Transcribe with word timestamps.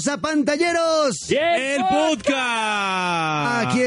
hola, 0.00 0.06
bienvenidos 0.06 0.08
a 0.08 0.16
Pantalleros. 0.18 1.30
El 1.30 1.82
podcast. 1.86 3.19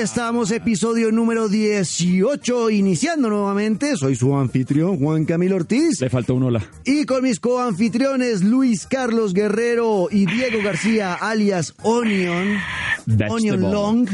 Estamos, 0.03 0.51
episodio 0.51 1.13
número 1.13 1.47
18, 1.47 2.71
iniciando 2.71 3.29
nuevamente. 3.29 3.95
Soy 3.95 4.17
su 4.17 4.35
anfitrión, 4.35 4.99
Juan 4.99 5.23
Camilo 5.23 5.55
Ortiz. 5.55 6.01
Le 6.01 6.09
faltó 6.09 6.35
un 6.35 6.43
hola. 6.43 6.61
Y 6.83 7.05
con 7.05 7.23
mis 7.23 7.39
coanfitriones, 7.39 8.43
Luis 8.43 8.85
Carlos 8.85 9.33
Guerrero 9.33 10.09
y 10.11 10.25
Diego 10.25 10.61
García, 10.61 11.13
alias 11.13 11.73
Onion. 11.83 12.57
Onion 13.29 13.61
Long. 13.61 14.09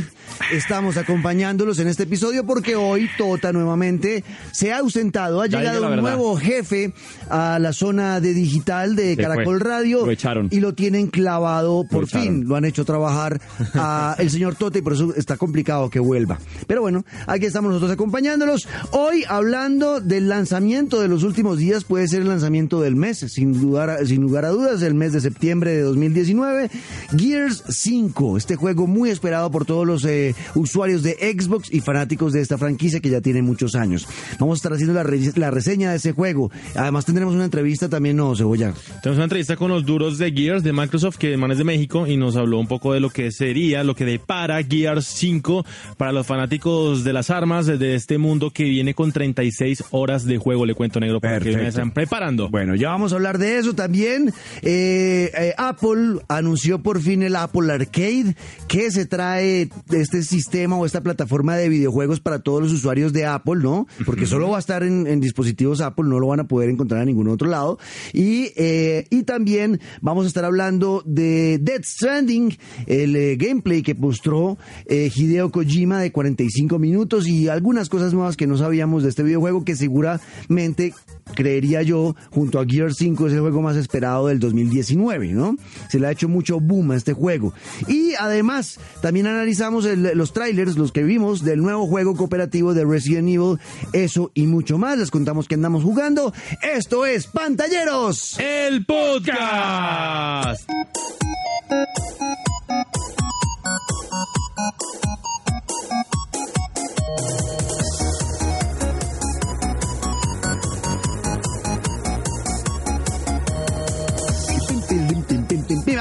Estamos 0.52 0.98
acompañándolos 0.98 1.80
en 1.80 1.88
este 1.88 2.04
episodio 2.04 2.46
porque 2.46 2.76
hoy 2.76 3.10
Tota 3.18 3.52
nuevamente 3.52 4.24
se 4.52 4.72
ha 4.72 4.80
ausentado. 4.80 5.42
Ha 5.42 5.48
llegado 5.48 5.88
un 5.88 5.98
nuevo 5.98 6.36
jefe 6.38 6.94
a 7.30 7.60
la 7.60 7.74
zona 7.74 8.20
de 8.20 8.34
digital 8.34 8.96
de 8.96 9.18
Caracol 9.18 9.60
Radio. 9.60 10.06
Lo 10.06 10.12
echaron. 10.12 10.48
Y 10.52 10.60
lo 10.60 10.74
tienen 10.74 11.08
clavado 11.08 11.86
por 11.90 12.08
fin. 12.08 12.46
Lo 12.48 12.56
han 12.56 12.66
hecho 12.66 12.86
trabajar 12.86 13.42
a 13.74 14.16
el 14.18 14.30
señor 14.30 14.56
Tota 14.56 14.80
y 14.80 14.82
por 14.82 14.94
eso 14.94 15.14
está 15.16 15.38
complicado 15.38 15.79
que 15.90 16.00
vuelva. 16.00 16.40
Pero 16.68 16.82
bueno, 16.82 17.06
aquí 17.28 17.46
estamos 17.46 17.70
nosotros 17.70 17.92
acompañándolos. 17.92 18.68
Hoy 18.92 19.24
hablando 19.28 20.02
del 20.02 20.28
lanzamiento 20.28 21.00
de 21.00 21.08
los 21.08 21.24
últimos 21.24 21.60
días, 21.60 21.84
puede 21.84 22.08
ser 22.08 22.24
el 22.24 22.28
lanzamiento 22.30 22.82
del 22.82 22.96
mes, 22.96 23.20
sin, 23.20 23.54
dudar, 23.54 24.06
sin 24.08 24.22
lugar 24.22 24.46
a 24.46 24.50
dudas, 24.50 24.82
el 24.82 24.96
mes 24.96 25.14
de 25.14 25.22
septiembre 25.22 25.72
de 25.72 25.82
2019. 25.82 26.72
Gears 27.16 27.64
5, 27.70 28.38
este 28.38 28.56
juego 28.56 28.88
muy 28.88 29.12
esperado 29.12 29.52
por 29.52 29.66
todos 29.66 29.86
los... 29.86 30.04
Eh, 30.06 30.36
usuarios 30.56 31.04
de 31.04 31.14
Xbox 31.38 31.72
y 31.72 31.82
fanáticos 31.82 32.34
de 32.34 32.42
esta 32.42 32.58
franquicia 32.58 33.00
que 33.00 33.10
ya 33.10 33.22
tiene 33.22 33.42
muchos 33.42 33.76
años. 33.76 34.08
Vamos 34.40 34.58
a 34.58 34.60
estar 34.60 34.74
haciendo 34.74 34.94
la, 34.94 35.04
la 35.36 35.52
reseña 35.52 35.92
de 35.92 35.98
ese 35.98 36.12
juego. 36.12 36.52
Además 36.76 37.06
tendremos 37.06 37.34
una 37.36 37.46
entrevista 37.46 37.90
también, 37.90 38.18
no, 38.18 38.36
Cebolla. 38.36 38.74
Tenemos 39.02 39.18
una 39.18 39.26
entrevista 39.26 39.56
con 39.56 39.70
los 39.70 39.86
duros 39.86 40.18
de 40.18 40.32
Gears 40.32 40.64
de 40.64 40.74
Microsoft, 40.74 41.18
que 41.18 41.34
es 41.34 41.58
de 41.58 41.64
México, 41.64 42.08
y 42.08 42.18
nos 42.18 42.36
habló 42.36 42.60
un 42.60 42.68
poco 42.68 42.94
de 42.94 43.00
lo 43.00 43.10
que 43.10 43.32
sería, 43.32 43.84
lo 43.84 43.96
que 43.96 44.06
depara 44.06 44.64
Gears 44.64 45.06
5 45.06 45.66
para 45.98 46.12
los 46.12 46.26
fanáticos 46.26 47.04
de 47.04 47.14
las 47.14 47.30
armas 47.30 47.66
de 47.66 47.96
este 47.96 48.18
mundo 48.18 48.52
que 48.52 48.64
viene 48.64 48.94
con 48.94 49.12
36 49.12 49.86
horas 49.92 50.26
de 50.26 50.38
juego, 50.38 50.66
le 50.66 50.74
cuento 50.74 51.00
negro, 51.00 51.20
para 51.20 51.40
que 51.40 51.56
me 51.56 51.68
están 51.68 51.92
preparando. 51.92 52.50
Bueno, 52.50 52.76
ya 52.76 52.90
vamos 52.90 53.14
a 53.14 53.16
hablar 53.16 53.38
de 53.38 53.58
eso 53.58 53.74
también. 53.74 54.34
Eh, 54.62 55.32
eh, 55.38 55.54
Apple 55.58 56.20
anunció 56.28 56.80
por 56.80 57.02
fin 57.02 57.24
el 57.24 57.36
Apple 57.36 57.72
Arcade, 57.72 58.36
que 58.68 58.92
se 58.92 59.06
trae 59.06 59.70
este 59.92 60.24
sistema 60.24 60.78
o 60.78 60.86
esta 60.86 61.02
plataforma 61.02 61.56
de 61.56 61.70
videojuegos 61.70 62.20
para 62.20 62.40
todos 62.40 62.62
los 62.62 62.72
usuarios 62.72 63.14
de 63.14 63.26
Apple, 63.26 63.62
¿no? 63.62 63.88
Porque 64.06 64.26
solo 64.26 64.50
va 64.50 64.58
a 64.58 64.60
estar 64.60 64.84
en, 64.84 65.20
dispositivos 65.20 65.82
Apple, 65.82 66.06
no 66.08 66.20
lo 66.20 66.28
van 66.28 66.40
a 66.40 66.48
poder 66.48 66.70
encontrar 66.70 67.02
en 67.02 67.08
ningún 67.08 67.28
otro 67.28 67.50
lado. 67.50 67.80
Y, 68.14 68.52
eh, 68.56 69.06
y 69.10 69.24
también 69.24 69.80
vamos 70.02 70.26
a 70.26 70.28
estar 70.28 70.46
hablando 70.46 71.04
de 71.06 71.58
Dead 71.60 71.84
Stranding, 71.84 72.58
el 72.88 73.38
gameplay 73.38 73.82
que 73.82 73.96
mostró 73.96 74.58
Hideo 74.88 75.52
Kojima 75.60 76.00
de 76.00 76.14
45 76.14 76.80
minutos 76.80 77.28
y 77.28 77.50
algunas 77.50 77.90
cosas 77.90 78.14
nuevas 78.14 78.38
que 78.38 78.48
no 78.48 78.58
sabíamos 78.58 79.04
de 79.04 79.10
este 79.10 79.24
videojuego 79.24 79.66
que 79.66 79.76
seguramente 79.76 80.94
creería 81.36 81.82
yo, 81.82 82.16
junto 82.32 82.60
a 82.60 82.66
Gear 82.66 82.94
5 82.94 83.28
es 83.28 83.34
el 83.34 83.42
juego 83.42 83.62
más 83.62 83.76
esperado 83.76 84.28
del 84.28 84.40
2019, 84.40 85.34
¿no? 85.34 85.58
Se 85.90 86.00
le 86.00 86.08
ha 86.08 86.12
hecho 86.12 86.30
mucho 86.30 86.62
boom 86.62 86.92
a 86.92 86.96
este 86.96 87.12
juego. 87.12 87.54
Y 87.88 88.14
además, 88.18 88.80
también 89.02 89.28
analizamos 89.28 89.84
los 89.86 90.32
trailers, 90.32 90.78
los 90.78 90.94
que 90.94 91.04
vimos 91.04 91.44
del 91.44 91.62
nuevo 91.62 91.88
juego 91.88 92.16
cooperativo 92.16 92.74
de 92.74 92.86
Resident 92.86 93.28
Evil, 93.28 93.58
eso 93.92 94.32
y 94.34 94.48
mucho 94.48 94.78
más. 94.78 94.98
Les 94.98 95.12
contamos 95.12 95.50
que 95.50 95.56
andamos 95.56 95.84
jugando. 95.84 96.34
Esto 96.62 97.06
es 97.06 97.28
Pantalleros. 97.28 98.40
El 98.40 98.86
podcast. 98.86 100.70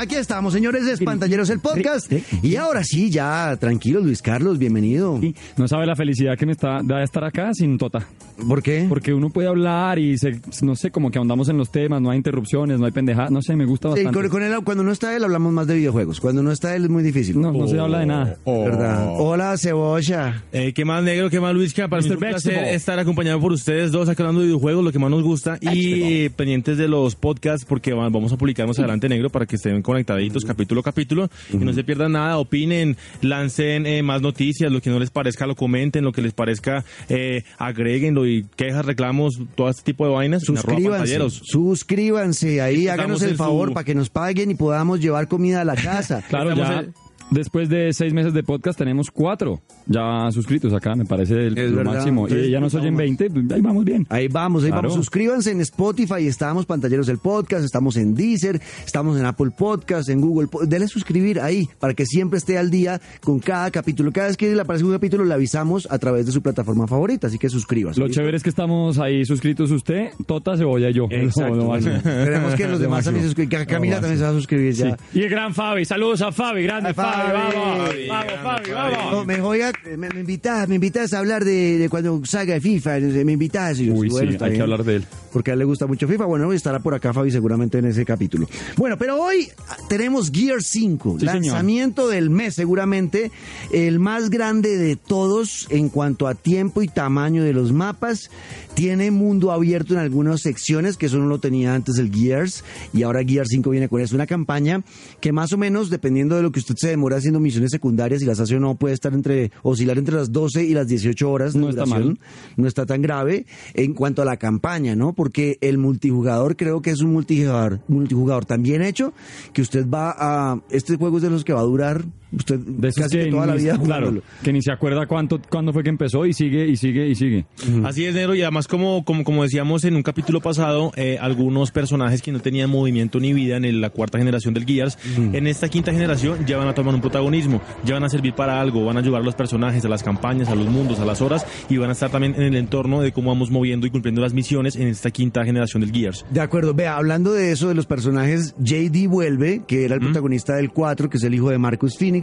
Aquí 0.09 0.17
estamos, 0.17 0.55
señores 0.55 0.87
de 0.87 0.93
Espantalleros, 0.93 1.51
el 1.51 1.61
podcast. 1.61 2.11
Y 2.43 2.57
ahora 2.57 2.83
sí, 2.83 3.11
ya, 3.11 3.55
tranquilo, 3.61 4.01
Luis 4.01 4.23
Carlos, 4.23 4.57
bienvenido. 4.57 5.21
No 5.59 5.69
sabe 5.69 5.85
la 5.85 5.95
felicidad 5.97 6.35
que 6.39 6.47
me 6.47 6.53
está 6.53 6.81
de 6.83 7.03
estar 7.03 7.23
acá 7.25 7.53
sin 7.53 7.77
Tota. 7.77 8.09
¿Por 8.47 8.63
qué? 8.63 8.87
Porque 8.89 9.13
uno 9.13 9.29
puede 9.29 9.49
hablar 9.49 9.99
y 9.99 10.17
se, 10.17 10.41
no 10.63 10.77
sé, 10.77 10.91
como 10.91 11.11
que 11.11 11.19
ahondamos 11.19 11.51
en 11.51 11.59
los 11.59 11.71
temas, 11.71 12.01
no 12.01 12.11
hay 12.11 12.17
interrupciones, 12.17 12.79
no 12.79 12.87
hay 12.87 12.93
pendejadas, 12.93 13.31
no 13.31 13.43
sé, 13.43 13.55
me 13.55 13.67
gusta 13.67 13.89
bastante. 13.89 14.23
Sí, 14.23 14.29
con, 14.31 14.43
él, 14.43 14.55
cuando 14.65 14.83
no 14.83 14.93
está 14.93 15.15
él 15.15 15.25
hablamos 15.25 15.53
más 15.53 15.67
de 15.67 15.75
videojuegos, 15.75 16.21
cuando 16.21 16.43
no 16.43 16.53
está 16.53 16.75
él 16.75 16.85
es 16.85 16.91
muy 16.91 17.03
difícil. 17.03 17.39
No, 17.39 17.53
no 17.53 17.69
se 17.69 17.79
habla 17.79 17.99
de 17.99 18.07
nada. 18.07 18.37
Oh. 18.45 18.65
¿Verdad? 18.65 19.09
Hola, 19.19 19.59
Cebolla. 19.59 20.45
Eh, 20.53 20.73
¿Qué 20.73 20.87
más 20.87 21.03
negro, 21.03 21.29
qué 21.29 21.39
más 21.39 21.53
Luis? 21.53 21.75
Que 21.75 21.87
para 21.87 22.03
un 22.03 22.17
placer 22.17 22.65
estar 22.69 22.99
acompañado 22.99 23.41
por 23.41 23.53
ustedes 23.53 23.93
dos, 23.93 24.09
acá 24.09 24.23
hablando 24.23 24.41
de 24.41 24.47
videojuegos, 24.47 24.83
lo 24.83 24.93
que 24.93 24.99
más 24.99 25.11
nos 25.11 25.23
gusta, 25.23 25.59
y 25.61 26.31
pendientes 26.31 26.79
de 26.79 26.89
los 26.89 27.15
podcasts, 27.15 27.67
porque 27.69 27.93
vamos 27.93 28.33
a 28.33 28.39
publicar 28.39 28.67
más 28.67 28.79
adelante 28.79 29.07
negro 29.11 29.29
para 29.29 29.45
que 29.45 29.57
estén 29.57 29.83
conectaditos 29.99 30.45
capítulo 30.45 30.81
a 30.81 30.85
capítulo, 30.85 31.31
y 31.53 31.57
no 31.57 31.73
se 31.73 31.85
pierdan 31.85 32.13
nada, 32.13 32.39
opinen, 32.39 32.97
lancen 33.21 33.87
eh, 33.87 34.03
más 34.03 34.23
noticias, 34.23 34.71
lo 34.71 34.81
que 34.81 34.91
no 34.91 34.99
les 34.99 35.11
parezca 35.11 35.47
lo 35.47 35.57
comenten, 35.57 36.05
lo 36.05 36.13
que 36.13 36.23
les 36.23 36.33
parezca 36.33 36.85
eh, 37.09 37.43
agréguenlo 37.59 38.27
y 38.27 38.47
quejas, 38.57 38.85
reclamen 38.85 39.09
todo 39.55 39.69
este 39.69 39.83
tipo 39.83 40.07
de 40.07 40.13
vainas. 40.13 40.43
Suscríbanse, 40.45 41.19
suscríbanse 41.43 42.61
ahí, 42.61 42.89
háganos 42.89 43.23
el 43.23 43.37
favor 43.37 43.73
para 43.73 43.85
que 43.85 43.95
nos 43.95 44.11
paguen 44.11 44.51
y 44.51 44.55
podamos 44.55 45.01
llevar 45.01 45.29
comida 45.29 45.63
a 45.63 45.65
la 45.65 45.75
casa. 45.75 46.23
claro, 46.29 46.55
ya. 46.55 46.87
Después 47.31 47.69
de 47.69 47.93
seis 47.93 48.15
meses 48.15 48.33
de 48.33 48.43
podcast 48.43 48.79
tenemos 48.79 49.11
cuatro 49.11 49.61
ya 49.89 50.31
suscritos 50.33 50.73
acá, 50.73 50.95
me 50.95 51.05
parece 51.05 51.47
el, 51.47 51.73
máximo. 51.85 52.29
y 52.29 52.51
ya 52.51 52.61
nos 52.61 52.75
oyen 52.75 52.97
20, 52.97 53.31
pues, 53.31 53.51
ahí 53.53 53.61
vamos 53.61 53.85
bien. 53.85 54.07
Ahí 54.11 54.29
vamos, 54.29 54.65
ahí 54.65 54.71
vamos. 54.71 54.95
Suscríbanse 54.95 55.51
en 55.51 55.61
Spotify, 55.63 56.27
estamos 56.27 56.67
pantalleros 56.67 57.07
del 57.07 57.19
podcast, 57.19 57.65
estamos 57.65 57.97
en 57.97 58.15
Deezer, 58.15 58.61
estamos 58.85 59.19
en 59.19 59.25
Apple 59.25 59.51
Podcast, 59.57 60.11
en 60.11 60.21
Google. 60.21 60.49
Dele 60.67 60.89
suscribir 60.89 61.41
ahí 61.41 61.69
para 61.81 61.95
que 61.95 62.05
siempre 62.05 62.39
esté 62.39 62.59
al 62.59 62.71
día 62.71 63.01
con 63.23 63.39
cada 63.39 63.71
capítulo. 63.71 64.13
Cada 64.13 64.29
vez 64.29 64.37
que 64.37 64.55
le 64.55 64.61
aparece 64.61 64.85
un 64.85 64.93
capítulo, 64.93 65.25
le 65.25 65.33
avisamos 65.33 65.89
a 65.91 65.99
través 65.99 66.27
de 66.27 66.33
su 66.33 66.43
plataforma 66.43 66.87
favorita, 66.87 67.29
así 67.29 67.39
que 67.39 67.49
suscríbase. 67.49 68.01
Lo 68.01 68.09
chévere 68.09 68.37
es 68.37 68.43
que 68.43 68.51
estamos 68.51 68.99
ahí 68.99 69.25
suscritos 69.25 69.71
usted, 69.71 70.11
Tota, 70.27 70.57
Cebolla 70.57 70.91
y 70.91 70.95
yo. 70.95 71.07
Exacto. 71.11 71.73
Queremos 72.05 72.55
que 72.55 72.69
los 72.69 72.81
demás 72.81 73.05
también 73.05 73.25
se 73.25 73.29
suscriban. 73.31 73.67
Camila 73.67 74.01
también 74.01 74.19
se 74.19 74.25
va 74.25 74.31
a 74.31 74.35
suscribir 74.35 74.75
ya. 74.75 74.97
Y 75.15 75.23
el 75.23 75.31
gran 75.31 75.55
Fabi, 75.55 75.85
saludos 75.85 76.21
a 76.23 76.31
Fabi, 76.31 76.65
grande 76.65 76.93
Fabi, 76.93 77.18
vamos, 77.33 77.91
vamos, 78.09 78.33
Fabi, 78.43 78.71
vamos. 78.71 79.27
me 79.27 79.41
voy 79.41 79.61
a 79.63 79.73
me, 79.97 80.09
me 80.09 80.21
invitas, 80.21 80.69
me 80.69 80.77
invitas 80.77 81.13
a 81.13 81.19
hablar 81.19 81.45
de, 81.45 81.89
cuando 81.91 82.21
salga 82.25 82.61
FIFA, 82.61 83.01
me 83.01 83.33
invitas. 83.33 83.81
Y 83.81 83.91
Uy, 83.91 84.11
sí, 84.11 84.37
hay 84.41 84.53
que 84.53 84.63
hablar 84.63 84.85
de 84.85 84.97
él. 84.97 85.07
Porque 85.33 85.51
a 85.51 85.53
él 85.55 85.59
le 85.59 85.65
gusta 85.65 85.87
mucho 85.87 86.09
FIFA. 86.09 86.25
Bueno, 86.25 86.53
estará 86.53 86.81
por 86.81 86.95
acá 86.95 87.13
Fabi 87.13 87.31
seguramente 87.31 87.79
en 87.79 87.87
ese 87.87 88.05
capítulo. 88.05 88.49
Bueno, 88.77 88.97
pero 88.97 89.23
hoy 89.23 89.49
tenemos 89.89 90.31
Gear 90.31 90.63
5, 90.63 91.19
lanzamiento 91.21 92.09
del 92.09 92.31
mes 92.31 92.55
seguramente, 92.55 93.31
el 93.73 93.99
más 93.99 94.31
grande 94.31 94.77
de 94.77 94.97
todos 94.97 95.67
en 95.71 95.89
cuanto 95.89 96.27
a 96.27 96.35
tiempo 96.35 96.83
y 96.83 96.89
tamaño 96.89 97.45
de 97.45 97.53
los 97.53 97.73
mapas. 97.73 98.31
Tiene 98.75 99.11
mundo 99.11 99.51
abierto 99.51 99.95
en 99.95 100.01
algunas 100.01 100.41
secciones, 100.43 100.97
que 100.97 101.07
eso 101.07 101.19
no 101.19 101.27
lo 101.27 101.41
tenía 101.41 101.75
antes 101.75 101.99
el 101.99 102.15
Gears, 102.15 102.65
y 102.93 103.03
ahora 103.03 103.25
Gear 103.25 103.47
5 103.47 103.71
viene 103.71 103.89
con 103.89 104.01
eso. 104.01 104.15
Una 104.15 104.27
campaña 104.27 104.83
que 105.21 105.33
más 105.33 105.53
o 105.53 105.59
menos, 105.59 105.91
dependiendo 105.91 106.37
de 106.37 106.43
lo 106.43 106.53
que 106.53 106.61
usted 106.61 106.77
se 106.77 106.89
demora 107.09 107.19
haciendo 107.19 107.41
misiones 107.41 107.71
secundarias 107.71 108.21
y 108.23 108.27
las 108.27 108.39
hace 108.39 108.57
o 108.57 108.61
no, 108.61 108.75
puede 108.75 108.95
estar 108.95 109.15
entre, 109.15 109.51
oscilar 109.63 109.97
entre 109.97 110.17
las 110.17 110.31
12 110.31 110.65
y 110.65 110.75
las 110.75 110.87
18 110.89 111.31
horas 111.31 111.55
no 111.55 111.71
Está 111.71 111.87
mal. 111.87 112.19
No 112.57 112.69
está 112.69 112.87
tan 112.87 113.03
grave 113.03 113.47
en 113.75 113.95
cuanto 113.95 114.21
a 114.23 114.25
la 114.25 114.37
campaña, 114.37 114.95
¿no? 114.95 115.13
Porque 115.15 115.59
el 115.61 115.79
multijugador 115.79 116.57
creo 116.57 116.83
que 116.83 116.91
es 116.91 117.01
un 117.01 117.13
multijugador, 117.13 117.81
multijugador 117.89 118.45
tan 118.45 118.63
bien 118.63 118.83
hecho 118.83 119.13
que 119.53 119.63
usted 119.63 119.89
va 119.89 120.15
a... 120.19 120.61
Este 120.71 120.97
juego 120.97 121.17
es 121.17 121.23
de 121.23 121.31
los 121.31 121.45
que 121.45 121.53
va 121.53 121.61
a 121.61 121.65
durar 121.65 122.05
Usted 122.31 122.59
de 122.59 122.93
casi 122.93 123.31
toda 123.31 123.47
la 123.47 123.55
vida 123.55 123.79
claro, 123.83 124.23
que 124.43 124.53
ni 124.53 124.61
se 124.63 124.71
acuerda 124.71 125.07
cuánto 125.07 125.41
cuándo 125.49 125.73
fue 125.73 125.83
que 125.83 125.89
empezó 125.89 126.27
y 126.27 126.33
sigue 126.33 126.67
y 126.67 126.77
sigue 126.77 127.09
y 127.09 127.15
sigue. 127.15 127.47
Así 127.85 128.05
es, 128.05 128.15
Nero, 128.15 128.35
y 128.35 128.43
además 128.43 128.69
como, 128.69 129.05
como, 129.05 129.25
como 129.25 129.43
decíamos 129.43 129.85
en 129.85 129.97
un 129.97 130.03
capítulo 130.03 130.41
pasado, 130.41 130.93
eh, 130.97 131.19
algunos 131.21 131.71
personajes 131.71 132.21
que 132.21 132.33
no 132.33 132.41
tenían 132.41 132.71
movimiento 132.71 133.19
ni 133.19 133.33
vida 133.33 133.57
en 133.57 133.81
la 133.81 133.91
cuarta 133.91 134.19
generación 134.19 134.55
del 134.55 134.67
Gears, 134.67 134.99
en 135.17 135.47
esta 135.47 135.69
quinta 135.69 135.93
generación 135.93 136.45
ya 136.47 136.59
van 136.59 136.69
a 136.69 136.75
tomar 136.75 136.95
un 136.95 137.01
protagonismo, 137.01 137.63
ya 137.85 137.95
van 137.95 138.05
a 138.05 138.09
servir 138.09 138.35
para 138.35 138.61
algo, 138.61 138.85
van 138.85 138.97
a 138.97 139.01
ayudar 139.01 139.23
a 139.23 139.25
los 139.25 139.35
personajes, 139.35 139.85
a 139.85 139.89
las 139.89 140.03
campañas, 140.03 140.49
a 140.49 140.55
los 140.55 140.67
mundos, 140.67 141.01
a 141.01 141.05
las 141.05 141.23
horas, 141.23 141.47
y 141.69 141.77
van 141.79 141.89
a 141.89 141.93
estar 141.93 142.11
también 142.11 142.35
en 142.35 142.43
el 142.43 142.57
entorno 142.57 143.01
de 143.01 143.13
cómo 143.13 143.31
vamos 143.31 143.51
moviendo 143.51 143.87
y 143.87 143.91
cumpliendo 143.91 144.21
las 144.21 144.35
misiones 144.35 144.77
en 144.77 144.89
esta 144.89 145.11
quinta 145.11 145.45
generación 145.45 145.81
del 145.81 145.93
Gears. 145.93 146.25
De 146.31 146.41
acuerdo, 146.41 146.75
vea, 146.75 146.97
hablando 146.97 147.33
de 147.33 147.53
eso, 147.53 147.69
de 147.69 147.75
los 147.75 147.87
personajes, 147.87 148.55
JD 148.59 149.09
vuelve, 149.09 149.63
que 149.67 149.85
era 149.85 149.95
el 149.95 150.01
protagonista 150.01 150.57
del 150.57 150.71
4, 150.71 151.09
que 151.09 151.17
es 151.17 151.25
el 151.25 151.35
hijo 151.35 151.51
de 151.51 151.59
Marcus 151.59 151.97
Phoenix, 151.99 152.18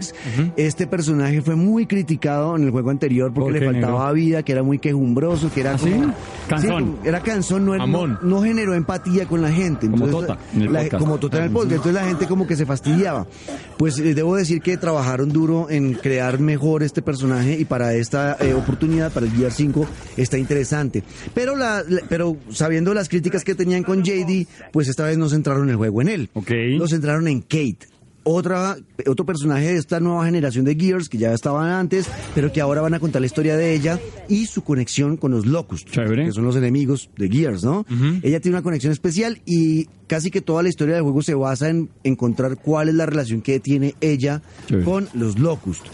Este 0.57 0.87
personaje 0.87 1.41
fue 1.41 1.55
muy 1.55 1.85
criticado 1.85 2.55
en 2.55 2.63
el 2.63 2.71
juego 2.71 2.89
anterior 2.89 3.33
porque 3.33 3.51
¿Por 3.51 3.59
le 3.61 3.65
faltaba 3.65 4.11
vida, 4.11 4.43
que 4.43 4.51
era 4.51 4.63
muy 4.63 4.79
quejumbroso, 4.79 5.51
que 5.53 5.61
era 5.61 5.73
¿Ah, 5.73 5.77
sí? 5.77 5.91
como- 5.91 6.97
era 7.03 7.19
cansón, 7.21 7.65
no, 7.65 7.73
no, 7.73 7.79
Mamón. 7.79 8.19
no 8.21 8.41
generó 8.41 8.73
empatía 8.73 9.25
con 9.25 9.41
la 9.41 9.51
gente. 9.51 9.89
Como 9.89 10.05
Entonces, 10.05 10.27
Tota 10.29 10.39
en 10.55 10.61
el 10.61 10.73
la- 10.73 10.81
podcast. 10.83 11.03
como 11.03 11.17
Tota 11.17 11.37
en 11.37 11.43
el 11.45 11.49
podcast. 11.51 11.71
Entonces 11.73 11.93
la 12.01 12.07
gente 12.07 12.27
como 12.27 12.47
que 12.47 12.55
se 12.55 12.65
fastidiaba. 12.65 13.27
Pues 13.77 13.99
eh, 13.99 14.13
debo 14.13 14.35
decir 14.35 14.61
que 14.61 14.77
trabajaron 14.77 15.29
duro 15.29 15.67
en 15.69 15.93
crear 15.93 16.39
mejor 16.39 16.83
este 16.83 17.01
personaje 17.01 17.57
y 17.59 17.65
para 17.65 17.93
esta 17.93 18.37
eh, 18.39 18.53
oportunidad, 18.53 19.11
para 19.11 19.25
el 19.25 19.31
Gear 19.33 19.51
5, 19.51 19.85
está 20.17 20.37
interesante. 20.37 21.03
Pero, 21.33 21.55
la, 21.55 21.83
la- 21.87 22.01
pero 22.07 22.37
sabiendo 22.51 22.93
las 22.93 23.09
críticas 23.09 23.43
que 23.43 23.55
tenían 23.55 23.83
con 23.83 24.03
JD, 24.03 24.47
pues 24.71 24.87
esta 24.87 25.03
vez 25.05 25.17
no 25.17 25.29
centraron 25.29 25.69
el 25.69 25.75
juego 25.75 26.01
en 26.01 26.09
él. 26.09 26.29
Ok. 26.33 26.51
Lo 26.77 26.87
centraron 26.87 27.27
en 27.27 27.41
Kate. 27.41 27.79
Otra, 28.27 28.75
otro 29.05 29.23
personaje 29.23 29.73
de 29.73 29.77
esta 29.77 29.99
nueva 29.99 30.25
generación 30.25 30.65
de 30.65 30.73
Gears 30.75 31.09
que 31.09 31.19
ya 31.19 31.31
estaban 31.31 31.69
antes, 31.69 32.07
pero 32.33 32.51
que 32.51 32.59
ahora 32.59 32.81
van 32.81 32.95
a 32.95 32.99
contar 32.99 33.21
la 33.21 33.27
historia 33.27 33.55
de 33.55 33.75
ella 33.75 33.99
y 34.27 34.47
su 34.47 34.63
conexión 34.63 35.15
con 35.15 35.29
los 35.29 35.45
Locust, 35.45 35.87
Chévere. 35.91 36.25
que 36.25 36.31
son 36.31 36.43
los 36.43 36.55
enemigos 36.55 37.11
de 37.17 37.29
Gears, 37.29 37.63
¿no? 37.63 37.85
Ella 38.23 38.39
tiene 38.39 38.57
una 38.57 38.63
conexión 38.63 38.91
especial 38.91 39.41
y 39.45 39.85
casi 40.07 40.31
que 40.31 40.41
toda 40.41 40.63
la 40.63 40.69
historia 40.69 40.95
del 40.95 41.03
juego 41.03 41.21
se 41.21 41.35
basa 41.35 41.69
en 41.69 41.89
encontrar 42.03 42.57
cuál 42.57 42.89
es 42.89 42.95
la 42.95 43.05
relación 43.05 43.43
que 43.43 43.59
tiene 43.59 43.93
ella 44.01 44.41
Chévere. 44.67 44.85
con 44.85 45.07
los 45.13 45.37
Locust. 45.37 45.85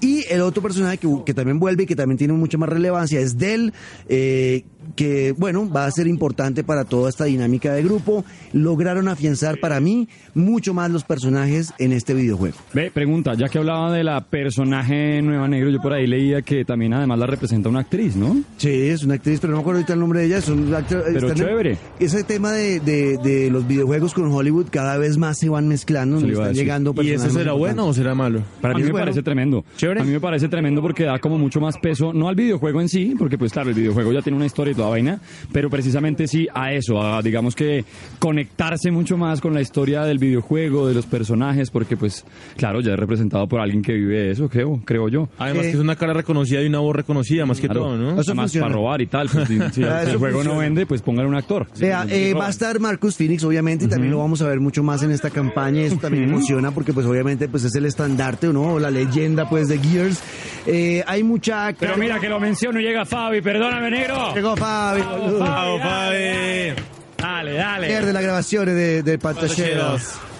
Y 0.00 0.24
el 0.30 0.40
otro 0.42 0.62
personaje 0.62 0.96
que, 0.96 1.08
que 1.26 1.34
también 1.34 1.58
vuelve 1.58 1.82
y 1.82 1.86
que 1.86 1.96
también 1.96 2.16
tiene 2.16 2.32
mucha 2.34 2.56
más 2.56 2.68
relevancia 2.70 3.20
es 3.20 3.36
Dell, 3.36 3.72
eh, 4.08 4.64
que 4.96 5.32
bueno, 5.36 5.68
va 5.70 5.86
a 5.86 5.90
ser 5.90 6.06
importante 6.06 6.64
para 6.64 6.84
toda 6.84 7.08
esta 7.08 7.24
dinámica 7.24 7.72
de 7.72 7.82
grupo. 7.82 8.24
Lograron 8.52 9.08
afianzar 9.08 9.58
para 9.60 9.80
mí 9.80 10.08
mucho 10.34 10.74
más 10.74 10.90
los 10.90 11.04
personajes 11.04 11.72
en 11.78 11.92
este 11.92 12.14
videojuego. 12.14 12.56
Ve, 12.74 12.90
pregunta, 12.90 13.34
ya 13.34 13.48
que 13.48 13.58
hablaba 13.58 13.92
de 13.92 14.04
la 14.04 14.20
personaje 14.22 15.22
Nueva 15.22 15.48
Negro, 15.48 15.70
yo 15.70 15.80
por 15.80 15.92
ahí 15.92 16.06
leía 16.06 16.42
que 16.42 16.64
también 16.64 16.92
además 16.94 17.18
la 17.18 17.26
representa 17.26 17.68
una 17.68 17.80
actriz, 17.80 18.16
¿no? 18.16 18.42
Sí, 18.56 18.68
es 18.68 19.04
una 19.04 19.14
actriz, 19.14 19.40
pero 19.40 19.52
no 19.52 19.58
me 19.58 19.60
acuerdo 19.62 19.78
ahorita 19.78 19.92
el 19.94 20.00
nombre 20.00 20.20
de 20.20 20.26
ella. 20.26 20.38
Es 20.38 20.48
un 20.48 20.72
actor- 20.74 21.04
Pero 21.12 21.28
en- 21.28 21.34
chévere. 21.34 21.78
ese 21.98 22.24
tema 22.24 22.52
de, 22.52 22.80
de- 22.80 23.18
de 23.18 23.50
los 23.50 23.66
videojuegos 23.66 24.12
con 24.14 24.30
Hollywood 24.32 24.66
cada 24.70 24.96
vez 24.98 25.16
más 25.16 25.38
se 25.38 25.48
van 25.48 25.68
mezclando, 25.68 26.20
Se 26.20 26.26
nos 26.26 26.38
están 26.38 26.54
llegando 26.54 26.94
¿Y 27.02 27.10
eso 27.12 27.30
será 27.30 27.52
bueno 27.52 27.86
o 27.86 27.94
será 27.94 28.14
malo? 28.14 28.42
Para 28.60 28.74
A 28.74 28.76
mí 28.76 28.82
mí 28.82 28.86
me 28.86 28.92
bueno. 28.92 29.06
parece 29.06 29.22
tremendo. 29.22 29.64
Chévere. 29.76 30.00
A 30.00 30.04
mí 30.04 30.10
me 30.12 30.20
parece 30.20 30.48
tremendo 30.48 30.82
porque 30.82 31.04
da 31.04 31.18
como 31.18 31.38
mucho 31.38 31.60
más 31.60 31.76
peso, 31.78 32.12
no 32.12 32.28
al 32.28 32.34
videojuego 32.34 32.80
en 32.80 32.88
sí, 32.88 33.14
porque 33.18 33.38
pues 33.38 33.52
claro, 33.52 33.70
el 33.70 33.74
videojuego 33.76 34.12
ya 34.12 34.22
tiene 34.22 34.36
una 34.36 34.46
historia 34.46 34.69
y 34.70 34.74
toda 34.74 34.88
vaina, 34.90 35.20
pero 35.52 35.70
precisamente 35.70 36.26
sí 36.26 36.46
a 36.54 36.72
eso, 36.72 37.00
a 37.02 37.22
digamos 37.22 37.54
que 37.54 37.84
conectarse 38.18 38.90
mucho 38.90 39.16
más 39.16 39.40
con 39.40 39.54
la 39.54 39.60
historia 39.60 40.02
del 40.04 40.18
videojuego, 40.18 40.86
de 40.86 40.94
los 40.94 41.06
personajes, 41.06 41.70
porque 41.70 41.96
pues 41.96 42.24
claro, 42.56 42.80
ya 42.80 42.92
es 42.92 42.98
representado 42.98 43.46
por 43.48 43.60
alguien 43.60 43.82
que 43.82 43.92
vive 43.94 44.30
eso, 44.30 44.48
creo, 44.48 44.80
creo 44.84 45.08
yo. 45.08 45.28
Además 45.38 45.62
que 45.66 45.70
es 45.72 45.76
una 45.76 45.96
cara 45.96 46.12
reconocida 46.12 46.62
y 46.62 46.66
una 46.66 46.80
voz 46.80 46.94
reconocida, 46.96 47.46
más 47.46 47.60
que 47.60 47.68
Claro. 47.70 47.82
todo, 47.84 47.96
¿no? 47.96 48.10
Eso 48.20 48.30
Además, 48.32 48.44
funciona. 48.46 48.66
para 48.66 48.74
robar 48.76 49.00
y 49.00 49.06
tal, 49.06 49.28
pues, 49.28 49.46
si, 49.48 49.58
si 49.72 49.82
el 50.10 50.16
juego 50.16 50.42
no 50.44 50.56
vende, 50.58 50.86
pues 50.86 51.02
póngale 51.02 51.28
un 51.28 51.36
actor. 51.36 51.66
Vea, 51.78 52.04
eh, 52.08 52.34
va 52.34 52.46
a 52.48 52.50
estar 52.50 52.80
Marcus 52.80 53.16
Phoenix, 53.16 53.44
obviamente, 53.44 53.84
y 53.84 53.88
también 53.88 54.10
lo 54.12 54.18
vamos 54.18 54.42
a 54.42 54.48
ver 54.48 54.58
mucho 54.60 54.82
más 54.82 55.02
en 55.02 55.12
esta 55.12 55.30
campaña. 55.30 55.82
y 55.82 55.84
Eso 55.84 55.96
también 55.96 56.24
emociona 56.24 56.72
porque, 56.72 56.92
pues, 56.92 57.06
obviamente, 57.06 57.48
pues 57.48 57.64
es 57.64 57.74
el 57.76 57.84
estandarte, 57.86 58.48
¿no? 58.52 58.78
La 58.80 58.90
leyenda, 58.90 59.48
pues, 59.48 59.68
de 59.68 59.78
Gears. 59.78 60.20
Eh, 60.66 61.02
hay 61.06 61.22
mucha. 61.22 61.72
Pero 61.78 61.96
mira 61.96 62.18
que 62.18 62.28
lo 62.28 62.40
menciono 62.40 62.80
llega 62.80 63.04
Fabi, 63.04 63.40
perdóname, 63.40 63.90
negro. 63.90 64.34
Llegó 64.34 64.56
Fabi, 64.60 65.00
boludo. 65.02 65.38
¡Vamos, 65.38 65.80
Fabi! 65.80 66.74
Dale, 67.16 67.52
dale. 67.54 67.86
Pierde 67.86 68.12
las 68.12 68.22
grabaciones 68.22 68.74
de, 68.74 69.02
de. 69.02 69.18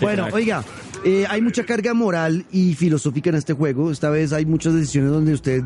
Bueno, 0.00 0.28
oiga, 0.32 0.62
eh, 1.04 1.24
hay 1.26 1.40
mucha 1.40 1.64
carga 1.64 1.94
moral 1.94 2.44
y 2.52 2.74
filosófica 2.74 3.30
en 3.30 3.36
este 3.36 3.54
juego. 3.54 3.90
Esta 3.90 4.10
vez 4.10 4.34
hay 4.34 4.44
muchas 4.44 4.74
decisiones 4.74 5.10
donde 5.10 5.32
usted 5.32 5.62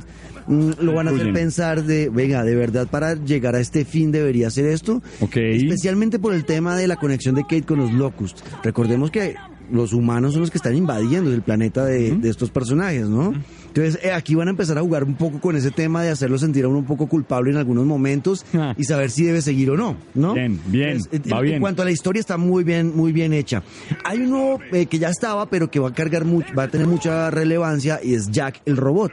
mm, 0.47 0.71
lo 0.79 0.93
van 0.93 1.09
a 1.09 1.11
hacer 1.11 1.33
pensar 1.33 1.83
de, 1.83 2.09
venga, 2.11 2.45
de 2.45 2.55
verdad 2.55 2.87
para 2.89 3.15
llegar 3.15 3.57
a 3.57 3.61
este 3.61 3.85
fin 3.85 4.13
debería 4.13 4.47
hacer 4.47 4.67
esto. 4.67 5.03
Ok. 5.21 5.37
Especialmente 5.37 6.21
por 6.21 6.33
el 6.33 6.45
tema 6.45 6.77
de 6.77 6.87
la 6.87 6.95
conexión 6.95 7.35
de 7.35 7.43
Kate 7.43 7.65
con 7.65 7.81
los 7.81 7.93
Locust. 7.93 8.39
Recordemos 8.63 9.11
que 9.11 9.35
los 9.73 9.93
humanos 9.93 10.35
son 10.35 10.43
los 10.43 10.53
que 10.53 10.59
están 10.59 10.77
invadiendo 10.77 11.33
el 11.33 11.43
planeta 11.43 11.85
de, 11.85 12.13
de 12.13 12.31
estos 12.31 12.51
personajes, 12.51 13.09
¿no? 13.09 13.35
Entonces, 13.77 13.99
eh, 14.05 14.13
aquí 14.13 14.37
van 14.37 14.47
a 14.47 14.51
empezar 14.53 14.79
a 14.79 14.83
jugar 14.83 15.03
un 15.03 15.15
poco 15.17 15.41
con 15.41 15.57
ese 15.57 15.73
tema 15.73 16.03
de 16.05 16.11
hacerlo 16.11 16.39
sentir 16.39 16.65
a 16.65 16.69
uno 16.69 16.79
un 16.79 16.85
poco 16.85 17.09
culpable 17.09 17.51
en 17.51 17.57
algunos 17.57 17.85
momentos 17.85 18.47
Ah. 18.55 18.73
y 18.79 18.85
saber 18.85 19.11
si 19.11 19.25
debe 19.25 19.43
seguir 19.43 19.69
o 19.71 19.77
no, 19.77 19.97
¿no? 20.15 20.35
Bien, 20.35 20.61
bien, 20.67 20.91
Entonces, 21.11 21.33
va 21.33 21.39
en, 21.39 21.43
bien. 21.43 21.55
en 21.57 21.61
cuanto 21.61 21.83
a 21.83 21.85
la 21.85 21.91
historia 21.91 22.21
está 22.21 22.37
muy 22.37 22.63
bien, 22.63 22.97
muy 22.97 23.11
bien 23.11 23.33
hecha. 23.33 23.65
Hay 24.05 24.21
uno 24.21 24.59
eh, 24.73 24.87
que 24.87 25.01
ya 25.01 25.09
estaba, 25.09 25.51
pero 25.51 25.71
que 25.73 25.81
va 25.81 25.89
a 25.89 25.93
cargar 25.93 26.25
mucho, 26.25 26.55
va 26.55 26.63
a 26.65 26.69
tener 26.69 26.87
mucha 26.87 27.31
relevancia 27.33 27.99
y 28.03 28.15
es 28.15 28.31
Jack 28.31 28.61
el 28.65 28.77
robot. 28.77 29.11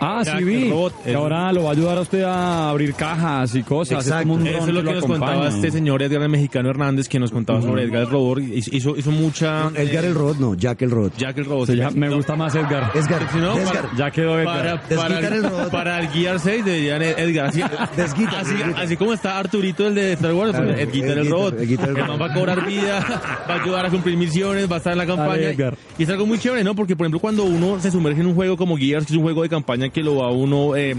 Ah, 0.00 0.22
Jack, 0.24 0.38
sí 0.38 0.44
vi. 0.44 0.64
el 0.64 0.70
robot, 0.70 0.94
el- 1.06 1.14
ahora 1.16 1.52
lo 1.52 1.62
va 1.64 1.68
a 1.70 1.72
ayudar 1.72 1.98
a 1.98 2.00
usted 2.00 2.22
a 2.22 2.70
abrir 2.70 2.94
cajas 2.94 3.54
y 3.54 3.62
cosas. 3.62 3.98
Es 4.00 4.06
Exacto. 4.06 4.28
como 4.28 4.34
un 4.40 4.46
Eso 4.46 4.58
es 4.58 4.66
lo 4.68 4.80
que 4.80 4.82
lo 4.82 4.92
nos 4.94 5.04
acompaña. 5.04 5.32
contaba 5.32 5.48
este 5.48 5.70
señor 5.70 6.02
Edgar 6.02 6.22
el 6.22 6.28
mexicano 6.28 6.70
Hernández, 6.70 7.08
que 7.08 7.18
nos 7.20 7.30
contaba 7.30 7.62
sobre 7.62 7.84
Edgar 7.84 8.02
el 8.02 8.10
robot. 8.10 8.38
Hizo, 8.40 8.96
hizo, 8.96 9.10
mucha... 9.12 9.68
Edgar 9.76 10.04
eh, 10.04 10.08
el 10.08 10.14
robot, 10.14 10.38
no, 10.38 10.54
Jack 10.54 10.82
el 10.82 10.90
robot. 10.90 11.16
Jack 11.16 11.38
el 11.38 11.44
robot. 11.44 11.68
Me 11.94 12.08
gusta 12.10 12.34
más 12.36 12.54
Edgar. 12.54 12.90
Edgar, 12.94 13.28
Si 13.32 13.38
no, 13.38 13.56
Edgar. 13.56 13.74
para- 13.82 13.96
Ya 13.96 14.10
quedó 14.10 14.40
Edgar. 14.40 14.80
Para, 14.96 15.28
el 15.28 15.42
robot. 15.44 15.70
para 15.70 16.00
el 16.00 16.08
Gear 16.08 16.40
6 16.40 16.64
deberían 16.64 17.02
Ed- 17.02 17.18
Edgar. 17.18 17.46
Así, 17.46 17.62
Desquita, 17.96 18.42
así, 18.78 18.96
como 18.96 19.12
está 19.12 19.38
Arturito, 19.38 19.86
el 19.86 19.94
de 19.94 20.12
Star 20.14 20.32
Wars, 20.34 20.50
Claro, 20.52 20.70
Edgar 20.70 20.88
el 20.94 21.02
el 21.12 21.18
El 21.18 21.30
robot. 21.30 22.20
va 22.20 22.26
a 22.26 22.34
cobrar 22.34 22.66
vida, 22.66 23.00
va 23.48 23.54
a 23.54 23.62
ayudar 23.62 23.86
a 23.86 23.90
cumplir 23.90 24.16
misiones, 24.16 24.70
va 24.70 24.76
a 24.76 24.78
estar 24.78 24.92
en 24.92 24.98
la 24.98 25.06
campaña. 25.06 25.28
Dale, 25.32 25.50
Edgar. 25.52 25.76
Y 25.98 26.02
es 26.04 26.08
algo 26.08 26.26
muy 26.26 26.38
chévere, 26.38 26.64
¿no? 26.64 26.74
Porque, 26.74 26.96
por 26.96 27.04
ejemplo, 27.04 27.20
cuando 27.20 27.44
uno 27.44 27.78
se 27.80 27.90
sumerge 27.90 28.20
en 28.20 28.26
un 28.26 28.34
juego 28.34 28.56
como 28.56 28.76
Gears, 28.76 29.06
que 29.06 29.12
es 29.12 29.16
un 29.16 29.22
juego 29.22 29.42
de 29.42 29.48
campaña 29.48 29.81
que 29.90 30.02
lo 30.02 30.16
va 30.16 30.28
a 30.28 30.30
uno 30.30 30.76
eh, 30.76 30.96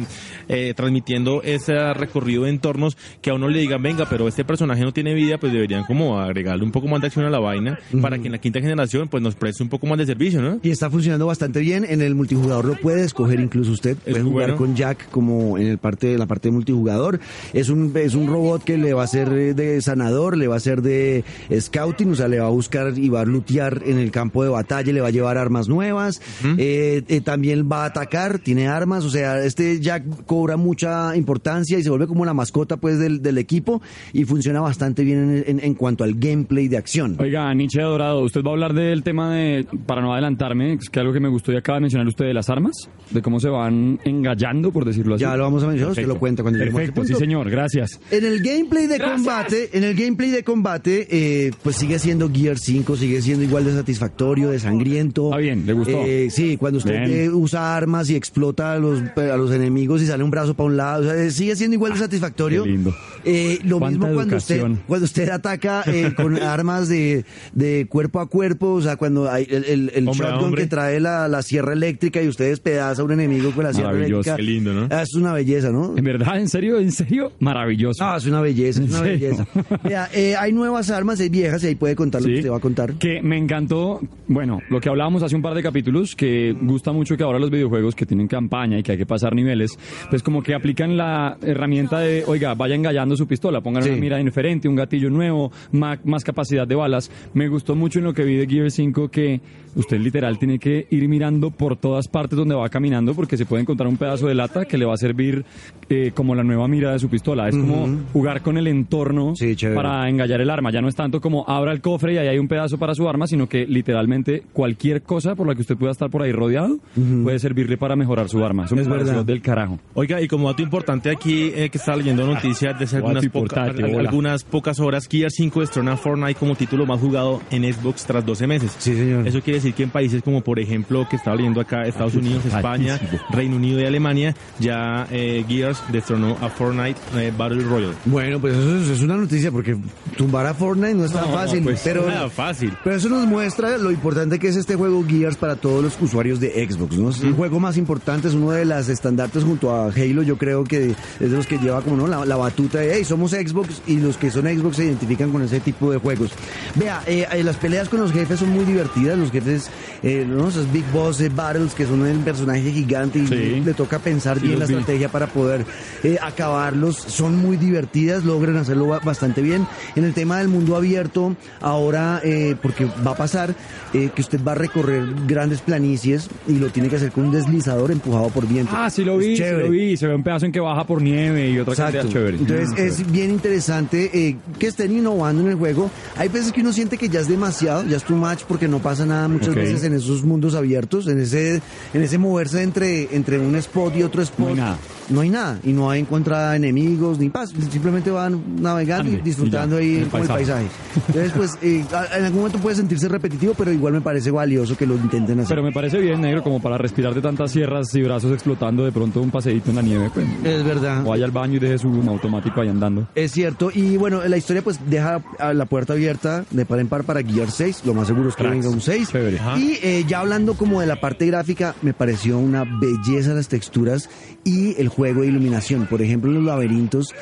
eh, 0.49 0.73
transmitiendo 0.75 1.41
ese 1.43 1.93
recorrido 1.93 2.43
de 2.43 2.49
entornos, 2.49 2.97
que 3.21 3.29
a 3.29 3.33
uno 3.33 3.47
le 3.47 3.59
digan, 3.59 3.81
venga, 3.81 4.07
pero 4.09 4.27
este 4.27 4.43
personaje 4.43 4.81
no 4.83 4.91
tiene 4.91 5.13
vida, 5.13 5.37
pues 5.37 5.53
deberían 5.53 5.83
como 5.85 6.19
agregarle 6.19 6.63
un 6.63 6.71
poco 6.71 6.87
más 6.87 7.01
de 7.01 7.07
acción 7.07 7.25
a 7.25 7.29
la 7.29 7.39
vaina 7.39 7.79
para 8.01 8.17
que 8.19 8.27
en 8.27 8.33
la 8.33 8.37
quinta 8.37 8.59
generación 8.59 9.07
pues 9.07 9.21
nos 9.23 9.35
preste 9.35 9.63
un 9.63 9.69
poco 9.69 9.87
más 9.87 9.97
de 9.97 10.05
servicio, 10.05 10.41
¿no? 10.41 10.59
Y 10.61 10.69
está 10.69 10.89
funcionando 10.89 11.25
bastante 11.25 11.59
bien. 11.59 11.85
En 11.87 12.01
el 12.01 12.15
multijugador 12.15 12.65
lo 12.65 12.75
puede 12.75 13.03
escoger 13.03 13.39
incluso 13.39 13.71
usted. 13.71 13.97
Puede 13.97 14.21
jugar 14.21 14.51
bueno. 14.51 14.57
con 14.57 14.75
Jack 14.75 15.09
como 15.09 15.57
en 15.57 15.67
el 15.67 15.77
parte, 15.77 16.17
la 16.17 16.25
parte 16.25 16.49
de 16.49 16.53
multijugador. 16.53 17.19
Es 17.53 17.69
un, 17.69 17.91
es 17.95 18.15
un 18.15 18.27
robot 18.27 18.63
que 18.63 18.77
le 18.77 18.93
va 18.93 19.03
a 19.03 19.07
ser 19.07 19.29
eh, 19.33 19.53
de 19.53 19.81
sanador, 19.81 20.37
le 20.37 20.47
va 20.47 20.55
a 20.55 20.59
ser 20.59 20.81
de 20.81 21.23
scouting, 21.51 22.11
o 22.11 22.15
sea, 22.15 22.27
le 22.27 22.39
va 22.39 22.47
a 22.47 22.49
buscar 22.49 22.97
y 22.97 23.09
va 23.09 23.21
a 23.21 23.25
lootear 23.25 23.83
en 23.85 23.97
el 23.97 24.11
campo 24.11 24.43
de 24.43 24.49
batalla, 24.49 24.91
le 24.91 25.01
va 25.01 25.07
a 25.07 25.11
llevar 25.11 25.37
armas 25.37 25.67
nuevas. 25.67 26.21
Eh, 26.57 27.03
eh, 27.07 27.21
también 27.21 27.69
va 27.71 27.83
a 27.83 27.85
atacar, 27.87 28.39
tiene 28.39 28.67
armas, 28.75 29.05
o 29.05 29.09
sea, 29.09 29.43
este 29.43 29.79
Jack 29.79 30.03
cobra 30.25 30.57
mucha 30.57 31.15
importancia 31.15 31.77
y 31.79 31.83
se 31.83 31.89
vuelve 31.89 32.07
como 32.07 32.25
la 32.25 32.33
mascota 32.33 32.77
pues 32.77 32.99
del, 32.99 33.21
del 33.21 33.37
equipo 33.37 33.81
y 34.13 34.25
funciona 34.25 34.59
bastante 34.61 35.03
bien 35.03 35.19
en, 35.37 35.43
en- 35.47 35.63
en 35.63 35.73
cuanto 35.75 36.03
al 36.03 36.15
gameplay 36.15 36.67
de 36.67 36.77
acción. 36.77 37.15
Oiga, 37.19 37.53
Nietzsche 37.53 37.81
Dorado, 37.81 38.21
usted 38.21 38.41
va 38.43 38.49
a 38.49 38.53
hablar 38.53 38.73
del 38.73 39.03
tema 39.03 39.33
de, 39.35 39.65
para 39.85 40.01
no 40.01 40.13
adelantarme, 40.13 40.73
es 40.73 40.89
que 40.89 40.99
algo 40.99 41.13
que 41.13 41.19
me 41.19 41.29
gustó 41.29 41.51
y 41.51 41.57
acaba 41.57 41.77
de 41.77 41.81
mencionar 41.81 42.07
usted 42.07 42.25
de 42.25 42.33
las 42.33 42.49
armas, 42.49 42.73
de 43.11 43.21
cómo 43.21 43.39
se 43.39 43.49
van 43.49 43.99
engallando, 44.03 44.71
por 44.71 44.85
decirlo 44.85 45.15
así. 45.15 45.21
Ya 45.23 45.35
lo 45.37 45.43
vamos 45.43 45.63
a 45.63 45.67
mencionar, 45.67 45.91
usted 45.91 46.07
lo 46.07 46.19
cuenta 46.19 46.41
cuando 46.43 46.59
lleguemos 46.59 46.79
a 46.79 46.83
ese 46.83 46.91
Perfecto, 46.91 47.15
sí 47.17 47.19
señor, 47.23 47.49
gracias. 47.49 47.99
En 48.11 48.25
el 48.25 48.41
gameplay 48.41 48.87
de 48.87 48.99
combate, 48.99 49.69
en 49.77 49.83
el 49.83 49.95
gameplay 49.95 50.31
de 50.31 50.43
combate, 50.43 51.07
eh, 51.09 51.51
pues 51.61 51.75
sigue 51.75 51.99
siendo 51.99 52.29
Gear 52.31 52.57
5, 52.57 52.95
sigue 52.97 53.21
siendo 53.21 53.43
igual 53.43 53.65
de 53.65 53.73
satisfactorio, 53.73 54.49
de 54.49 54.59
sangriento. 54.59 55.33
Ah, 55.33 55.37
bien, 55.37 55.65
¿le 55.65 55.73
gustó? 55.73 56.03
Eh, 56.05 56.29
sí, 56.29 56.57
cuando 56.57 56.77
usted 56.79 56.91
Bien. 57.05 57.11
eh, 57.25 57.29
usa 57.29 57.75
armas 57.75 58.09
y 58.09 58.15
explota 58.15 58.62
a 58.63 58.77
los, 58.79 59.01
a 59.17 59.37
los 59.37 59.51
enemigos 59.51 60.01
y 60.01 60.05
sale 60.07 60.23
un 60.23 60.31
brazo 60.31 60.53
para 60.53 60.67
un 60.67 60.77
lado, 60.77 61.01
o 61.01 61.05
sea, 61.05 61.15
eh, 61.23 61.31
sigue 61.31 61.55
siendo 61.55 61.75
igual 61.75 61.93
de 61.93 61.99
satisfactorio. 61.99 62.63
Qué 62.63 62.69
lindo. 62.69 62.95
Eh, 63.25 63.59
lo 63.63 63.79
mismo 63.79 64.07
cuando 64.13 64.35
usted, 64.37 64.61
cuando 64.87 65.05
usted 65.05 65.29
ataca 65.29 65.83
eh, 65.87 66.13
con 66.15 66.35
armas 66.41 66.89
de, 66.89 67.23
de 67.53 67.85
cuerpo 67.89 68.19
a 68.19 68.27
cuerpo, 68.27 68.73
o 68.73 68.81
sea, 68.81 68.97
cuando 68.97 69.29
hay 69.31 69.47
el, 69.49 69.63
el, 69.65 69.91
el 69.95 70.07
Hombre 70.07 70.27
a 70.27 70.29
shotgun 70.31 70.45
hombre. 70.45 70.63
que 70.63 70.67
trae 70.67 70.99
la, 70.99 71.27
la 71.27 71.41
sierra 71.41 71.73
eléctrica 71.73 72.21
y 72.21 72.27
usted 72.27 72.49
despedaza 72.49 73.01
a 73.01 73.05
un 73.05 73.11
enemigo 73.13 73.51
con 73.51 73.63
la 73.63 73.73
sierra 73.73 73.91
eléctrica. 73.91 74.35
qué 74.35 74.41
lindo, 74.41 74.73
¿no? 74.73 74.87
Ah, 74.91 75.01
Es 75.03 75.13
una 75.15 75.31
belleza, 75.33 75.71
¿no? 75.71 75.97
¿En 75.97 76.03
verdad? 76.03 76.37
¿En 76.39 76.49
serio? 76.49 76.79
¿En 76.79 76.91
serio? 76.91 77.31
Maravilloso. 77.39 78.03
No, 78.03 78.17
es 78.17 78.25
una 78.25 78.41
belleza, 78.41 78.81
es 78.81 78.87
¿En 78.89 78.95
una 78.95 78.99
serio? 79.03 79.19
belleza. 79.29 79.47
Mira, 79.83 80.09
eh, 80.13 80.35
hay 80.35 80.51
nuevas 80.51 80.89
armas, 80.89 81.19
hay 81.19 81.29
viejas 81.29 81.63
y 81.63 81.67
ahí 81.67 81.75
puede 81.75 81.95
contar 81.95 82.21
lo 82.21 82.27
que 82.27 82.35
usted 82.37 82.51
va 82.51 82.57
a 82.57 82.61
contar. 82.61 82.93
Que 82.95 83.21
me 83.21 83.37
encantó, 83.37 84.01
bueno, 84.27 84.59
lo 84.69 84.81
que 84.81 84.89
hablábamos 84.89 85.23
hace 85.23 85.35
un 85.35 85.41
par 85.41 85.53
de 85.53 85.63
capítulos, 85.63 86.15
que 86.15 86.55
gusta 86.61 86.91
mucho 86.91 87.15
que 87.15 87.23
ahora 87.23 87.39
los 87.39 87.49
videojuegos 87.51 87.95
que 87.95 88.05
tienen 88.05 88.27
campaña 88.27 88.52
y 88.53 88.83
que 88.83 88.91
hay 88.93 88.97
que 88.99 89.05
pasar 89.05 89.33
niveles, 89.35 89.71
pues 90.09 90.21
como 90.21 90.43
que 90.43 90.53
aplican 90.53 90.95
la 90.95 91.37
herramienta 91.41 91.99
de, 91.99 92.23
oiga, 92.27 92.53
vaya 92.53 92.75
engallando 92.75 93.15
su 93.17 93.25
pistola, 93.27 93.61
pongan 93.61 93.81
Sí. 93.83 93.89
una 93.89 93.97
mira 93.99 94.17
diferente, 94.17 94.67
un 94.69 94.75
gatillo 94.75 95.09
nuevo, 95.09 95.51
ma- 95.71 95.97
más, 96.03 96.23
capacidad 96.23 96.67
de 96.67 96.75
balas. 96.75 97.09
Me 97.33 97.47
gustó 97.47 97.75
mucho 97.75 97.97
en 97.99 98.05
lo 98.05 98.13
que 98.13 98.23
vi 98.23 98.35
de 98.35 98.45
Gear 98.47 98.69
5 98.69 99.09
que 99.09 99.41
usted 99.75 99.99
literal 99.99 100.37
tiene 100.37 100.59
que 100.59 100.85
ir 100.91 101.07
mirando 101.09 101.49
por 101.49 101.75
todas 101.77 102.07
partes 102.07 102.37
donde 102.37 102.53
va 102.53 102.69
caminando 102.69 103.15
porque 103.15 103.37
se 103.37 103.45
puede 103.47 103.63
encontrar 103.63 103.89
un 103.89 103.97
pedazo 103.97 104.27
de 104.27 104.35
lata 104.35 104.65
que 104.65 104.77
le 104.77 104.85
va 104.85 104.93
a 104.93 104.97
servir 104.97 105.43
eh, 105.89 106.11
como 106.13 106.35
la 106.35 106.43
nueva 106.43 106.67
mira 106.67 106.91
de 106.91 106.99
su 106.99 107.09
pistola. 107.09 107.49
Es 107.49 107.55
como 107.55 107.87
jugar 108.13 108.41
con 108.43 108.57
el 108.59 108.67
entorno 108.67 109.33
Sí, 109.35 109.55
para 109.73 110.07
engallar 110.07 110.41
el 110.41 110.51
arma. 110.51 110.71
Ya 110.71 110.79
no 110.81 110.87
es 110.89 110.95
tanto 110.95 111.19
como 111.21 111.43
abra 111.47 111.71
el 111.71 111.81
cofre 111.81 112.13
y 112.13 112.17
ahí 112.17 112.27
hay 112.27 112.37
un 112.37 112.47
pedazo 112.47 112.77
para 112.77 112.93
su 112.93 113.09
arma, 113.09 113.25
sino 113.25 113.49
que 113.49 113.65
literalmente 113.65 114.43
cualquier 114.53 115.01
cosa 115.01 115.33
por 115.35 115.47
la 115.47 115.55
que 115.55 115.61
usted 115.61 115.75
pueda 115.75 115.91
estar 115.91 116.09
por 116.11 116.21
ahí 116.21 116.31
rodeado 116.31 116.77
puede 117.23 117.39
servirle 117.39 117.77
para 117.77 117.95
mejorar 117.95 118.29
su 118.29 118.42
arma. 118.45 118.65
Es 118.65 118.87
verdad. 118.87 119.23
del 119.25 119.41
carajo. 119.41 119.79
Oiga, 119.93 120.21
y 120.21 120.27
como 120.27 120.49
dato 120.49 120.61
importante 120.61 121.09
aquí, 121.11 121.51
eh, 121.55 121.69
que 121.69 121.77
estaba 121.77 121.97
leyendo 121.97 122.25
noticias 122.25 122.77
de 122.77 122.85
hace 122.85 122.97
algunas, 122.97 123.25
poca- 123.27 123.63
algunas 123.63 124.43
pocas 124.43 124.79
horas, 124.79 125.07
Gear 125.07 125.31
5 125.31 125.61
destrona 125.61 125.93
a 125.93 125.97
Fortnite 125.97 126.35
como 126.39 126.55
título 126.55 126.85
más 126.85 126.99
jugado 126.99 127.41
en 127.51 127.71
Xbox 127.73 128.05
tras 128.05 128.25
12 128.25 128.47
meses. 128.47 128.75
Sí, 128.79 128.95
señor. 128.95 129.27
Eso 129.27 129.41
quiere 129.41 129.57
decir 129.59 129.73
que 129.73 129.83
en 129.83 129.89
países 129.89 130.21
como, 130.23 130.41
por 130.41 130.59
ejemplo, 130.59 131.07
que 131.09 131.15
estaba 131.15 131.35
leyendo 131.35 131.61
acá, 131.61 131.83
Estados 131.83 132.15
Unidos, 132.15 132.45
España. 132.45 132.99
Reino 133.29 133.55
Unido 133.55 133.79
y 133.81 133.85
Alemania, 133.85 134.35
ya 134.59 135.07
eh, 135.11 135.43
Gears 135.47 135.81
destronó 135.91 136.37
a 136.41 136.49
Fortnite 136.49 136.99
eh, 137.15 137.31
Battle 137.37 137.63
Royale. 137.63 137.93
Bueno, 138.05 138.39
pues 138.39 138.55
eso 138.55 138.77
es, 138.77 138.89
es 138.89 139.01
una 139.01 139.15
noticia 139.15 139.51
porque 139.51 139.77
tumbar 140.17 140.45
a 140.45 140.53
Fortnite 140.53 140.93
no 140.95 141.05
es 141.05 141.11
tan 141.11 141.25
No, 141.29 141.33
fácil, 141.37 141.63
pues, 141.63 141.81
pero 141.83 142.07
Nada 142.07 142.29
fácil. 142.29 142.73
Pero 142.83 142.95
eso 142.95 143.09
nos 143.09 143.25
muestra 143.27 143.77
lo 143.77 143.91
importante 143.91 144.39
que 144.39 144.47
es 144.47 144.55
este 144.55 144.75
juego 144.75 145.03
Gears 145.07 145.37
para 145.37 145.55
todos 145.55 145.83
los 145.83 145.97
usuarios 146.01 146.39
de 146.39 146.67
Xbox, 146.69 146.97
¿no? 146.97 147.09
Es 147.09 147.21
el 147.23 147.33
juego 147.33 147.59
más 147.59 147.77
importante, 147.77 148.29
es 148.33 148.41
uno 148.41 148.51
de 148.51 148.65
las 148.65 148.89
estandartes 148.89 149.43
junto 149.43 149.71
a 149.73 149.87
Halo, 149.87 150.23
yo 150.23 150.37
creo 150.37 150.63
que 150.63 150.91
es 150.91 150.95
de 151.19 151.27
los 151.37 151.47
que 151.47 151.57
lleva 151.57 151.81
como 151.81 151.95
¿no? 151.97 152.07
la, 152.07 152.25
la 152.25 152.35
batuta 152.35 152.79
de, 152.79 152.95
hey, 152.95 153.05
somos 153.05 153.31
Xbox 153.31 153.81
y 153.87 153.97
los 153.97 154.17
que 154.17 154.31
son 154.31 154.45
Xbox 154.45 154.77
se 154.77 154.85
identifican 154.85 155.31
con 155.31 155.41
ese 155.43 155.59
tipo 155.59 155.91
de 155.91 155.97
juegos. 155.97 156.31
Vea, 156.75 157.01
eh, 157.05 157.25
eh, 157.31 157.43
las 157.43 157.55
peleas 157.57 157.89
con 157.89 157.99
los 157.99 158.11
jefes 158.11 158.39
son 158.39 158.49
muy 158.49 158.65
divertidas, 158.65 159.17
los 159.17 159.31
jefes, 159.31 159.69
eh, 160.01 160.25
¿no? 160.27 160.47
Esos 160.49 160.71
Big 160.71 160.85
Boss 160.91 161.21
eh, 161.21 161.29
Battles 161.33 161.73
que 161.73 161.85
son 161.85 162.05
el 162.05 162.17
personaje 162.19 162.71
gigante 162.71 163.19
y 163.19 163.27
Sí. 163.27 163.61
le 163.65 163.73
toca 163.73 163.99
pensar 163.99 164.39
Sí, 164.39 164.47
bien 164.47 164.59
la 164.59 164.65
vi. 164.65 164.73
estrategia 164.73 165.09
para 165.09 165.27
poder 165.27 165.65
eh, 166.03 166.17
acabarlos, 166.21 166.97
son 166.97 167.37
muy 167.37 167.57
divertidas, 167.57 168.23
logran 168.25 168.57
hacerlo 168.57 168.87
ba- 168.87 168.99
bastante 169.03 169.41
bien. 169.41 169.67
En 169.95 170.03
el 170.03 170.13
tema 170.13 170.39
del 170.39 170.47
mundo 170.47 170.75
abierto, 170.75 171.35
ahora, 171.61 172.21
porque 172.61 172.85
va 173.05 173.11
a 173.11 173.15
pasar 173.15 173.55
que 173.91 174.11
usted 174.21 174.39
va 174.43 174.53
a 174.53 174.55
recorrer 174.55 175.03
grandes 175.27 175.61
planicies 175.61 176.29
y 176.47 176.53
lo 176.53 176.69
tiene 176.69 176.89
que 176.89 176.95
hacer 176.95 177.11
con 177.11 177.25
un 177.25 177.31
deslizador 177.31 177.91
empujado 177.91 178.22
por 178.29 178.47
viento. 178.47 178.71
Ah, 178.75 178.89
sí 178.89 179.03
lo 179.03 179.17
vi, 179.17 179.35
sí 179.37 179.43
lo 179.43 179.69
vi. 179.69 179.97
Se 179.97 180.07
ve 180.07 180.15
un 180.15 180.23
pedazo 180.23 180.45
en 180.45 180.51
que 180.51 180.59
baja 180.59 180.85
por 180.85 181.01
nieve 181.01 181.49
y 181.49 181.59
otra 181.59 181.73
Exacto. 181.73 181.97
cantidad 181.99 182.13
chévere. 182.13 182.37
Entonces 182.37 182.69
Ah, 182.77 182.81
es 182.81 183.11
bien 183.11 183.31
interesante 183.31 184.09
eh, 184.13 184.35
que 184.59 184.67
estén 184.67 184.91
innovando 184.97 185.41
en 185.43 185.49
el 185.49 185.55
juego. 185.55 185.89
Hay 186.17 186.29
veces 186.29 186.51
que 186.51 186.61
uno 186.61 186.73
siente 186.73 186.97
que 186.97 187.09
ya 187.09 187.19
es 187.19 187.27
demasiado, 187.27 187.83
ya 187.85 187.97
es 187.97 188.03
too 188.03 188.15
much 188.15 188.41
porque 188.47 188.67
no 188.67 188.79
pasa 188.79 189.05
nada 189.05 189.27
muchas 189.27 189.55
veces 189.55 189.83
en 189.83 189.93
esos 189.93 190.23
mundos 190.23 190.55
abiertos, 190.55 191.07
en 191.07 191.19
ese 191.19 191.61
en 191.93 192.01
ese 192.01 192.17
moverse 192.17 192.61
entre 192.63 193.15
entre 193.15 193.39
un 193.39 193.55
spot 193.55 193.95
y 193.97 194.03
otro 194.03 194.21
spot. 194.21 194.39
No 194.39 194.47
hay 194.47 194.55
nada. 194.55 194.77
No 195.09 195.21
hay 195.21 195.29
nada 195.29 195.59
y 195.63 195.71
no 195.73 195.89
hay 195.89 196.01
encontrada 196.01 196.55
enemigos 196.55 197.19
ni 197.19 197.29
paz, 197.29 197.51
simplemente 197.71 198.09
van 198.11 198.41
navegando 198.61 199.09
Ande, 199.09 199.19
y 199.19 199.21
disfrutando 199.23 199.79
y 199.81 199.85
ya, 199.85 199.97
ahí 199.97 200.03
el 200.03 200.09
con 200.09 200.21
el 200.21 200.27
paisaje. 200.27 200.67
paisaje. 200.67 200.67
Entonces 201.07 201.31
pues 201.35 201.57
eh, 201.61 201.85
en 202.17 202.25
algún 202.25 202.39
momento 202.39 202.59
puede 202.59 202.75
sentirse 202.75 203.07
repetitivo, 203.09 203.53
pero 203.57 203.71
igual 203.71 203.93
me 203.93 204.01
parece 204.01 204.31
valioso 204.31 204.77
que 204.77 204.85
lo 204.85 204.95
intenten 204.95 205.39
hacer. 205.39 205.49
Pero 205.49 205.63
me 205.63 205.71
parece 205.71 205.99
bien, 205.99 206.21
negro, 206.21 206.43
como 206.43 206.61
para 206.61 206.77
respirar 206.77 207.13
de 207.13 207.21
tantas 207.21 207.51
sierras 207.51 207.93
y 207.95 208.01
brazos 208.01 208.31
explotando 208.33 208.83
de 208.85 208.91
pronto 208.91 209.21
un 209.21 209.31
paseíto 209.31 209.69
en 209.71 209.75
la 209.75 209.81
nieve. 209.81 210.09
Pues. 210.13 210.25
es 210.43 210.63
verdad. 210.63 211.05
O 211.05 211.09
vaya 211.09 211.25
al 211.25 211.31
baño 211.31 211.55
y 211.55 211.59
deje 211.59 211.77
su 211.77 211.87
automático 212.07 212.61
ahí 212.61 212.69
andando. 212.69 213.07
Es 213.15 213.31
cierto, 213.31 213.71
y 213.73 213.97
bueno, 213.97 214.21
la 214.27 214.37
historia 214.37 214.61
pues 214.61 214.79
deja 214.89 215.21
a 215.39 215.53
la 215.53 215.65
puerta 215.65 215.93
abierta 215.93 216.45
de 216.51 216.65
par 216.65 216.79
en 216.79 216.87
par 216.87 217.03
para 217.03 217.21
Gear 217.23 217.51
6, 217.51 217.83
lo 217.85 217.93
más 217.93 218.07
seguro 218.07 218.29
es 218.29 218.35
que 218.35 218.43
Cracks. 218.43 218.57
venga 218.57 218.69
un 218.69 218.81
6. 218.81 219.09
Chévere. 219.09 219.39
Ajá. 219.39 219.57
Y 219.59 219.79
eh, 219.81 220.05
ya 220.07 220.19
hablando 220.19 220.53
como 220.55 220.81
de 220.81 220.87
la 220.87 220.99
parte 220.99 221.25
gráfica, 221.25 221.75
me 221.81 221.93
pareció 221.93 222.37
una 222.37 222.63
belleza 222.63 223.33
las 223.33 223.47
texturas 223.47 224.09
y 224.43 224.79
el 224.79 224.89
juego 224.95 225.21
de 225.21 225.27
iluminación. 225.27 225.87
Por 225.87 226.01
ejemplo, 226.01 226.31
los 226.31 226.43
laberintos, 226.43 227.13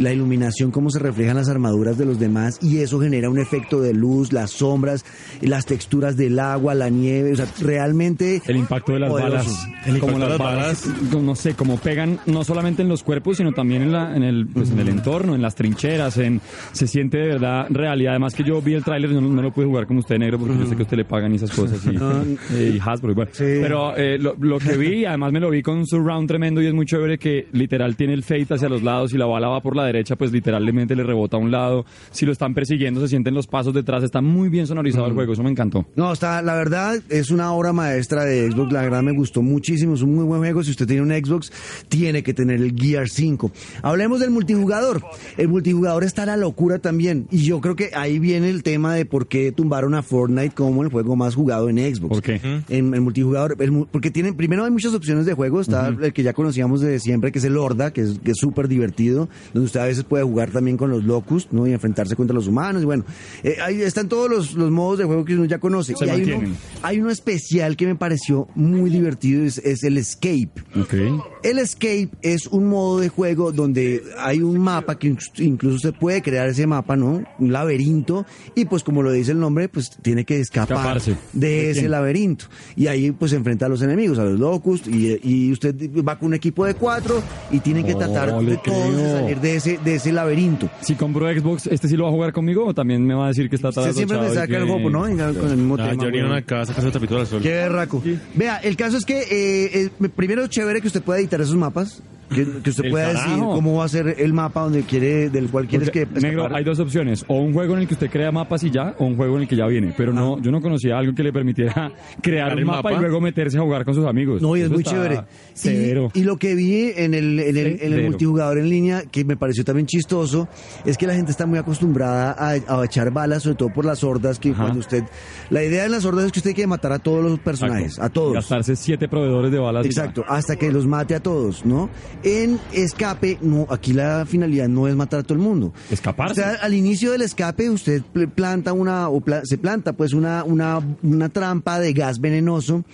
la 0.00 0.12
iluminación, 0.12 0.70
cómo 0.70 0.90
se 0.90 0.98
reflejan 0.98 1.36
las 1.36 1.48
armaduras 1.48 1.98
de 1.98 2.06
los 2.06 2.18
demás 2.18 2.58
y 2.62 2.78
eso 2.78 3.00
genera 3.00 3.30
un 3.30 3.38
efecto 3.38 3.80
de 3.80 3.92
luz, 3.92 4.32
las 4.32 4.50
sombras, 4.50 5.04
las 5.40 5.66
texturas 5.66 6.16
del 6.16 6.38
agua, 6.38 6.74
la 6.74 6.88
nieve, 6.88 7.32
o 7.32 7.36
sea, 7.36 7.46
realmente... 7.60 8.42
El 8.46 8.56
impacto 8.56 8.92
de 8.92 9.00
las 9.00 9.10
poderoso. 9.10 9.50
balas. 9.50 9.86
El 9.86 9.98
como 9.98 10.18
las 10.18 10.30
las 10.30 10.38
balas, 10.38 10.86
no 11.12 11.34
sé, 11.34 11.54
como 11.54 11.78
pegan 11.78 12.18
no 12.26 12.44
solamente 12.44 12.82
en 12.82 12.88
los 12.88 13.02
cuerpos, 13.02 13.36
sino 13.36 13.52
también 13.52 13.82
en, 13.82 13.92
la, 13.92 14.16
en, 14.16 14.22
el, 14.22 14.46
pues, 14.46 14.70
en 14.70 14.78
el 14.78 14.88
entorno, 14.88 15.34
en 15.34 15.42
las 15.42 15.54
trincheras, 15.54 16.16
en 16.18 16.40
se 16.72 16.86
siente 16.86 17.18
de 17.18 17.26
verdad 17.28 17.66
real. 17.70 18.00
Y 18.00 18.06
además 18.06 18.34
que 18.34 18.44
yo 18.44 18.60
vi 18.62 18.74
el 18.74 18.84
tráiler, 18.84 19.10
no, 19.10 19.20
no 19.20 19.42
lo 19.42 19.52
pude 19.52 19.66
jugar 19.66 19.86
como 19.86 20.00
usted, 20.00 20.18
negro, 20.18 20.38
porque 20.38 20.56
yo 20.58 20.66
sé 20.66 20.76
que 20.76 20.82
a 20.82 20.84
usted 20.84 20.96
le 20.96 21.04
pagan 21.04 21.32
esas 21.34 21.50
cosas 21.50 21.84
y, 21.86 21.96
eh, 22.54 22.72
y 22.76 22.80
Hasbro. 22.80 23.12
y 23.12 23.14
bueno. 23.14 23.30
Sí. 23.32 23.44
Pero 23.44 23.96
eh, 23.96 24.18
lo, 24.18 24.34
lo 24.38 24.58
que 24.58 24.76
vi, 24.76 25.04
además 25.04 25.32
me 25.32 25.40
lo 25.40 25.50
vi 25.50 25.62
con 25.62 25.78
un 25.78 25.86
surround 25.86 26.28
tremendo 26.28 26.62
y 26.62 26.66
es 26.66 26.74
muy 26.74 26.86
chévere 26.86 27.18
que 27.18 27.46
literal 27.52 27.96
tiene 27.96 28.14
el 28.14 28.22
fade 28.22 28.46
hacia 28.50 28.68
los 28.68 28.82
lados 28.82 29.12
y 29.12 29.18
la 29.18 29.26
bala 29.26 29.48
va 29.48 29.60
por 29.60 29.76
la 29.76 29.84
derecha, 29.92 30.16
pues 30.16 30.32
literalmente 30.32 30.96
le 30.96 31.04
rebota 31.04 31.36
a 31.36 31.40
un 31.40 31.50
lado. 31.50 31.84
Si 32.10 32.26
lo 32.26 32.32
están 32.32 32.54
persiguiendo, 32.54 33.00
se 33.00 33.08
sienten 33.08 33.34
los 33.34 33.46
pasos 33.46 33.74
detrás. 33.74 34.02
Está 34.02 34.20
muy 34.20 34.48
bien 34.48 34.66
sonorizado 34.66 35.06
el 35.06 35.14
juego, 35.14 35.32
eso 35.32 35.42
me 35.42 35.50
encantó. 35.50 35.86
No, 35.96 36.12
está, 36.12 36.42
la 36.42 36.54
verdad 36.54 37.00
es 37.08 37.30
una 37.30 37.52
obra 37.52 37.72
maestra 37.72 38.24
de 38.24 38.50
Xbox, 38.50 38.72
la 38.72 38.82
verdad 38.82 39.02
me 39.02 39.12
gustó 39.12 39.42
muchísimo, 39.42 39.94
es 39.94 40.02
un 40.02 40.14
muy 40.14 40.24
buen 40.24 40.40
juego, 40.40 40.62
si 40.62 40.70
usted 40.70 40.86
tiene 40.86 41.02
un 41.02 41.10
Xbox, 41.10 41.52
tiene 41.88 42.22
que 42.22 42.34
tener 42.34 42.60
el 42.60 42.74
Gear 42.74 43.08
5. 43.08 43.50
Hablemos 43.82 44.20
del 44.20 44.30
multijugador, 44.30 45.02
el 45.36 45.48
multijugador 45.48 46.04
está 46.04 46.22
a 46.22 46.26
la 46.26 46.36
locura 46.36 46.78
también, 46.78 47.26
y 47.30 47.44
yo 47.44 47.60
creo 47.60 47.76
que 47.76 47.90
ahí 47.94 48.18
viene 48.18 48.50
el 48.50 48.62
tema 48.62 48.94
de 48.94 49.04
por 49.04 49.26
qué 49.28 49.52
tumbaron 49.52 49.94
a 49.94 50.02
Fortnite 50.02 50.54
como 50.54 50.82
el 50.82 50.90
juego 50.90 51.16
más 51.16 51.34
jugado 51.34 51.68
en 51.68 51.78
Xbox. 51.78 52.14
¿Por 52.14 52.22
qué? 52.22 52.40
En 52.68 52.94
el 52.94 53.00
multijugador, 53.00 53.56
el 53.58 53.86
porque 53.90 54.10
tienen, 54.10 54.36
primero 54.36 54.64
hay 54.64 54.70
muchas 54.70 54.94
opciones 54.94 55.26
de 55.26 55.34
juego, 55.34 55.60
está 55.60 55.88
el 55.88 56.12
que 56.12 56.22
ya 56.22 56.32
conocíamos 56.32 56.80
de 56.80 56.98
siempre, 56.98 57.32
que 57.32 57.38
es 57.38 57.44
el 57.44 57.56
Horda, 57.56 57.92
que 57.92 58.02
es 58.02 58.18
que 58.22 58.32
es 58.32 58.38
súper 58.38 58.68
divertido, 58.68 59.28
donde 59.52 59.66
usted 59.80 59.82
a 59.82 59.86
veces 59.86 60.04
puede 60.04 60.24
jugar 60.24 60.50
también 60.50 60.76
con 60.76 60.90
los 60.90 61.04
Locust, 61.04 61.50
¿no? 61.52 61.66
Y 61.66 61.72
enfrentarse 61.72 62.16
contra 62.16 62.34
los 62.34 62.46
humanos, 62.46 62.82
y 62.82 62.84
bueno, 62.84 63.04
eh, 63.42 63.56
ahí 63.62 63.80
están 63.82 64.08
todos 64.08 64.30
los, 64.30 64.54
los 64.54 64.70
modos 64.70 64.98
de 64.98 65.04
juego 65.04 65.24
que 65.24 65.34
uno 65.34 65.44
ya 65.46 65.58
conoce. 65.58 65.94
Se 65.96 66.06
y 66.06 66.10
hay 66.10 66.22
uno, 66.22 66.36
mantienen. 66.36 66.58
hay 66.82 67.00
uno 67.00 67.10
especial 67.10 67.76
que 67.76 67.86
me 67.86 67.94
pareció 67.96 68.48
muy 68.54 68.90
divertido, 68.90 69.44
es, 69.44 69.58
es 69.58 69.82
el 69.84 69.96
Escape. 69.98 70.50
Ok. 70.80 70.94
El 71.42 71.58
Escape 71.58 72.10
es 72.22 72.46
un 72.46 72.68
modo 72.68 73.00
de 73.00 73.08
juego 73.08 73.52
donde 73.52 74.02
hay 74.18 74.40
un 74.42 74.58
mapa 74.58 74.98
que 74.98 75.16
incluso 75.38 75.76
usted 75.76 75.94
puede 75.98 76.22
crear 76.22 76.48
ese 76.48 76.66
mapa, 76.66 76.96
¿no? 76.96 77.24
Un 77.38 77.52
laberinto 77.52 78.26
y 78.54 78.64
pues 78.66 78.82
como 78.82 79.02
lo 79.02 79.10
dice 79.12 79.32
el 79.32 79.40
nombre, 79.40 79.68
pues 79.68 79.90
tiene 80.02 80.24
que 80.24 80.40
escapar 80.40 80.76
Escaparse. 80.98 81.16
de 81.32 81.48
¿De 81.50 81.70
ese 81.70 81.88
laberinto. 81.88 82.46
Y 82.76 82.86
ahí 82.86 83.10
pues 83.12 83.30
se 83.30 83.36
enfrenta 83.36 83.66
a 83.66 83.68
los 83.68 83.82
enemigos, 83.82 84.18
a 84.18 84.24
los 84.24 84.38
locust 84.38 84.86
y, 84.88 85.18
y 85.22 85.52
usted 85.52 85.74
va 86.06 86.18
con 86.18 86.28
un 86.28 86.34
equipo 86.34 86.64
de 86.64 86.74
cuatro 86.74 87.22
y 87.50 87.60
tiene 87.60 87.84
que 87.84 87.90
Oh, 87.90 87.98
tratar 87.98 88.40
de 88.42 88.56
todos 88.58 88.96
de 88.96 89.10
salir 89.12 89.40
de 89.40 89.56
ese, 89.60 89.78
de 89.78 89.94
ese 89.94 90.12
laberinto. 90.12 90.68
Si 90.80 90.94
compro 90.94 91.32
Xbox, 91.32 91.66
¿este 91.68 91.88
sí 91.88 91.96
lo 91.96 92.04
va 92.04 92.10
a 92.10 92.12
jugar 92.12 92.32
conmigo 92.32 92.66
o 92.66 92.74
también 92.74 93.06
me 93.06 93.14
va 93.14 93.26
a 93.26 93.28
decir 93.28 93.48
que 93.48 93.56
está 93.56 93.68
Usted 93.70 93.92
siempre 93.92 94.18
me 94.18 94.28
saca 94.30 94.56
el 94.58 94.64
que- 94.64 94.70
gopo, 94.70 94.90
¿no? 94.90 95.02
Venga, 95.02 95.32
Con 95.32 95.50
el 95.50 95.56
mismo 95.56 95.74
Ah, 95.78 95.90
tema. 95.90 96.02
ya 96.02 96.06
vinieron 96.08 96.32
acá 96.32 96.62
a 96.62 96.66
sacarse 96.66 96.88
el 96.88 96.92
tapito 96.92 97.16
al 97.18 97.26
sol. 97.26 97.40
Qué 97.42 97.50
berraco. 97.50 98.02
Vea, 98.34 98.56
el 98.58 98.76
caso 98.76 98.96
es 98.96 99.04
que 99.04 99.20
eh, 99.20 99.90
eh, 100.00 100.08
primero 100.14 100.42
es 100.44 100.50
chévere 100.50 100.80
que 100.80 100.88
usted 100.88 101.02
pueda 101.02 101.20
editar 101.20 101.40
esos 101.40 101.56
mapas, 101.56 102.02
que, 102.34 102.46
que 102.62 102.70
usted 102.70 102.90
pueda 102.90 103.08
carajo. 103.12 103.28
decir 103.30 103.44
cómo 103.44 103.74
va 103.78 103.84
a 103.84 103.88
ser 103.88 104.14
el 104.18 104.32
mapa 104.32 104.62
donde 104.62 104.82
quiere, 104.82 105.30
del 105.30 105.48
cual 105.50 105.66
quieres 105.66 105.90
Porque, 105.90 106.06
que 106.06 106.20
negro, 106.20 106.48
hay 106.54 106.64
dos 106.64 106.78
opciones, 106.78 107.24
o 107.28 107.34
un 107.40 107.52
juego 107.52 107.74
en 107.74 107.80
el 107.80 107.88
que 107.88 107.94
usted 107.94 108.10
crea 108.10 108.30
mapas 108.32 108.62
y 108.64 108.70
ya, 108.70 108.94
o 108.98 109.04
un 109.06 109.16
juego 109.16 109.36
en 109.36 109.42
el 109.42 109.48
que 109.48 109.56
ya 109.56 109.66
viene, 109.66 109.92
pero 109.96 110.12
no, 110.12 110.40
yo 110.40 110.50
no 110.50 110.60
conocía 110.60 110.98
algo 110.98 111.14
que 111.14 111.22
le 111.22 111.32
permitiera 111.32 111.92
crear 112.22 112.52
el 112.52 112.60
un 112.60 112.64
mapa, 112.66 112.82
mapa. 112.90 112.92
y 112.94 113.00
luego 113.00 113.20
meterse 113.20 113.58
a 113.58 113.62
jugar 113.62 113.84
con 113.84 113.94
sus 113.94 114.06
amigos. 114.06 114.40
No, 114.40 114.56
y 114.56 114.60
es 114.60 114.66
Eso 114.66 114.74
muy 114.74 114.84
chévere. 114.84 115.22
Severo. 115.52 116.10
Y, 116.14 116.20
y 116.20 116.22
lo 116.24 116.36
que 116.36 116.54
vi 116.54 116.92
en 116.96 117.14
el, 117.14 117.38
en, 117.40 117.56
el, 117.56 117.66
en 117.66 117.72
el 117.72 117.78
Severo. 117.80 118.08
multijugador 118.10 118.58
en 118.58 118.68
línea, 118.70 119.02
que 119.10 119.24
me 119.24 119.36
pareció 119.36 119.64
también 119.64 119.86
chistoso, 119.86 120.48
es 120.84 120.96
que 120.96 121.06
la 121.06 121.14
gente 121.14 121.30
está 121.32 121.46
muy 121.46 121.58
acostumbrada 121.58 122.34
a, 122.38 122.50
a 122.80 122.84
echar 122.84 123.10
balas, 123.12 123.42
sobre 123.42 123.56
todo 123.56 123.68
por 123.72 123.84
las 123.84 124.04
hordas, 124.04 124.38
que 124.38 124.50
Ajá. 124.50 124.62
cuando 124.62 124.78
usted... 124.80 125.04
La 125.50 125.64
idea 125.64 125.82
de 125.82 125.88
las 125.88 126.04
hordas 126.04 126.26
es 126.26 126.32
que 126.32 126.38
usted 126.38 126.54
quiere 126.54 126.68
matar 126.68 126.92
a 126.92 126.98
todos 127.00 127.24
los 127.24 127.38
personajes, 127.40 127.92
Exacto. 127.98 128.04
a 128.04 128.08
todos. 128.12 128.34
Gastarse 128.34 128.76
siete 128.76 129.08
proveedores 129.08 129.50
de 129.50 129.58
balas. 129.58 129.84
Exacto, 129.84 130.24
hasta 130.28 130.56
que 130.56 130.70
los 130.70 130.86
mate 130.86 131.14
a 131.14 131.20
todos, 131.20 131.64
¿no? 131.66 131.90
En 132.22 132.60
escape, 132.72 133.38
no, 133.40 133.66
aquí 133.70 133.92
la 133.94 134.26
finalidad 134.26 134.68
no 134.68 134.86
es 134.86 134.94
matar 134.94 135.20
a 135.20 135.22
todo 135.22 135.34
el 135.34 135.40
mundo. 135.40 135.72
Escaparse. 135.90 136.40
Usted, 136.40 136.56
al 136.60 136.74
inicio 136.74 137.12
del 137.12 137.22
escape, 137.22 137.70
usted 137.70 138.02
pl- 138.02 138.28
planta 138.28 138.72
una, 138.74 139.08
o 139.08 139.20
pla- 139.22 139.40
se 139.44 139.56
planta 139.56 139.94
pues 139.94 140.12
una, 140.12 140.44
una, 140.44 140.80
una 141.02 141.28
trampa 141.30 141.80
de 141.80 141.92
gas 141.94 142.20
venenoso 142.20 142.84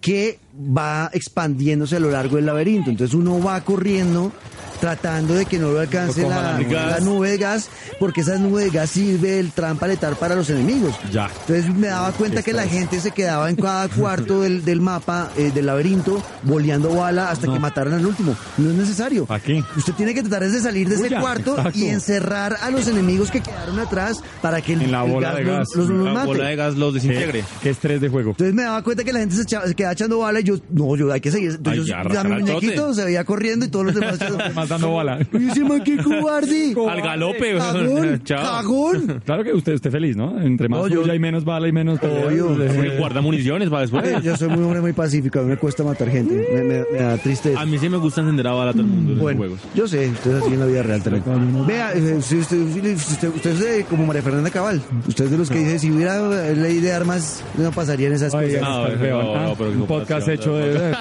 que 0.00 0.38
va 0.56 1.10
expandiéndose 1.12 1.96
a 1.96 2.00
lo 2.00 2.10
largo 2.10 2.36
del 2.36 2.46
laberinto. 2.46 2.90
Entonces 2.90 3.14
uno 3.14 3.40
va 3.40 3.60
corriendo 3.62 4.32
tratando 4.88 5.32
de 5.32 5.46
que 5.46 5.58
no 5.58 5.70
lo 5.72 5.80
alcance 5.80 6.20
No 6.20 6.28
la, 6.28 6.42
la 6.42 6.58
nube 6.58 6.68
de 6.68 6.74
la 6.74 6.86
gas. 6.90 7.02
nube 7.02 7.30
de 7.30 7.38
gas, 7.38 7.68
porque 7.98 8.20
esa 8.20 8.36
nube 8.36 8.64
de 8.64 8.68
gas 8.70 8.90
sirve 8.90 9.38
el 9.40 9.50
trampa 9.50 9.86
letal 9.86 10.14
para 10.16 10.34
los 10.34 10.50
enemigos. 10.50 10.94
Ya. 11.10 11.30
Entonces 11.40 11.74
me 11.74 11.86
daba 11.86 12.12
cuenta 12.12 12.42
que 12.42 12.52
la 12.52 12.66
gente 12.66 13.00
se 13.00 13.10
quedaba 13.10 13.48
en 13.48 13.56
cada 13.56 13.88
cuarto 13.88 14.42
del, 14.42 14.62
del 14.62 14.82
mapa, 14.82 15.30
eh, 15.38 15.50
del 15.54 15.64
laberinto, 15.66 16.22
boleando 16.42 16.94
bala 16.94 17.30
hasta 17.30 17.50
que 17.50 17.58
mataran 17.58 17.94
al 17.94 18.04
último. 18.04 18.36
No 18.58 18.70
es 18.72 18.76
necesario. 18.76 19.24
¿Para 19.24 19.42
qué? 19.42 19.64
Usted 19.74 19.94
tiene 19.94 20.12
que 20.12 20.20
tratar 20.22 20.50
de 20.50 20.60
salir 20.60 20.86
de 20.86 20.96
ese 20.96 21.04
Huya, 21.06 21.20
cuarto 21.22 21.56
exacto. 21.56 21.78
y 21.78 21.86
encerrar 21.86 22.58
a 22.60 22.68
los 22.70 22.86
enemigos 22.86 23.30
que 23.30 23.40
quedaron 23.40 23.78
atrás 23.78 24.18
para 24.42 24.60
que 24.60 24.74
el, 24.74 24.82
En 24.82 24.92
la 24.92 25.02
el 25.06 25.12
bola 25.12 25.34
de 25.34 25.44
los- 25.44 25.56
gas. 25.60 25.68
los, 25.76 25.88
los 25.88 26.04
La 26.04 26.12
mate. 26.12 26.26
bola 26.26 26.48
de 26.48 26.56
gas 26.56 26.74
los 26.74 26.92
desintegre. 26.92 27.40
Qué, 27.40 27.46
qué 27.62 27.70
estrés 27.70 28.02
de 28.02 28.10
juego. 28.10 28.32
Entonces 28.32 28.54
me 28.54 28.64
daba 28.64 28.82
cuenta 28.82 29.02
que 29.02 29.14
la 29.14 29.20
gente 29.20 29.34
se, 29.34 29.44
se 29.44 29.74
quedaba 29.74 29.94
echando 29.94 30.18
bala 30.18 30.40
y 30.40 30.44
yo, 30.44 30.56
no, 30.70 30.94
yo 30.94 31.10
hay 31.10 31.22
que 31.22 31.30
seguir. 31.30 31.52
Entonces 31.52 31.72
Ay, 31.80 31.88
yo, 31.88 32.12
ya, 32.12 32.22
ya 32.22 32.24
mi 32.28 32.34
muñequito 32.42 32.92
se 32.92 33.02
veía 33.02 33.24
corriendo 33.24 33.64
y 33.64 33.68
todos 33.68 33.86
los 33.86 33.94
demás 33.94 34.18
dando 34.74 34.94
bala. 34.94 35.18
Ese 35.32 35.64
man, 35.64 35.82
qué 35.82 35.96
cobarde. 35.96 36.74
Al 36.88 37.00
galope. 37.02 37.56
Cagón, 37.58 38.20
cagón. 38.26 39.22
Claro 39.24 39.44
que 39.44 39.52
usted 39.52 39.72
esté 39.74 39.90
feliz, 39.90 40.16
¿no? 40.16 40.40
Entre 40.40 40.68
más 40.68 40.80
No, 40.80 40.88
yo- 40.88 41.02
suya 41.02 41.14
y 41.14 41.18
menos 41.18 41.44
bala 41.44 41.68
y 41.68 41.72
menos 41.72 41.98
Obvio. 42.02 42.54
pues, 42.54 42.74
eh, 42.74 42.96
Guarda 42.98 43.20
municiones 43.20 43.68
para 43.68 43.82
después. 43.82 44.22
Yo 44.22 44.36
soy 44.36 44.48
muy 44.48 44.62
hombre 44.64 44.80
muy 44.80 44.92
pacífico, 44.92 45.38
a 45.40 45.42
mí 45.42 45.48
me 45.50 45.56
cuesta 45.56 45.82
matar 45.84 46.08
gente, 46.10 46.48
me, 46.54 46.62
me- 46.62 46.84
me 46.92 46.98
da 46.98 47.16
tristeza. 47.18 47.60
A 47.60 47.66
mí 47.66 47.78
sí 47.78 47.88
me 47.88 47.96
gusta 47.96 48.20
encender 48.20 48.46
a 48.46 48.52
bala 48.52 48.70
a 48.70 48.72
todo 48.72 48.82
el 48.82 48.88
mundo 48.88 49.12
en 49.12 49.18
Bueno, 49.18 49.44
los 49.44 49.48
juegos. 49.60 49.74
yo 49.74 49.88
sé, 49.88 50.08
usted 50.08 50.36
es 50.36 50.42
así 50.42 50.54
en 50.54 50.60
la 50.60 50.66
vida 50.66 50.82
real 50.82 51.02
también. 51.02 51.66
Vea, 51.66 51.92
eh, 51.92 52.18
si 52.20 52.36
usted, 52.38 52.58
usted, 52.60 53.28
usted 53.28 53.50
es 53.50 53.60
de- 53.60 53.84
como 53.84 54.06
María 54.06 54.22
Fernanda 54.22 54.50
Cabal. 54.50 54.80
Usted 55.08 55.24
es 55.26 55.30
de 55.30 55.38
los 55.38 55.48
que 55.50 55.58
dice, 55.58 55.78
si 55.78 55.90
hubiera 55.90 56.20
ley 56.54 56.80
de 56.80 56.92
armas, 56.92 57.42
no 57.56 57.70
pasarían 57.72 58.12
esas 58.12 58.34
Oiga, 58.34 58.60
cosas. 58.60 58.74
No, 58.74 58.86
está 58.88 59.08
no, 59.10 59.34
Ah, 59.34 59.54
pero 59.56 59.70
un 59.70 59.86
podcast 59.86 60.28
hecho 60.28 60.56
de... 60.56 60.94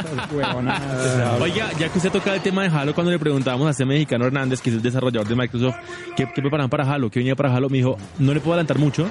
Oiga, 1.41 1.71
ya 1.79 1.89
que 1.89 1.97
usted 1.97 2.11
toca 2.11 2.33
el 2.35 2.41
tema 2.41 2.63
de 2.63 2.69
Halo, 2.69 2.93
cuando 2.93 3.11
le 3.11 3.19
preguntábamos 3.53 3.67
a 3.67 3.71
este 3.71 3.85
mexicano 3.85 4.25
Hernández, 4.25 4.61
que 4.61 4.69
es 4.69 4.75
el 4.77 4.81
desarrollador 4.81 5.27
de 5.27 5.35
Microsoft, 5.35 5.75
¿qué, 6.15 6.27
qué 6.33 6.41
preparaban 6.41 6.69
para 6.69 6.91
Halo? 6.91 7.09
¿Qué 7.09 7.19
venía 7.19 7.35
para 7.35 7.55
Halo? 7.55 7.69
Me 7.69 7.77
dijo, 7.77 7.97
no 8.19 8.33
le 8.33 8.39
puedo 8.39 8.53
adelantar 8.53 8.79
mucho, 8.79 9.07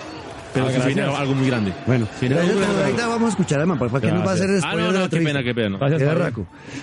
pero 0.52 0.66
Ah, 0.66 0.86
viene 0.86 1.02
algo 1.02 1.34
muy 1.34 1.46
grande. 1.46 1.72
Bueno, 1.86 2.08
no, 2.20 2.28
no, 2.28 2.36
no, 2.36 2.52
no. 2.72 2.82
ahorita 2.84 3.06
vamos 3.08 3.26
a 3.26 3.30
escuchar 3.30 3.60
al 3.60 3.66
man, 3.66 3.78
¿para 3.78 4.00
qué 4.00 4.12
nos 4.12 4.26
va 4.26 4.30
a 4.30 4.34
hacer 4.34 4.48
Gracias. 4.48 4.64
Ah, 4.72 4.76
no, 4.76 4.86
de 4.86 4.92
la 4.92 4.98
no, 5.00 5.08
qué 5.10 5.20
pena, 5.20 5.42
qué 5.42 5.54
pena. 5.54 5.78
Gracias. 5.78 6.02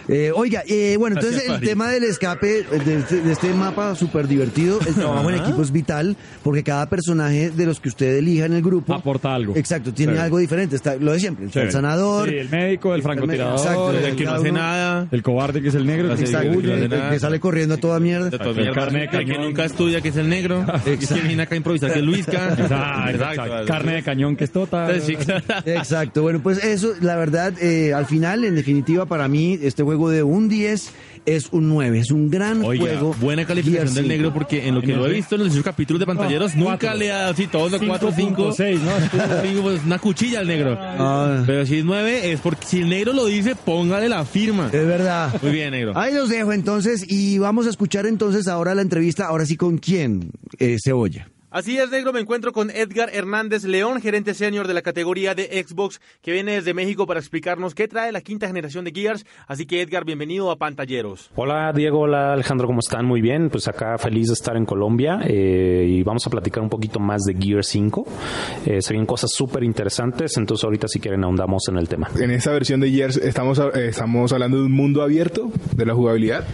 Eh, 0.08 0.32
oiga, 0.36 0.64
eh, 0.68 0.96
bueno, 0.98 1.16
entonces 1.18 1.44
Gracias, 1.44 1.62
el 1.62 1.68
tema 1.70 1.90
del 1.90 2.04
escape 2.04 2.64
de 2.64 2.98
este, 3.00 3.22
de 3.22 3.32
este 3.32 3.54
mapa 3.54 3.96
súper 3.96 4.28
divertido, 4.28 4.80
el 4.88 4.96
trabajo 4.96 5.30
en 5.30 5.36
equipo 5.38 5.62
es 5.62 5.72
vital, 5.72 6.16
porque 6.44 6.64
cada 6.64 6.88
personaje 6.90 7.50
de 7.52 7.66
los 7.66 7.80
que 7.80 7.90
usted 7.90 8.18
elija 8.18 8.46
en 8.46 8.54
el 8.54 8.62
grupo 8.62 8.94
Aporta 8.94 9.34
algo. 9.34 9.56
Exacto, 9.56 9.94
tiene 9.94 10.18
algo 10.20 10.38
diferente. 10.38 10.76
Está, 10.76 10.96
lo 10.96 11.12
de 11.14 11.20
siempre, 11.20 11.48
el 11.54 11.72
sanador, 11.72 12.30
Sí, 12.30 12.36
el 12.36 12.50
médico, 12.50 12.94
el 12.96 13.02
francotirador, 13.04 13.58
Exacto, 13.60 13.92
El 13.92 14.16
que 14.16 14.26
no 14.26 14.32
hace 14.34 14.50
uno- 14.50 14.60
nada. 14.60 15.08
el 15.12 15.24
cobarde 15.24 15.62
que 15.62 15.70
es 15.70 15.76
el 15.76 15.86
negro, 15.86 16.12
Exacto, 16.12 16.26
exacto, 16.26 16.62
que 16.62 16.68
no 16.68 16.96
el 17.06 17.10
que 17.12 17.20
sale 17.20 17.40
corriendo 17.40 17.76
a 17.76 17.78
toda 17.78 18.00
mierda. 18.00 18.28
El 18.30 19.18
El 19.20 19.26
que 19.26 19.38
nunca 19.38 19.66
estudia, 19.66 20.02
que 20.02 20.10
es 20.10 20.18
el 20.18 20.30
negro. 20.30 20.66
El 20.86 20.98
que 21.00 21.14
viene 21.22 21.44
acá 21.44 21.56
a 21.56 21.58
improvisar, 21.58 21.92
que 21.94 22.00
es 22.00 22.06
Luisca. 22.06 22.56
Exacto, 22.58 23.59
Carne 23.66 23.94
de 23.96 24.04
cañón 24.04 24.36
que 24.36 24.44
es 24.46 24.52
tota. 24.52 24.88
Sí, 25.00 25.16
claro. 25.16 25.44
Exacto, 25.66 26.22
bueno, 26.22 26.42
pues 26.42 26.64
eso, 26.64 26.94
la 27.02 27.16
verdad, 27.16 27.54
eh, 27.62 27.94
al 27.94 28.06
final, 28.06 28.44
en 28.46 28.56
definitiva, 28.56 29.06
para 29.06 29.28
mí, 29.28 29.58
este 29.62 29.84
juego 29.84 30.10
de 30.10 30.24
un 30.24 30.50
10 30.50 30.92
es 31.26 31.50
un 31.52 31.68
9, 31.70 32.00
es 32.00 32.12
un 32.12 32.30
gran 32.30 32.64
Oiga, 32.64 32.82
juego. 32.86 33.16
buena 33.20 33.46
calificación 33.46 33.88
Gear 33.88 33.96
del 33.96 34.06
5. 34.06 34.08
negro 34.18 34.34
porque 34.34 34.68
en 34.68 34.76
lo 34.76 34.82
que 34.82 34.96
lo 34.96 35.06
he 35.06 35.14
visto 35.14 35.36
en 35.36 35.40
los 35.42 35.50
18 35.50 35.64
capítulos 35.64 36.00
de 36.00 36.06
pantalleros 36.06 36.56
No, 36.56 36.62
nunca 36.64 36.78
cuatro. 36.80 36.98
le 36.98 37.12
ha 37.12 37.18
dado 37.18 37.34
así 37.34 37.48
todos 37.48 37.72
los 37.72 37.82
4 37.82 38.12
5 38.16 38.52
5.6, 38.56 38.80
¿no? 38.80 39.62
pues, 39.64 39.84
una 39.86 40.00
cuchilla 40.00 40.40
al 40.40 40.48
negro. 40.48 40.76
Ah. 40.80 41.44
Pero 41.46 41.66
si 41.66 41.80
es 41.80 41.86
9 41.86 42.32
es 42.32 42.40
porque 42.40 42.66
si 42.66 42.80
el 42.82 42.90
negro 42.90 43.14
lo 43.14 43.26
dice, 43.26 43.56
póngale 43.56 44.10
la 44.10 44.26
firma. 44.26 44.68
Es 44.72 44.88
verdad. 44.88 45.34
Muy 45.42 45.52
bien, 45.52 45.72
negro. 45.72 45.92
Ahí 45.96 46.14
los 46.14 46.30
dejo 46.30 46.52
entonces 46.54 47.06
y 47.08 47.38
vamos 47.38 47.68
a 47.68 47.70
escuchar 47.70 48.06
entonces 48.08 48.48
ahora 48.48 48.74
la 48.74 48.82
entrevista, 48.82 49.26
ahora 49.28 49.46
sí 49.46 49.56
con 49.58 49.78
quién, 49.78 50.32
eh, 50.58 50.78
Cebolla. 50.84 51.28
Así 51.52 51.80
es, 51.80 51.90
negro, 51.90 52.14
me 52.14 52.20
encuentro 52.20 52.54
con 52.54 52.70
Edgar 52.70 53.10
Hernández 53.12 53.64
León, 53.64 54.00
gerente 54.02 54.36
senior 54.36 54.68
de 54.68 54.76
la 54.76 54.84
categoría 54.84 55.34
de 55.34 55.66
Xbox, 55.68 56.00
que 56.22 56.32
viene 56.32 56.54
desde 56.54 56.76
México 56.76 57.08
para 57.08 57.20
explicarnos 57.20 57.74
qué 57.74 57.88
trae 57.88 58.12
la 58.12 58.22
quinta 58.22 58.46
generación 58.46 58.86
de 58.86 58.92
Gears. 58.92 59.26
Así 59.48 59.66
que, 59.66 59.82
Edgar, 59.82 60.06
bienvenido 60.06 60.52
a 60.52 60.58
Pantalleros. 60.58 61.32
Hola 61.36 61.74
Diego, 61.74 62.02
hola 62.02 62.34
Alejandro, 62.34 62.68
¿cómo 62.68 62.82
están? 62.82 63.08
Muy 63.08 63.22
bien, 63.22 63.50
pues 63.50 63.68
acá 63.68 63.98
feliz 63.98 64.28
de 64.28 64.34
estar 64.34 64.56
en 64.58 64.66
Colombia 64.66 65.22
eh, 65.26 65.88
y 65.90 66.04
vamos 66.04 66.28
a 66.28 66.30
platicar 66.30 66.62
un 66.62 66.70
poquito 66.70 67.00
más 67.00 67.24
de 67.24 67.34
Gear 67.34 67.64
5. 67.64 68.06
Eh, 68.68 68.82
se 68.84 68.94
vienen 68.94 69.08
cosas 69.08 69.32
súper 69.32 69.64
interesantes, 69.64 70.38
entonces 70.38 70.64
ahorita 70.64 70.88
si 70.88 71.00
quieren 71.00 71.24
ahondamos 71.24 71.68
en 71.68 71.78
el 71.78 71.90
tema. 71.90 72.12
En 72.20 72.30
esta 72.30 72.52
versión 72.52 72.80
de 72.80 72.92
Gears 72.92 73.18
estamos, 73.18 73.58
eh, 73.58 73.88
estamos 73.88 74.32
hablando 74.34 74.58
de 74.58 74.66
un 74.66 74.74
mundo 74.74 75.02
abierto 75.02 75.52
de 75.76 75.86
la 75.88 75.96
jugabilidad. 75.96 76.46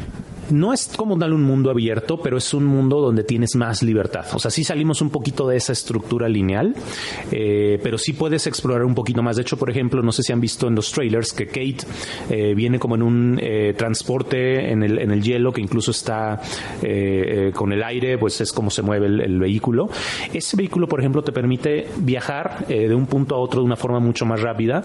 No 0.50 0.74
es 0.74 0.92
como 0.96 1.16
darle 1.18 1.36
un 1.36 1.44
mundo 1.44 1.72
abierto, 1.72 2.18
pero 2.18 2.38
es 2.38 2.54
un 2.54 2.66
mundo 2.66 3.02
donde 3.02 3.24
tienes 3.24 3.56
más 3.56 3.82
libertad. 3.82 4.26
O 4.34 4.40
sea, 4.40 4.52
sí 4.52 4.64
salimos 4.64 5.02
un 5.02 5.10
poquito 5.10 5.48
de 5.48 5.58
esa 5.58 5.74
estructura 5.74 6.30
lineal, 6.30 6.76
eh, 7.32 7.80
pero 7.82 7.98
sí 7.98 8.14
puedes 8.14 8.46
explorar 8.48 8.86
un 8.86 8.94
poquito 8.94 9.24
más. 9.24 9.38
De 9.38 9.42
hecho, 9.42 9.58
por 9.58 9.70
ejemplo, 9.70 10.02
no 10.04 10.12
sé 10.12 10.24
si 10.24 10.34
han 10.34 10.40
visto 10.40 10.68
en 10.68 10.76
los 10.76 10.92
trailers 10.92 11.34
que 11.34 11.48
Kate 11.48 11.78
eh, 12.30 12.54
viene 12.54 12.80
como 12.80 12.96
en 12.96 13.02
un 13.02 13.40
eh, 13.42 13.74
transporte 13.76 14.72
en 14.72 14.84
el, 14.84 15.00
en 15.00 15.12
el 15.12 15.24
hielo 15.24 15.52
que 15.52 15.62
incluso 15.62 15.92
está 15.92 16.42
con 17.54 17.74
el 17.74 17.84
aire, 17.84 18.18
pues 18.18 18.40
es 18.42 18.52
como 18.52 18.70
se 18.70 18.82
mueve 18.82 19.08
el, 19.08 19.40
vehículo. 19.40 19.90
Ese 20.34 20.56
vehículo, 20.56 20.88
por 20.88 21.00
ejemplo, 21.00 21.24
te 21.24 21.32
permite 21.32 21.88
viajar 21.98 22.68
de 22.68 22.94
un 22.94 23.06
punto 23.08 23.36
a 23.36 23.40
otro 23.40 23.62
de 23.62 23.66
una 23.66 23.76
forma 23.76 24.00
mucho 24.00 24.26
más 24.26 24.42
rápida, 24.42 24.84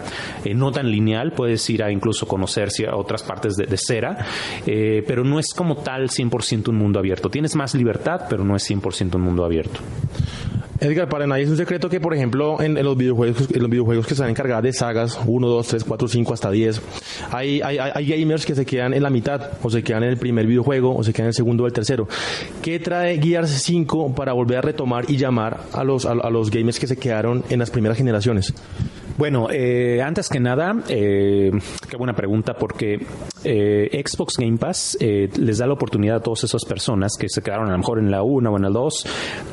no 0.55 0.71
tan 0.71 0.89
lineal. 0.89 1.33
Puedes 1.33 1.69
ir 1.69 1.83
a 1.83 1.91
incluso 1.91 2.27
conocer 2.27 2.69
otras 2.93 3.23
partes 3.23 3.55
de, 3.55 3.65
de 3.65 3.77
cera, 3.77 4.25
pero 4.65 5.23
no 5.23 5.39
es 5.39 5.50
como 5.53 5.77
tal 5.77 6.09
100% 6.09 6.69
un 6.69 6.75
mundo 6.75 6.99
abierto. 6.99 7.29
Tienes 7.29 7.55
más 7.55 7.75
libertad, 7.75 8.21
pero 8.29 8.43
no 8.43 8.55
es 8.55 8.69
100% 8.69 9.15
un 9.15 9.21
mundo 9.21 9.45
abierto. 9.45 9.79
Edgar, 10.81 11.07
para 11.09 11.27
nadie 11.27 11.43
es 11.43 11.49
un 11.49 11.57
secreto 11.57 11.89
que, 11.89 11.99
por 11.99 12.15
ejemplo, 12.15 12.59
en, 12.59 12.75
en 12.75 12.83
los 12.83 12.97
videojuegos, 12.97 13.51
en 13.51 13.61
los 13.61 13.69
videojuegos 13.69 14.07
que 14.07 14.15
están 14.15 14.31
encargados 14.31 14.63
de 14.63 14.73
sagas 14.73 15.19
1, 15.27 15.47
2, 15.47 15.67
3, 15.67 15.83
4, 15.83 16.07
5 16.07 16.33
hasta 16.33 16.49
10, 16.49 16.81
hay, 17.31 17.61
hay, 17.61 17.77
hay 17.77 18.05
gamers 18.07 18.47
que 18.47 18.55
se 18.55 18.65
quedan 18.65 18.95
en 18.95 19.03
la 19.03 19.11
mitad, 19.11 19.51
o 19.61 19.69
se 19.69 19.83
quedan 19.83 20.01
en 20.01 20.09
el 20.09 20.17
primer 20.17 20.47
videojuego, 20.47 20.95
o 20.95 21.03
se 21.03 21.13
quedan 21.13 21.25
en 21.25 21.29
el 21.29 21.33
segundo 21.35 21.65
o 21.65 21.67
el 21.67 21.73
tercero. 21.73 22.07
¿Qué 22.63 22.79
trae 22.79 23.21
Gears 23.21 23.51
5 23.51 24.15
para 24.15 24.33
volver 24.33 24.57
a 24.57 24.61
retomar 24.61 25.05
y 25.07 25.17
llamar 25.17 25.59
a 25.71 25.83
los, 25.83 26.07
a, 26.07 26.13
a 26.13 26.29
los 26.31 26.49
gamers 26.49 26.79
que 26.79 26.87
se 26.87 26.97
quedaron 26.97 27.43
en 27.49 27.59
las 27.59 27.69
primeras 27.69 27.99
generaciones? 27.99 28.51
Bueno, 29.17 29.47
eh, 29.51 30.01
antes 30.01 30.29
que 30.29 30.39
nada, 30.39 30.73
eh, 30.89 31.51
qué 31.89 31.97
buena 31.97 32.13
pregunta, 32.13 32.53
porque 32.53 32.99
eh, 33.43 34.03
Xbox 34.05 34.37
Game 34.37 34.57
Pass 34.57 34.97
eh, 34.99 35.29
les 35.37 35.57
da 35.59 35.67
la 35.67 35.73
oportunidad 35.73 36.17
a 36.17 36.19
todas 36.21 36.43
esas 36.43 36.65
personas 36.65 37.13
que 37.19 37.27
se 37.29 37.41
quedaron 37.41 37.67
a 37.67 37.71
lo 37.73 37.77
mejor 37.77 37.99
en 37.99 38.09
la 38.09 38.23
1 38.23 38.49
o 38.51 38.55
en 38.57 38.63
la 38.63 38.69
2 38.69 39.05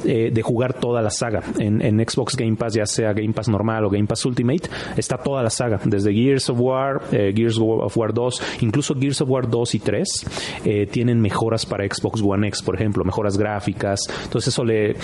eh, 0.06 0.30
de 0.32 0.42
jugar 0.42 0.74
toda 0.74 1.02
la 1.02 1.10
saga. 1.10 1.42
En, 1.58 1.82
en 1.82 1.98
Xbox 2.08 2.36
Game 2.36 2.56
Pass, 2.56 2.74
ya 2.74 2.86
sea 2.86 3.12
Game 3.12 3.32
Pass 3.34 3.48
normal 3.48 3.84
o 3.84 3.90
Game 3.90 4.06
Pass 4.06 4.24
Ultimate, 4.24 4.70
está 4.96 5.18
toda 5.18 5.42
la 5.42 5.50
saga, 5.50 5.80
desde 5.84 6.12
Gears 6.14 6.48
of 6.50 6.60
War, 6.60 7.02
eh, 7.12 7.32
Gears 7.34 7.58
of 7.60 7.96
War 7.96 8.14
2, 8.14 8.42
incluso 8.62 8.94
Gears 8.94 9.20
of 9.20 9.28
War 9.28 9.48
2 9.50 9.74
y 9.74 9.78
3, 9.80 10.26
eh, 10.64 10.86
tienen 10.86 11.20
mejoras 11.20 11.66
para 11.66 11.84
Xbox 11.84 12.22
One 12.22 12.48
X, 12.48 12.62
por 12.62 12.74
ejemplo, 12.76 13.04
mejoras 13.04 13.36
gráficas. 13.36 14.00
Entonces 14.24 14.48
eso 14.54 14.64
le 14.64 14.96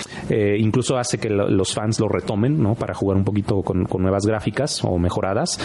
incluso 0.57 0.97
hace 0.97 1.17
que 1.19 1.29
lo- 1.29 1.49
los 1.49 1.73
fans 1.73 1.99
lo 1.99 2.07
retomen, 2.07 2.61
¿no? 2.61 2.73
Para 2.75 2.93
jugar 2.93 3.17
un 3.17 3.23
poquito 3.23 3.61
con 3.61 3.85
nuevas 4.01 4.25
gráficas 4.25 4.44
o 4.83 4.97
mejoradas. 4.97 5.59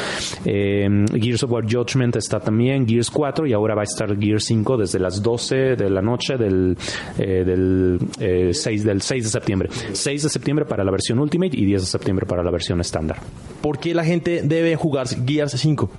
Eh, 0.44 0.88
Gears 1.12 1.42
of 1.44 1.50
War 1.50 1.64
Judgment 1.64 2.16
está 2.16 2.40
también, 2.40 2.86
Gears 2.86 3.10
4 3.10 3.46
y 3.46 3.52
ahora 3.52 3.74
va 3.74 3.82
a 3.82 3.84
estar 3.84 4.16
Gears 4.18 4.44
5 4.44 4.76
desde 4.76 4.98
las 4.98 5.22
12 5.22 5.76
de 5.76 5.90
la 5.90 6.02
noche 6.02 6.36
del, 6.36 6.76
eh, 7.18 7.44
del, 7.44 7.98
eh, 8.18 8.50
6, 8.52 8.84
del 8.84 9.02
6 9.02 9.24
de 9.24 9.30
septiembre. 9.30 9.68
6 9.92 10.22
de 10.22 10.28
septiembre 10.28 10.64
para 10.64 10.84
la 10.84 10.90
versión 10.90 11.18
Ultimate 11.18 11.56
y 11.56 11.64
10 11.64 11.82
de 11.82 11.86
septiembre 11.86 12.26
para 12.26 12.42
la 12.42 12.50
versión 12.50 12.80
estándar. 12.80 13.18
¿Por 13.60 13.78
qué 13.78 13.94
la 13.94 14.04
gente 14.04 14.42
debe 14.42 14.76
jugar 14.76 15.06
Gears 15.08 15.52
5? 15.52 15.90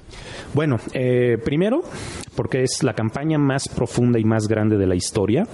Bueno, 0.53 0.77
eh, 0.93 1.37
primero, 1.43 1.81
porque 2.35 2.63
es 2.63 2.83
la 2.83 2.93
campaña 2.93 3.37
más 3.37 3.67
profunda 3.69 4.19
y 4.19 4.23
más 4.23 4.47
grande 4.47 4.77
de 4.77 4.87
la 4.87 4.95
historia. 4.95 5.47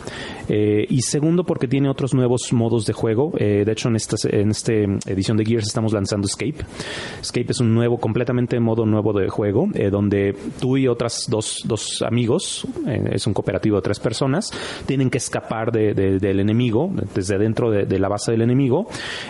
Eh, 0.47 0.85
y 0.89 1.01
segundo, 1.01 1.43
porque 1.43 1.67
tiene 1.67 1.89
otros 1.89 2.13
nuevos 2.13 2.51
modos 2.53 2.85
de 2.85 2.93
juego. 2.93 3.33
Eh, 3.37 3.63
de 3.65 3.71
hecho, 3.71 3.89
en 3.89 3.95
esta 3.95 4.15
en 4.29 4.49
este 4.49 4.85
edición 5.05 5.37
de 5.37 5.45
Gears 5.45 5.67
estamos 5.67 5.93
lanzando 5.93 6.27
Escape. 6.27 6.65
Escape 7.21 7.51
es 7.51 7.59
un 7.59 7.73
nuevo, 7.73 7.97
completamente 7.99 8.59
modo 8.59 8.85
nuevo 8.85 9.13
de 9.13 9.27
juego, 9.29 9.67
eh, 9.73 9.89
donde 9.89 10.35
tú 10.59 10.77
y 10.77 10.87
otras 10.87 11.25
dos, 11.29 11.61
dos 11.65 12.01
amigos, 12.01 12.65
eh, 12.87 13.09
es 13.13 13.27
un 13.27 13.33
cooperativo 13.33 13.77
de 13.77 13.81
tres 13.81 13.99
personas, 13.99 14.51
tienen 14.85 15.09
que 15.09 15.17
escapar 15.17 15.71
de- 15.71 15.93
de- 15.93 16.19
del 16.19 16.39
enemigo, 16.39 16.89
desde 17.15 17.37
dentro 17.37 17.71
de, 17.71 17.85
de 17.85 17.99
la 17.99 18.07
base 18.07 18.31
del 18.31 18.41
enemigo, 18.41 18.87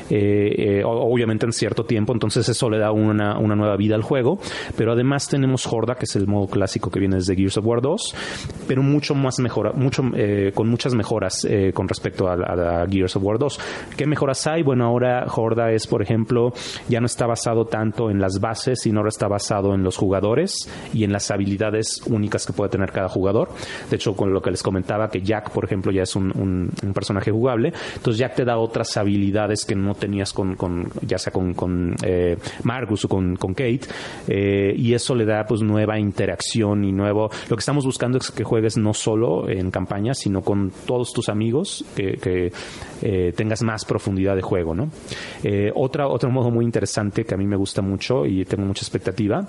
eh, 0.10 0.80
eh, 0.80 0.84
obviamente 0.86 1.46
en 1.46 1.52
cierto 1.54 1.86
tiempo, 1.86 2.14
entonces 2.14 2.48
eso 2.50 2.70
le 2.70 2.78
da 2.80 2.92
una, 2.92 3.38
una 3.38 3.56
nueva 3.56 3.76
vida 3.78 3.96
al 3.96 4.02
juego, 4.04 4.40
pero 4.76 4.94
además 4.94 5.28
tenemos 5.28 5.66
Horda, 5.72 5.96
que 5.96 6.06
es 6.06 6.16
el 6.16 6.28
modo 6.28 6.48
clásico 6.48 6.90
que 6.90 7.00
viene 7.00 7.16
desde 7.18 7.36
Gears 7.36 7.58
of 7.58 7.66
War 7.66 7.82
2, 7.82 8.16
pero 8.68 8.84
mucho 8.84 9.16
más 9.16 9.40
mejora, 9.40 9.72
mucho, 9.74 10.04
eh, 10.16 10.52
con 10.54 10.68
muchas 10.70 10.94
mejoras 10.94 11.46
eh, 11.50 11.72
con 11.74 11.88
respecto 11.88 12.28
a, 12.28 12.34
a, 12.34 12.84
a, 12.84 12.88
Gears 12.88 13.16
of 13.16 13.24
War 13.24 13.38
2. 13.40 13.60
¿Qué 13.98 14.06
mejoras 14.06 14.46
hay? 14.48 14.64
Bueno, 14.64 14.86
ahora 14.86 15.26
Horda 15.36 15.72
es, 15.72 15.88
por 15.88 16.02
ejemplo, 16.02 16.54
ya 16.88 17.00
no 17.00 17.06
está 17.06 17.26
basado 17.26 17.66
tanto 17.88 18.10
en 18.10 18.20
las 18.20 18.40
bases, 18.42 18.82
sino 18.82 19.00
ahora 19.00 19.10
está 19.10 19.28
basado 19.28 19.74
en 19.74 19.82
los 19.84 19.96
jugadores 19.96 20.70
y 20.94 21.06
en 21.06 21.14
las 21.14 21.32
habilidades 21.32 22.02
únicas 22.06 22.46
que 22.46 22.52
puede 22.52 22.70
tener 22.70 22.92
cada 22.92 23.08
jugador. 23.08 23.50
De 23.90 23.96
hecho, 23.96 24.14
con 24.14 24.34
lo 24.34 24.42
que 24.42 24.52
les 24.52 24.62
comentaba, 24.62 25.10
que 25.10 25.22
Jack, 25.22 25.52
por 25.52 25.64
ejemplo, 25.64 25.92
ya 25.92 26.04
es 26.04 26.16
un, 26.16 26.32
un, 26.38 26.70
un 26.84 26.94
personaje 26.94 27.32
jugable, 27.32 27.72
entonces 27.96 28.20
Jack 28.20 28.36
te 28.36 28.46
da 28.46 28.58
otras 28.58 28.98
habilidades 28.98 29.64
que 29.64 29.76
no 29.76 29.96
tenías 29.96 30.34
con, 30.34 30.56
con 30.56 30.90
ya 31.02 31.18
sea 31.18 31.32
con, 31.32 31.54
con 31.54 31.96
eh, 32.04 32.38
Marcus 32.64 33.06
o 33.06 33.08
con, 33.08 33.38
con 33.38 33.54
Kate, 33.54 33.82
eh, 34.28 34.74
y 34.76 34.94
eso 34.94 35.16
le 35.16 35.26
da 35.26 35.46
pues 35.46 35.62
nueva 35.62 35.98
interacción 35.98 36.84
y 36.84 36.92
nuevo. 36.92 37.30
Lo 37.50 37.56
que 37.56 37.62
estamos 37.62 37.86
buscando 37.86 38.18
es 38.18 38.32
que 38.32 38.44
juegues 38.44 38.78
no 38.78 38.94
solo 38.94 39.50
en 39.50 39.72
campaña, 39.72 40.14
sino 40.14 40.42
con 40.42 40.72
todos 40.86 41.14
tus 41.14 41.30
amigos, 41.30 41.86
que, 41.96 42.18
que 42.18 42.52
eh, 43.02 43.34
tengas 43.36 43.64
más 43.64 43.86
profundidad 43.86 44.36
de 44.36 44.42
juego, 44.42 44.76
¿no? 44.76 44.90
Eh, 45.44 45.72
otra, 45.74 46.08
otro 46.08 46.30
modo 46.30 46.52
muy 46.52 46.66
interesante 46.66 47.24
que 47.24 47.34
a 47.34 47.38
mí 47.38 47.46
me 47.46 47.56
gusta 47.56 47.67
mucho 47.82 48.26
y 48.26 48.46
tengo 48.46 48.66
mucha 48.66 48.82
expectativa 48.82 49.48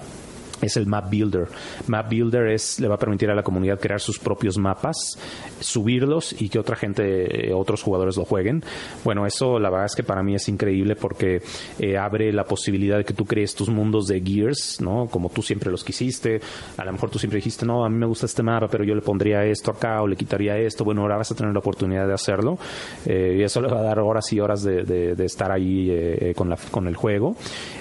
es 0.61 0.77
el 0.77 0.87
Map 0.87 1.11
Builder. 1.11 1.49
Map 1.87 2.09
Builder 2.09 2.49
es, 2.49 2.81
le 2.81 2.89
va 2.89 2.97
a 2.97 2.99
permitir 2.99 3.31
a 3.31 3.35
la 3.35 3.43
comunidad 3.43 3.79
crear 3.81 4.01
sus 4.01 4.19
propios 4.19 4.59
mapas, 4.59 5.19
subirlos 5.61 6.41
y 6.41 6.49
que 6.49 6.59
otra 6.59 6.77
gente, 6.77 7.53
otros 7.53 7.83
jugadores 7.83 8.17
lo 8.17 8.25
jueguen. 8.25 8.63
Bueno, 9.05 9.27
eso 9.27 9.59
la 9.59 9.71
verdad 9.71 9.87
es 9.87 9.95
que 9.95 10.03
para 10.03 10.23
mí 10.23 10.35
es 10.35 10.49
increíble 10.49 10.97
porque 10.97 11.43
eh, 11.79 11.97
abre 11.97 12.33
la 12.33 12.45
posibilidad 12.45 12.99
de 12.99 13.05
que 13.05 13.15
tú 13.15 13.25
crees 13.25 13.55
tus 13.55 13.69
mundos 13.69 14.07
de 14.07 14.21
Gears, 14.21 14.81
¿no? 14.81 15.07
Como 15.07 15.29
tú 15.29 15.43
siempre 15.43 15.71
los 15.71 15.85
quisiste. 15.85 16.41
A 16.77 16.85
lo 16.85 16.93
mejor 16.93 17.11
tú 17.11 17.19
siempre 17.19 17.39
dijiste, 17.39 17.67
no, 17.67 17.85
a 17.85 17.89
mí 17.89 17.97
me 17.97 18.07
gusta 18.07 18.27
este 18.27 18.43
mapa, 18.43 18.69
pero 18.69 18.85
yo 18.85 18.95
le 18.95 19.03
pondría 19.03 19.45
esto 19.45 19.71
acá 19.71 20.03
o 20.03 20.07
le 20.07 20.17
quitaría 20.17 20.57
esto. 20.59 20.85
Bueno, 20.85 21.03
ahora 21.03 21.17
vas 21.17 21.31
a 21.31 21.35
tener 21.35 21.53
la 21.53 21.59
oportunidad 21.59 22.07
de 22.07 22.15
hacerlo 22.15 22.59
eh, 23.07 23.37
y 23.39 23.43
eso 23.43 23.61
le 23.61 23.69
va 23.69 23.81
a 23.81 23.83
dar 23.83 23.99
horas 24.01 24.33
y 24.33 24.41
horas 24.41 24.63
de, 24.63 24.83
de, 24.85 25.15
de 25.15 25.25
estar 25.25 25.51
ahí 25.51 25.89
eh, 25.91 26.35
con, 26.37 26.49
la, 26.49 26.57
con 26.71 26.87
el 26.87 26.97
juego. 26.97 27.37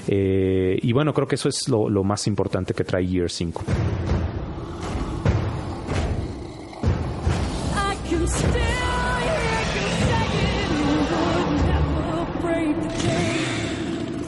Eh, 0.08 0.78
y 0.82 0.94
bueno, 0.94 1.14
creo 1.14 1.28
que 1.28 1.36
eso 1.36 1.50
es 1.50 1.68
lo 1.68 2.04
más 2.04 2.28
importante 2.28 2.67
que 2.74 2.84
trae 2.84 3.06
Gear 3.06 3.30
5. 3.30 3.64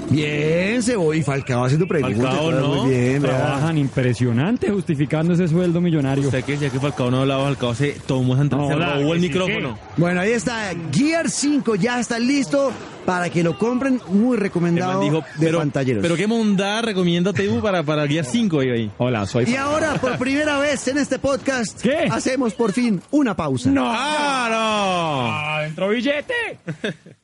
Bien, 0.10 0.82
se 0.82 0.95
voy 0.95 1.22
Falcao 1.22 1.65
haciendo 1.65 1.88
preguntas. 1.88 2.22
Falcao, 2.22 2.52
¿no? 2.52 2.84
Muy 2.84 2.89
bien, 2.95 3.22
Trabajan 3.22 3.78
impresionante 3.78 4.69
justificando 4.72 5.34
ese 5.34 5.48
sueldo 5.48 5.82
millonario. 5.82 6.26
Usted 6.26 6.43
que 6.43 6.54
decía 6.54 6.69
que 6.69 6.80
Falcao 6.80 7.12
no 7.12 7.22
hablaba, 7.22 7.43
Falcao 7.45 7.76
se 7.76 7.91
tomó 8.08 8.34
esa 8.34 8.43
No, 8.45 8.67
se 8.67 8.76
robó 8.76 9.13
el 9.13 9.22
sí, 9.22 9.28
micrófono. 9.28 9.78
Bueno, 9.98 10.22
ahí 10.22 10.32
está. 10.32 10.72
Gear 10.91 11.30
5 11.30 11.76
ya 11.76 12.00
está 12.00 12.17
listo 12.17 12.72
para 13.06 13.30
que 13.30 13.43
lo 13.43 13.58
compren. 13.58 14.02
Muy 14.10 14.38
recomendado 14.38 15.02
dijo, 15.02 15.22
de 15.38 15.45
pero, 15.45 15.60
pantalleros. 15.60 16.02
pero 16.02 16.15
qué 16.15 16.28
mondada 16.28 16.82
recomienda 16.82 17.32
TU 17.34 17.62
para, 17.62 17.84
para 17.84 18.08
Gear 18.08 18.26
5 18.26 18.60
ahí, 18.62 18.69
ahí. 18.69 18.91
Hola, 18.98 19.26
soy... 19.26 19.45
Y 19.50 19.56
ahora, 19.56 19.95
por 19.95 20.17
primera 20.17 20.58
vez 20.60 20.88
en 20.88 20.98
este 20.98 21.19
podcast, 21.19 21.82
¿Qué? 21.82 22.08
hacemos 22.12 22.54
por 22.54 22.72
fin 22.72 23.02
una 23.12 23.36
pausa. 23.36 23.69
¡No! 23.69 23.86
¡Ah, 23.86 25.58
¡Adentro 25.60 25.89
billete! 25.89 26.34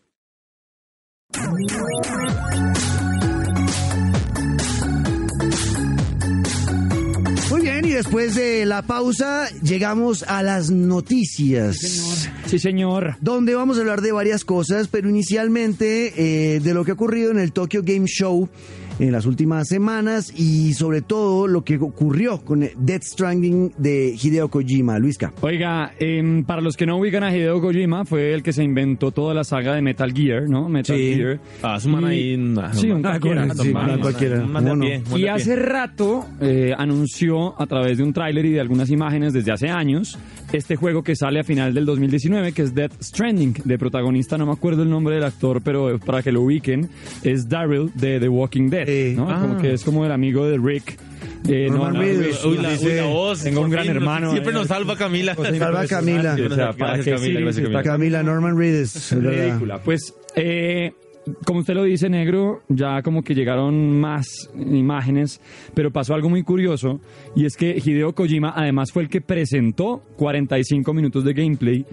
Muy 7.50 7.62
bien, 7.62 7.86
y 7.86 7.90
después 7.92 8.36
de 8.36 8.66
la 8.66 8.82
pausa, 8.82 9.48
llegamos 9.62 10.24
a 10.24 10.44
las 10.44 10.72
noticias. 10.72 12.30
Sí, 12.48 12.60
señor. 12.60 13.16
donde 13.22 13.56
vamos 13.56 13.78
a 13.78 13.82
hablar 13.82 14.02
de 14.02 14.12
varias 14.12 14.46
cosas, 14.46 14.88
pero 14.88 15.10
inicialmente 15.10 16.14
eh, 16.56 16.60
de 16.60 16.74
lo 16.74 16.86
que 16.86 16.92
ha 16.92 16.94
ocurrido 16.94 17.32
en 17.32 17.40
el 17.40 17.52
Tokyo 17.52 17.82
Game 17.84 18.08
Show 18.08 18.50
en 19.00 19.12
las 19.12 19.26
últimas 19.26 19.68
semanas 19.68 20.32
y 20.36 20.74
sobre 20.74 21.02
todo 21.02 21.48
lo 21.48 21.64
que 21.64 21.76
ocurrió 21.78 22.40
con 22.40 22.62
Death 22.78 23.04
Stranding 23.04 23.74
de 23.78 24.16
Hideo 24.22 24.50
Kojima. 24.50 24.98
Luisca. 25.00 25.34
Oiga, 25.42 25.92
em, 26.00 26.44
para 26.44 26.62
los 26.62 26.78
que 26.78 26.86
no 26.86 26.98
ubican 26.98 27.24
a 27.24 27.36
Hideo 27.36 27.60
Kojima, 27.62 28.06
fue 28.06 28.34
el 28.34 28.42
que 28.44 28.54
se 28.54 28.64
inventó 28.64 29.12
toda 29.12 29.34
la 29.34 29.44
saga 29.44 29.76
de 29.76 29.82
Metal 29.82 30.12
Gear, 30.14 30.50
¿no? 30.50 30.70
Metal 30.70 30.96
Sí. 30.96 31.16
Gear. 31.16 31.40
Ah, 31.62 31.80
su 31.80 31.90
man 31.90 32.04
Y- 32.04 32.08
ahí. 32.08 32.36
Sí, 32.74 32.90
un 32.90 33.02
cualquiera, 33.02 33.54
sí, 33.54 33.74
no, 33.74 33.80
un 33.82 33.88
no, 33.88 34.00
cualquiera. 34.00 34.44
Y 35.16 35.28
hace 35.28 35.56
rato 35.56 36.26
eh, 36.42 36.74
anunció 36.78 37.60
a 37.62 37.66
través 37.68 37.98
de 37.98 38.04
un 38.04 38.14
tráiler 38.14 38.46
y 38.46 38.52
de 38.52 38.62
algunas 38.62 38.90
imágenes 38.90 39.34
desde 39.34 39.52
hace 39.52 39.70
años 39.70 40.18
este 40.54 40.76
juego 40.76 41.04
que 41.04 41.16
sale 41.16 41.40
a 41.40 41.44
final 41.44 41.74
del 41.74 41.86
2019 41.86 42.54
que 42.54 42.62
es 42.62 42.74
Death 42.74 42.94
Stranding. 43.02 43.56
De 43.66 43.78
protagonista 43.78 44.38
no 44.38 44.46
me 44.46 44.54
acuerdo 44.54 44.84
el 44.84 44.90
nombre 44.90 45.16
del 45.16 45.24
actor, 45.26 45.62
pero 45.62 46.00
para 46.00 46.22
que 46.24 46.32
lo 46.32 46.42
ubiquen 46.44 46.90
es 47.24 47.50
Daryl 47.50 47.92
de 47.96 48.20
The 48.20 48.30
Walking 48.30 48.70
Dead, 48.70 48.85
Sí. 48.86 49.14
¿no? 49.16 49.30
Ah. 49.30 49.40
Como 49.42 49.58
que 49.58 49.74
es 49.74 49.84
como 49.84 50.06
el 50.06 50.12
amigo 50.12 50.46
de 50.48 50.58
Rick. 50.58 50.98
Eh, 51.48 51.68
Norman 51.70 51.94
no, 51.94 52.00
Reedus. 52.00 52.44
Uy, 52.44 52.58
la, 52.58 52.72
Dice, 52.72 52.88
uy, 52.88 52.94
la 52.96 53.04
voz. 53.06 53.44
tengo 53.44 53.62
un 53.62 53.70
gran 53.70 53.84
fin, 53.86 53.96
hermano, 53.96 54.32
Siempre 54.32 54.52
eh. 54.52 54.56
nos 54.56 54.68
salva 54.68 54.96
Camila. 54.96 55.36
Salva 55.36 55.86
Camila. 55.86 56.34
O 56.34 56.56
sea, 56.56 56.74
para 56.74 56.94
Gracias, 56.94 57.06
que 57.06 57.12
Camila, 57.12 57.28
sí, 57.28 57.44
gracias, 57.44 57.56
sí, 57.56 57.62
Camila. 57.62 57.80
está 57.80 57.92
Camila 57.92 58.24
Norman 58.24 58.58
Reedus. 58.58 59.12
ridícula. 59.12 59.80
Pues, 59.84 60.14
eh, 60.36 60.94
como 61.46 61.60
usted 61.60 61.74
lo 61.74 61.84
dice, 61.84 62.10
negro, 62.10 62.62
ya 62.70 63.02
como 63.02 63.24
que 63.24 63.34
llegaron 63.34 64.00
más 64.00 64.28
imágenes, 64.56 65.42
pero 65.74 65.92
pasó 65.92 66.14
algo 66.14 66.30
muy 66.30 66.44
curioso, 66.44 67.00
y 67.36 67.46
es 67.46 67.56
que 67.56 67.82
Hideo 67.84 68.14
Kojima 68.14 68.54
además 68.56 68.92
fue 68.92 69.04
el 69.04 69.10
que 69.10 69.22
presentó 69.22 70.04
45 70.18 70.94
minutos 70.94 71.24
de 71.24 71.34
gameplay, 71.34 71.86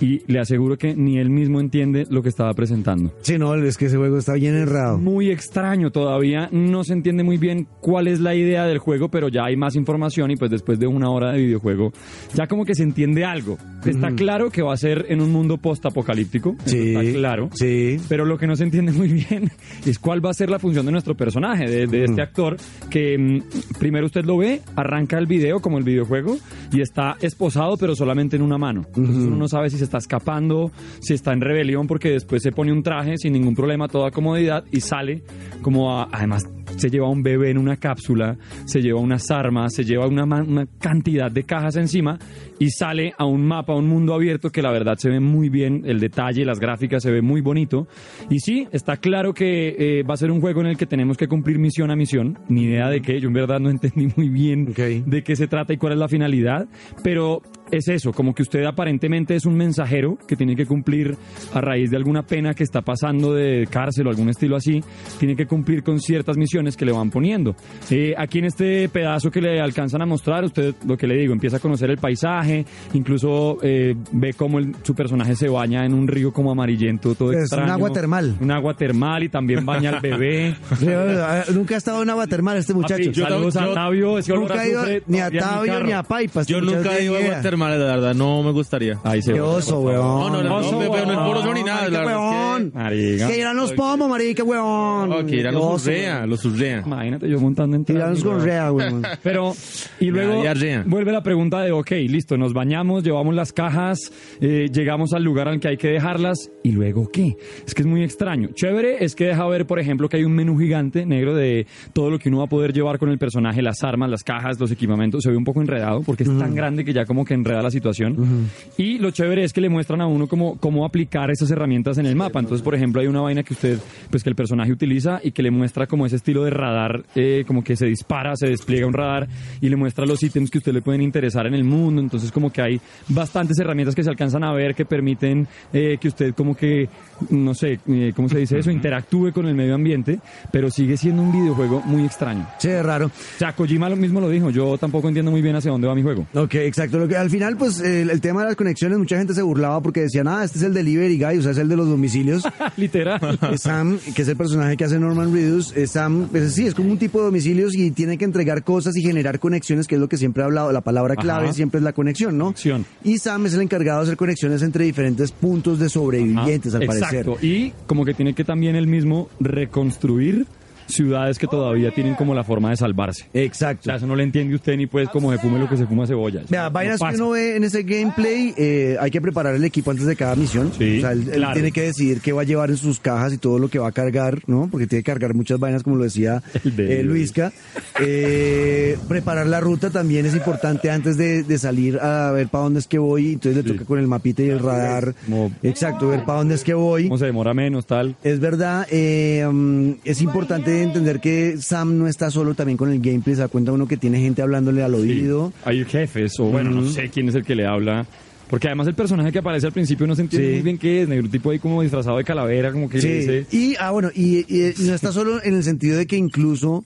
y 0.00 0.20
le 0.30 0.40
aseguro 0.40 0.76
que 0.76 0.94
ni 0.94 1.18
él 1.18 1.30
mismo 1.30 1.60
entiende 1.60 2.06
lo 2.10 2.22
que 2.22 2.28
estaba 2.28 2.52
presentando. 2.54 3.12
Sí, 3.22 3.38
no, 3.38 3.54
es 3.54 3.76
que 3.76 3.86
ese 3.86 3.96
juego 3.96 4.18
está 4.18 4.34
bien 4.34 4.54
errado. 4.54 4.98
Muy 4.98 5.30
extraño 5.30 5.90
todavía, 5.90 6.48
no 6.52 6.84
se 6.84 6.92
entiende 6.92 7.22
muy 7.22 7.36
bien 7.36 7.66
cuál 7.80 8.08
es 8.08 8.20
la 8.20 8.34
idea 8.34 8.66
del 8.66 8.78
juego, 8.78 9.08
pero 9.08 9.28
ya 9.28 9.44
hay 9.44 9.56
más 9.56 9.76
información 9.76 10.30
y 10.30 10.36
pues 10.36 10.50
después 10.50 10.78
de 10.78 10.86
una 10.86 11.10
hora 11.10 11.32
de 11.32 11.38
videojuego 11.38 11.92
ya 12.34 12.46
como 12.46 12.64
que 12.64 12.74
se 12.74 12.82
entiende 12.82 13.24
algo. 13.24 13.58
Está 13.84 14.10
claro 14.10 14.50
que 14.50 14.62
va 14.62 14.74
a 14.74 14.76
ser 14.76 15.06
en 15.08 15.20
un 15.20 15.32
mundo 15.32 15.56
post-apocalíptico, 15.58 16.56
Sí, 16.64 16.94
está 16.94 17.18
claro. 17.18 17.48
Sí. 17.54 17.98
Pero 18.08 18.24
lo 18.24 18.38
que 18.38 18.46
no 18.46 18.56
se 18.56 18.64
entiende 18.68 18.92
muy 18.92 19.08
bien 19.08 19.50
es 19.84 19.98
cuál 19.98 20.24
va 20.24 20.30
a 20.30 20.34
ser 20.34 20.48
la 20.50 20.58
función 20.58 20.86
de 20.86 20.92
nuestro 20.92 21.14
personaje, 21.16 21.68
de, 21.68 21.86
de 21.86 22.04
este 22.04 22.22
actor, 22.22 22.56
que 22.90 23.18
mm, 23.18 23.78
primero 23.78 24.06
usted 24.06 24.24
lo 24.24 24.38
ve, 24.38 24.60
arranca 24.76 25.18
el 25.18 25.26
video 25.26 25.60
como 25.60 25.78
el 25.78 25.84
videojuego 25.84 26.36
y 26.72 26.80
está 26.80 27.16
esposado 27.20 27.76
pero 27.76 27.94
solamente 27.94 28.36
en 28.36 28.42
una 28.42 28.58
mano. 28.58 28.84
Entonces 28.88 29.24
uno 29.24 29.36
no 29.36 29.48
sabe 29.48 29.70
si 29.70 29.78
se 29.78 29.84
está 29.84 29.98
escapando, 29.98 30.70
si 31.00 31.14
está 31.14 31.32
en 31.32 31.40
rebelión 31.40 31.86
porque 31.86 32.10
después 32.10 32.42
se 32.42 32.52
pone 32.52 32.72
un 32.72 32.82
traje 32.82 33.16
sin 33.16 33.32
ningún 33.32 33.54
problema, 33.54 33.88
toda 33.88 34.10
comodidad 34.10 34.64
y 34.70 34.80
sale 34.80 35.22
como 35.62 35.98
a- 35.98 36.08
además 36.12 36.44
se 36.76 36.90
lleva 36.90 37.08
un 37.08 37.22
bebé 37.22 37.50
en 37.50 37.58
una 37.58 37.76
cápsula, 37.78 38.36
se 38.66 38.80
lleva 38.82 39.00
unas 39.00 39.30
armas, 39.30 39.72
se 39.74 39.84
lleva 39.84 40.06
una 40.06 40.66
cantidad 40.78 41.30
de 41.30 41.42
cajas 41.44 41.76
encima 41.76 42.18
y 42.58 42.70
sale 42.70 43.12
a 43.18 43.24
un 43.24 43.46
mapa, 43.46 43.72
a 43.72 43.76
un 43.76 43.86
mundo 43.88 44.14
abierto 44.14 44.50
que 44.50 44.62
la 44.62 44.70
verdad 44.70 44.96
se 44.98 45.10
ve 45.10 45.20
muy 45.20 45.48
bien, 45.48 45.82
el 45.86 46.00
detalle, 46.00 46.44
las 46.44 46.58
gráficas 46.60 47.02
se 47.02 47.10
ve 47.10 47.22
muy 47.22 47.40
bonito. 47.40 47.86
Y 48.30 48.40
sí, 48.40 48.66
está 48.72 48.96
claro 48.96 49.32
que 49.34 49.76
eh, 49.78 50.02
va 50.02 50.14
a 50.14 50.16
ser 50.16 50.30
un 50.30 50.40
juego 50.40 50.60
en 50.60 50.66
el 50.68 50.76
que 50.76 50.86
tenemos 50.86 51.16
que 51.16 51.28
cumplir 51.28 51.58
misión 51.58 51.90
a 51.90 51.96
misión, 51.96 52.38
ni 52.48 52.64
idea 52.64 52.88
de 52.88 53.00
qué, 53.00 53.20
yo 53.20 53.28
en 53.28 53.34
verdad 53.34 53.60
no 53.60 53.70
entendí 53.78 54.08
muy 54.16 54.28
bien 54.28 54.68
Ok. 54.70 54.78
de 55.06 55.22
qué 55.22 55.36
se 55.36 55.46
trata 55.46 55.72
y 55.72 55.76
cuál 55.76 55.92
es 55.94 55.98
la 55.98 56.08
finalidad, 56.08 56.66
pero 57.04 57.42
es 57.70 57.88
eso, 57.88 58.12
como 58.12 58.34
que 58.34 58.42
usted 58.42 58.64
aparentemente 58.64 59.34
es 59.34 59.44
un 59.46 59.56
mensajero 59.56 60.18
que 60.26 60.36
tiene 60.36 60.56
que 60.56 60.66
cumplir 60.66 61.16
a 61.54 61.60
raíz 61.60 61.90
de 61.90 61.96
alguna 61.96 62.22
pena 62.22 62.54
que 62.54 62.64
está 62.64 62.82
pasando 62.82 63.34
de 63.34 63.66
cárcel 63.70 64.06
o 64.06 64.10
algún 64.10 64.28
estilo 64.28 64.56
así, 64.56 64.82
tiene 65.18 65.36
que 65.36 65.46
cumplir 65.46 65.82
con 65.82 66.00
ciertas 66.00 66.36
misiones 66.36 66.76
que 66.76 66.84
le 66.84 66.92
van 66.92 67.10
poniendo. 67.10 67.54
Eh, 67.90 68.14
aquí 68.16 68.38
en 68.38 68.46
este 68.46 68.88
pedazo 68.88 69.30
que 69.30 69.40
le 69.40 69.60
alcanzan 69.60 70.02
a 70.02 70.06
mostrar, 70.06 70.44
usted 70.44 70.74
lo 70.86 70.96
que 70.96 71.06
le 71.06 71.16
digo, 71.16 71.32
empieza 71.32 71.58
a 71.58 71.60
conocer 71.60 71.90
el 71.90 71.98
paisaje, 71.98 72.64
incluso 72.94 73.58
eh, 73.62 73.94
ve 74.12 74.32
cómo 74.34 74.58
el- 74.58 74.74
su 74.82 74.94
personaje 74.94 75.34
se 75.36 75.48
baña 75.48 75.84
en 75.84 75.94
un 75.94 76.08
río 76.08 76.32
como 76.32 76.50
amarillento, 76.50 77.14
todo 77.14 77.30
Es 77.32 77.36
un 77.36 77.42
extraño. 77.42 77.72
agua 77.72 77.90
termal. 77.92 78.36
Un 78.40 78.50
agua 78.50 78.74
termal 78.74 79.22
y 79.24 79.28
también 79.28 79.64
baña 79.66 79.90
al 79.90 80.00
bebé. 80.00 80.54
Nunca 81.52 81.74
ha 81.74 81.78
estado 81.78 82.02
en 82.02 82.10
agua 82.10 82.26
termal 82.26 82.56
este 82.56 82.74
muchacho. 82.74 83.02
Papi, 83.04 83.14
saludos 83.20 83.54
yo- 83.54 83.60
a 83.60 83.74
Tabio, 83.74 84.18
Nunca 84.38 84.60
ha 84.60 84.68
ido 84.68 84.82
ni 85.06 85.20
a 85.20 85.30
Tabio 85.30 85.80
ni 85.84 85.92
a 85.92 86.02
Paipas. 86.02 86.46
Yo 86.46 86.60
nunca 86.60 86.96
he 86.98 87.04
ido 87.04 87.14
a 87.14 87.18
agua 87.18 87.28
idea. 87.28 87.42
Normales, 87.58 87.80
la 87.80 87.96
verdad, 87.96 88.14
no 88.14 88.42
me 88.42 88.52
gustaría. 88.52 88.98
Ahí 89.02 89.20
se 89.20 89.32
Qué 89.32 89.40
oso, 89.40 89.80
weón. 89.80 89.96
No, 90.00 90.30
no, 90.30 90.42
no, 90.42 90.56
Oso, 90.58 90.72
no, 90.80 90.92
pero 90.92 91.06
no 91.06 91.12
es 91.12 91.18
por 91.18 91.36
oso 91.38 91.54
ni 91.54 91.62
nada. 91.64 91.82
Marica, 91.82 91.98
La 91.98 92.04
verdad 92.04 92.30
weón. 92.30 92.92
es 92.92 93.24
que... 93.26 93.38
Irán 93.38 93.56
los 93.56 93.72
pomos, 93.72 94.08
marica, 94.08 94.44
weón. 94.44 95.26
Que 95.26 95.36
irán 95.36 95.54
los 95.54 95.64
oso, 95.64 95.78
surrea, 95.86 96.26
los 96.26 96.40
surrea. 96.40 96.82
Imagínate 96.86 97.28
yo 97.28 97.40
montando 97.40 97.76
en 97.76 97.84
Irán 97.88 98.10
los 98.10 98.24
gorrea, 98.24 98.72
weón. 98.72 99.02
Pero, 99.22 99.54
y 100.00 100.06
luego 100.06 100.44
Ya, 100.44 100.54
ya, 100.54 100.66
ya. 100.66 100.84
vuelve 100.86 101.12
la 101.12 101.22
pregunta 101.22 101.60
de, 101.62 101.72
ok, 101.72 101.90
listo, 102.08 102.36
nos 102.36 102.52
bañamos, 102.52 103.02
llevamos 103.02 103.34
las 103.34 103.52
cajas, 103.52 104.12
eh, 104.40 104.68
llegamos 104.72 105.12
al 105.12 105.24
lugar 105.24 105.48
al 105.48 105.58
que 105.60 105.68
hay 105.68 105.76
que 105.76 105.88
dejarlas, 105.88 106.50
y 106.62 106.72
luego 106.72 107.08
qué? 107.12 107.36
Es 107.66 107.74
que 107.74 107.82
es 107.82 107.86
muy 107.88 108.02
extraño. 108.04 108.50
Chévere 108.54 109.04
es 109.04 109.14
que 109.14 109.26
deja 109.26 109.46
ver, 109.48 109.66
por 109.66 109.78
ejemplo, 109.80 110.08
que 110.08 110.18
hay 110.18 110.24
un 110.24 110.32
menú 110.32 110.58
gigante 110.58 111.06
negro 111.06 111.34
de 111.34 111.66
todo 111.92 112.10
lo 112.10 112.18
que 112.18 112.28
uno 112.28 112.38
va 112.38 112.44
a 112.44 112.48
poder 112.48 112.72
llevar 112.72 112.98
con 112.98 113.08
el 113.10 113.18
personaje, 113.18 113.62
las 113.62 113.82
armas, 113.82 114.10
las 114.10 114.22
cajas, 114.22 114.58
los 114.60 114.70
equipamientos. 114.70 115.22
Se 115.22 115.30
ve 115.30 115.36
un 115.36 115.44
poco 115.44 115.60
enredado 115.60 116.02
porque 116.02 116.22
es 116.24 116.38
tan 116.38 116.54
grande 116.54 116.84
que 116.84 116.92
ya 116.92 117.04
como 117.04 117.24
que 117.24 117.34
enreda 117.48 117.62
la 117.62 117.70
situación. 117.70 118.48
Y 118.76 118.98
lo 118.98 119.10
chévere 119.10 119.44
es 119.44 119.52
que 119.52 119.60
le 119.60 119.68
muestran 119.68 120.00
a 120.00 120.06
uno 120.06 120.26
cómo, 120.26 120.58
cómo 120.58 120.84
aplicar 120.84 121.30
esas 121.30 121.50
herramientas 121.50 121.98
en 121.98 122.06
el 122.06 122.14
mapa. 122.14 122.40
Entonces, 122.40 122.62
por 122.62 122.74
ejemplo, 122.74 123.00
hay 123.00 123.06
una 123.06 123.20
vaina 123.20 123.42
que 123.42 123.54
usted, 123.54 123.78
pues 124.10 124.22
que 124.22 124.28
el 124.28 124.36
personaje 124.36 124.70
utiliza 124.72 125.20
y 125.22 125.32
que 125.32 125.42
le 125.42 125.50
muestra 125.50 125.86
como 125.86 126.06
ese 126.06 126.16
estilo 126.16 126.44
de 126.44 126.50
radar, 126.50 127.04
eh, 127.14 127.44
como 127.46 127.64
que 127.64 127.76
se 127.76 127.86
dispara, 127.86 128.36
se 128.36 128.48
despliega 128.48 128.86
un 128.86 128.92
radar 128.92 129.28
y 129.60 129.68
le 129.68 129.76
muestra 129.76 130.04
los 130.04 130.22
ítems 130.22 130.50
que 130.50 130.58
a 130.58 130.60
usted 130.60 130.72
le 130.72 130.82
pueden 130.82 131.02
interesar 131.02 131.46
en 131.46 131.54
el 131.54 131.64
mundo. 131.64 132.00
Entonces, 132.02 132.30
como 132.30 132.52
que 132.52 132.62
hay 132.62 132.80
bastantes 133.08 133.58
herramientas 133.58 133.94
que 133.94 134.04
se 134.04 134.10
alcanzan 134.10 134.44
a 134.44 134.52
ver 134.52 134.74
que 134.74 134.84
permiten 134.84 135.48
eh, 135.72 135.96
que 136.00 136.08
usted 136.08 136.34
como 136.34 136.54
que, 136.54 136.88
no 137.30 137.54
sé, 137.54 137.80
eh, 137.88 138.12
¿cómo 138.14 138.28
se 138.28 138.38
dice 138.38 138.58
eso? 138.58 138.70
Interactúe 138.70 139.32
con 139.32 139.46
el 139.46 139.54
medio 139.54 139.74
ambiente, 139.74 140.18
pero 140.52 140.70
sigue 140.70 140.96
siendo 140.96 141.22
un 141.22 141.32
videojuego 141.32 141.80
muy 141.84 142.04
extraño. 142.04 142.46
Sí, 142.58 142.68
es 142.68 142.84
raro. 142.84 143.06
O 143.06 143.38
sea, 143.38 143.54
Kojima 143.54 143.88
lo 143.88 143.96
mismo 143.96 144.20
lo 144.20 144.28
dijo, 144.28 144.50
yo 144.50 144.76
tampoco 144.78 145.08
entiendo 145.08 145.30
muy 145.30 145.42
bien 145.42 145.56
hacia 145.56 145.70
dónde 145.70 145.86
va 145.86 145.94
mi 145.94 146.02
juego. 146.02 146.26
Ok, 146.34 146.54
exacto. 146.56 146.98
Lo 146.98 147.08
que, 147.08 147.16
al 147.16 147.30
final, 147.38 147.56
pues, 147.56 147.78
el, 147.80 148.10
el 148.10 148.20
tema 148.20 148.40
de 148.40 148.46
las 148.48 148.56
conexiones, 148.56 148.98
mucha 148.98 149.16
gente 149.16 149.32
se 149.32 149.42
burlaba 149.42 149.80
porque 149.80 150.00
decían, 150.00 150.26
ah, 150.26 150.42
este 150.42 150.58
es 150.58 150.64
el 150.64 150.74
delivery 150.74 151.18
guy, 151.18 151.38
o 151.38 151.42
sea, 151.42 151.52
es 151.52 151.58
el 151.58 151.68
de 151.68 151.76
los 151.76 151.88
domicilios. 151.88 152.42
Literal. 152.76 153.38
Eh, 153.52 153.58
Sam, 153.58 153.98
que 154.14 154.22
es 154.22 154.28
el 154.28 154.36
personaje 154.36 154.76
que 154.76 154.84
hace 154.84 154.98
Norman 154.98 155.32
Reedus, 155.32 155.72
eh, 155.76 155.86
Sam, 155.86 156.28
pues, 156.30 156.54
sí, 156.54 156.66
es 156.66 156.74
como 156.74 156.90
un 156.90 156.98
tipo 156.98 157.18
de 157.20 157.26
domicilios 157.26 157.76
y 157.76 157.92
tiene 157.92 158.18
que 158.18 158.24
entregar 158.24 158.64
cosas 158.64 158.96
y 158.96 159.02
generar 159.02 159.38
conexiones, 159.38 159.86
que 159.86 159.94
es 159.94 160.00
lo 160.00 160.08
que 160.08 160.16
siempre 160.16 160.42
he 160.42 160.46
hablado. 160.46 160.72
La 160.72 160.80
palabra 160.80 161.14
clave 161.14 161.46
Ajá. 161.46 161.52
siempre 161.52 161.78
es 161.78 161.84
la 161.84 161.92
conexión, 161.92 162.36
¿no? 162.36 162.46
Conexión. 162.46 162.84
Y 163.04 163.18
Sam 163.18 163.46
es 163.46 163.54
el 163.54 163.62
encargado 163.62 164.00
de 164.00 164.04
hacer 164.06 164.16
conexiones 164.16 164.62
entre 164.62 164.84
diferentes 164.84 165.30
puntos 165.30 165.78
de 165.78 165.88
sobrevivientes, 165.88 166.74
al 166.74 166.82
Exacto. 166.82 167.34
parecer. 167.34 167.44
Y 167.44 167.72
como 167.86 168.04
que 168.04 168.14
tiene 168.14 168.34
que 168.34 168.44
también 168.44 168.74
él 168.74 168.88
mismo 168.88 169.28
reconstruir 169.38 170.46
ciudades 170.88 171.38
que 171.38 171.46
todavía 171.46 171.90
tienen 171.92 172.14
como 172.14 172.34
la 172.34 172.44
forma 172.44 172.70
de 172.70 172.76
salvarse. 172.76 173.24
O 173.34 173.38
Exacto. 173.38 173.84
sea, 173.84 173.96
eso 173.96 174.06
no 174.06 174.16
le 174.16 174.22
entiende 174.24 174.54
usted 174.54 174.76
ni 174.76 174.86
pues 174.86 175.08
como 175.08 175.30
se 175.32 175.38
fume 175.38 175.58
lo 175.58 175.68
que 175.68 175.76
se 175.76 175.86
fuma 175.86 176.06
cebolla. 176.06 176.42
Vea, 176.48 176.64
no 176.64 176.70
vainas 176.70 177.00
que 177.00 177.14
uno 177.14 177.30
ve 177.30 177.56
en 177.56 177.64
ese 177.64 177.82
gameplay, 177.82 178.54
eh, 178.56 178.96
hay 179.00 179.10
que 179.10 179.20
preparar 179.20 179.54
el 179.54 179.64
equipo 179.64 179.90
antes 179.90 180.06
de 180.06 180.16
cada 180.16 180.34
misión. 180.36 180.72
Sí, 180.76 180.98
o 180.98 181.00
sea, 181.02 181.12
él, 181.12 181.24
él 181.28 181.36
claro. 181.36 181.52
tiene 181.54 181.72
que 181.72 181.82
decidir 181.82 182.20
qué 182.20 182.32
va 182.32 182.42
a 182.42 182.44
llevar 182.44 182.70
en 182.70 182.76
sus 182.76 182.98
cajas 183.00 183.32
y 183.32 183.38
todo 183.38 183.58
lo 183.58 183.68
que 183.68 183.78
va 183.78 183.88
a 183.88 183.92
cargar, 183.92 184.40
¿no? 184.46 184.68
Porque 184.70 184.86
tiene 184.86 185.02
que 185.02 185.10
cargar 185.12 185.34
muchas 185.34 185.58
vainas, 185.58 185.82
como 185.82 185.96
lo 185.96 186.04
decía 186.04 186.42
eh, 186.78 187.02
Luisca. 187.04 187.52
Eh, 188.00 188.96
preparar 189.08 189.46
la 189.46 189.60
ruta 189.60 189.90
también 189.90 190.24
es 190.26 190.34
importante 190.34 190.90
antes 190.90 191.16
de, 191.16 191.42
de 191.42 191.58
salir 191.58 191.98
a 191.98 192.30
ver 192.32 192.48
para 192.48 192.64
dónde 192.64 192.80
es 192.80 192.86
que 192.86 192.98
voy. 192.98 193.32
Entonces 193.34 193.64
le 193.64 193.72
toca 193.72 193.84
con 193.84 193.98
el 193.98 194.06
mapita 194.06 194.42
y 194.42 194.48
el 194.50 194.58
radar. 194.60 195.14
Como- 195.26 195.50
Exacto, 195.62 196.08
ver 196.08 196.24
para 196.24 196.38
dónde 196.38 196.54
es 196.54 196.64
que 196.64 196.74
voy. 196.74 197.04
¿Cómo 197.04 197.18
se 197.18 197.26
demora 197.26 197.54
menos, 197.54 197.86
tal? 197.86 198.16
Es 198.22 198.40
verdad, 198.40 198.86
eh, 198.90 199.46
mm, 199.50 199.90
es 200.04 200.20
importante 200.22 200.77
entender 200.82 201.20
que 201.20 201.56
Sam 201.58 201.98
no 201.98 202.06
está 202.08 202.30
solo 202.30 202.54
también 202.54 202.76
con 202.76 202.90
el 202.90 203.00
gameplay, 203.00 203.34
se 203.36 203.42
da 203.42 203.48
cuenta 203.48 203.72
uno 203.72 203.86
que 203.88 203.96
tiene 203.96 204.20
gente 204.20 204.42
hablándole 204.42 204.82
al 204.82 204.94
oído. 204.94 205.52
Hay 205.64 205.84
jefes, 205.84 206.38
o 206.40 206.44
bueno, 206.44 206.70
no 206.70 206.88
sé 206.88 207.08
quién 207.10 207.28
es 207.28 207.34
el 207.34 207.44
que 207.44 207.54
le 207.54 207.66
habla. 207.66 208.06
Porque 208.50 208.66
además 208.66 208.86
el 208.86 208.94
personaje 208.94 209.30
que 209.30 209.40
aparece 209.40 209.66
al 209.66 209.72
principio 209.74 210.06
no 210.06 210.14
se 210.16 210.22
entiende 210.22 210.48
Sí. 210.48 210.54
muy 210.54 210.62
bien 210.62 210.78
qué 210.78 211.02
es, 211.02 211.08
negro 211.08 211.28
tipo 211.28 211.50
ahí 211.50 211.58
como 211.58 211.82
disfrazado 211.82 212.16
de 212.16 212.24
calavera, 212.24 212.72
como 212.72 212.88
que 212.88 212.98
le 212.98 213.18
dice... 213.18 213.46
Y, 213.52 213.74
ah, 213.78 213.90
bueno, 213.90 214.08
y, 214.14 214.38
y- 214.48 214.72
y 214.78 214.84
no 214.86 214.94
está 214.94 215.12
solo 215.12 215.42
en 215.44 215.54
el 215.54 215.62
sentido 215.64 215.98
de 215.98 216.06
que 216.06 216.16
incluso 216.16 216.82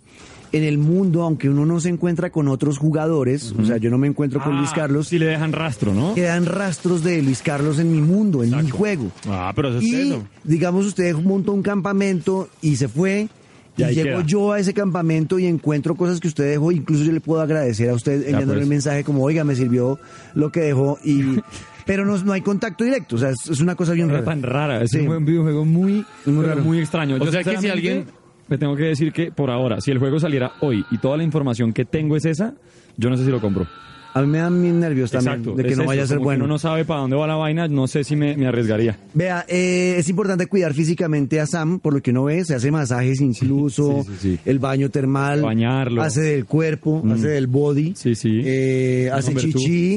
en 0.50 0.64
el 0.64 0.76
mundo, 0.76 1.22
aunque 1.22 1.48
uno 1.48 1.64
no 1.64 1.78
se 1.78 1.88
encuentra 1.88 2.30
con 2.30 2.48
otros 2.48 2.78
jugadores, 2.78 3.54
o 3.56 3.64
sea, 3.64 3.76
yo 3.76 3.90
no 3.90 3.96
me 3.98 4.08
encuentro 4.08 4.42
con 4.42 4.54
Ah, 4.54 4.58
Luis 4.58 4.70
Carlos, 4.72 5.06
Sí 5.06 5.18
le 5.20 5.26
dejan 5.26 5.52
rastro, 5.52 5.94
¿no? 5.94 6.14
quedan 6.16 6.46
rastros 6.46 7.04
de 7.04 7.22
Luis 7.22 7.40
Carlos 7.42 7.78
en 7.78 7.92
mi 7.92 8.00
mundo, 8.02 8.42
en 8.42 8.50
mi 8.62 8.68
juego. 8.68 9.12
Ah, 9.28 9.52
pero 9.54 9.68
eso 9.68 9.78
es 9.78 9.84
Y, 9.84 9.94
eso. 9.94 10.24
digamos, 10.42 10.84
usted 10.84 11.14
montó 11.14 11.52
un 11.52 11.62
campamento 11.62 12.48
y 12.60 12.74
se 12.74 12.88
fue. 12.88 13.28
Y 13.76 13.84
llego 13.94 14.18
queda. 14.18 14.26
yo 14.26 14.52
a 14.52 14.58
ese 14.60 14.74
campamento 14.74 15.38
y 15.38 15.46
encuentro 15.46 15.94
cosas 15.94 16.20
que 16.20 16.28
usted 16.28 16.44
dejó, 16.50 16.72
incluso 16.72 17.04
yo 17.04 17.12
le 17.12 17.20
puedo 17.20 17.40
agradecer 17.40 17.88
a 17.90 17.94
usted 17.94 18.14
enviándole 18.28 18.58
pues. 18.58 18.62
el 18.64 18.68
mensaje 18.68 19.04
como, 19.04 19.22
oiga, 19.24 19.44
me 19.44 19.54
sirvió 19.54 19.98
lo 20.34 20.50
que 20.52 20.60
dejó 20.60 20.98
y... 21.04 21.38
Pero 21.84 22.04
no, 22.04 22.16
no 22.18 22.32
hay 22.32 22.42
contacto 22.42 22.84
directo, 22.84 23.16
o 23.16 23.18
sea, 23.18 23.30
es, 23.30 23.50
es 23.50 23.60
una 23.60 23.74
cosa 23.74 23.92
bien 23.92 24.08
rara. 24.08 24.22
tan 24.24 24.40
rara, 24.40 24.82
es 24.84 24.90
Sí. 24.92 25.00
un 25.00 25.24
videojuego 25.24 25.64
muy, 25.64 26.04
Muy 26.24 26.36
pero 26.36 26.42
raro. 26.42 26.62
muy 26.62 26.78
extraño. 26.78 27.16
O 27.20 27.26
sea 27.28 27.42
que 27.42 27.58
si 27.58 27.68
alguien- 27.68 28.06
Me 28.46 28.56
tengo 28.56 28.76
que 28.76 28.84
decir 28.84 29.12
que 29.12 29.32
por 29.32 29.50
ahora, 29.50 29.80
si 29.80 29.90
el 29.90 29.98
juego 29.98 30.20
saliera 30.20 30.52
hoy 30.60 30.84
y 30.92 30.98
toda 30.98 31.16
la 31.16 31.24
información 31.24 31.72
que 31.72 31.84
tengo 31.84 32.16
es 32.16 32.24
esa, 32.24 32.54
yo 32.96 33.10
no 33.10 33.16
sé 33.16 33.24
si 33.24 33.30
lo 33.32 33.40
compro. 33.40 33.66
A 34.14 34.20
mí 34.20 34.26
me 34.26 34.38
dan 34.38 34.60
mis 34.60 34.72
nervios 34.72 35.10
también 35.10 35.38
Exacto. 35.38 35.56
de 35.56 35.62
que 35.64 35.70
es 35.70 35.76
no 35.76 35.82
eso, 35.84 35.88
vaya 35.88 36.02
a 36.02 36.06
ser 36.06 36.16
como 36.18 36.24
que 36.24 36.34
bueno. 36.34 36.44
Uno 36.44 36.54
no 36.54 36.58
sabe 36.58 36.84
para 36.84 37.00
dónde 37.00 37.16
va 37.16 37.26
la 37.26 37.36
vaina, 37.36 37.66
no 37.68 37.86
sé 37.86 38.04
si 38.04 38.14
me, 38.16 38.36
me 38.36 38.46
arriesgaría. 38.46 38.98
Vea, 39.14 39.44
eh, 39.48 39.94
es 39.98 40.08
importante 40.08 40.46
cuidar 40.46 40.74
físicamente 40.74 41.40
a 41.40 41.46
Sam, 41.46 41.78
por 41.80 41.94
lo 41.94 42.02
que 42.02 42.10
uno 42.10 42.24
ve, 42.24 42.44
se 42.44 42.54
hace 42.54 42.70
masajes 42.70 43.20
incluso, 43.20 44.02
sí, 44.06 44.12
sí, 44.20 44.36
sí. 44.36 44.38
el 44.44 44.58
baño 44.58 44.90
termal, 44.90 45.40
Bañarlo. 45.42 46.02
hace 46.02 46.20
del 46.20 46.44
cuerpo, 46.44 47.02
hace 47.10 47.28
del 47.28 47.46
body, 47.46 47.94
Sí, 47.96 48.14
sí. 48.14 48.40
eh, 48.44 49.10
hace 49.12 49.34
chichi, 49.34 49.96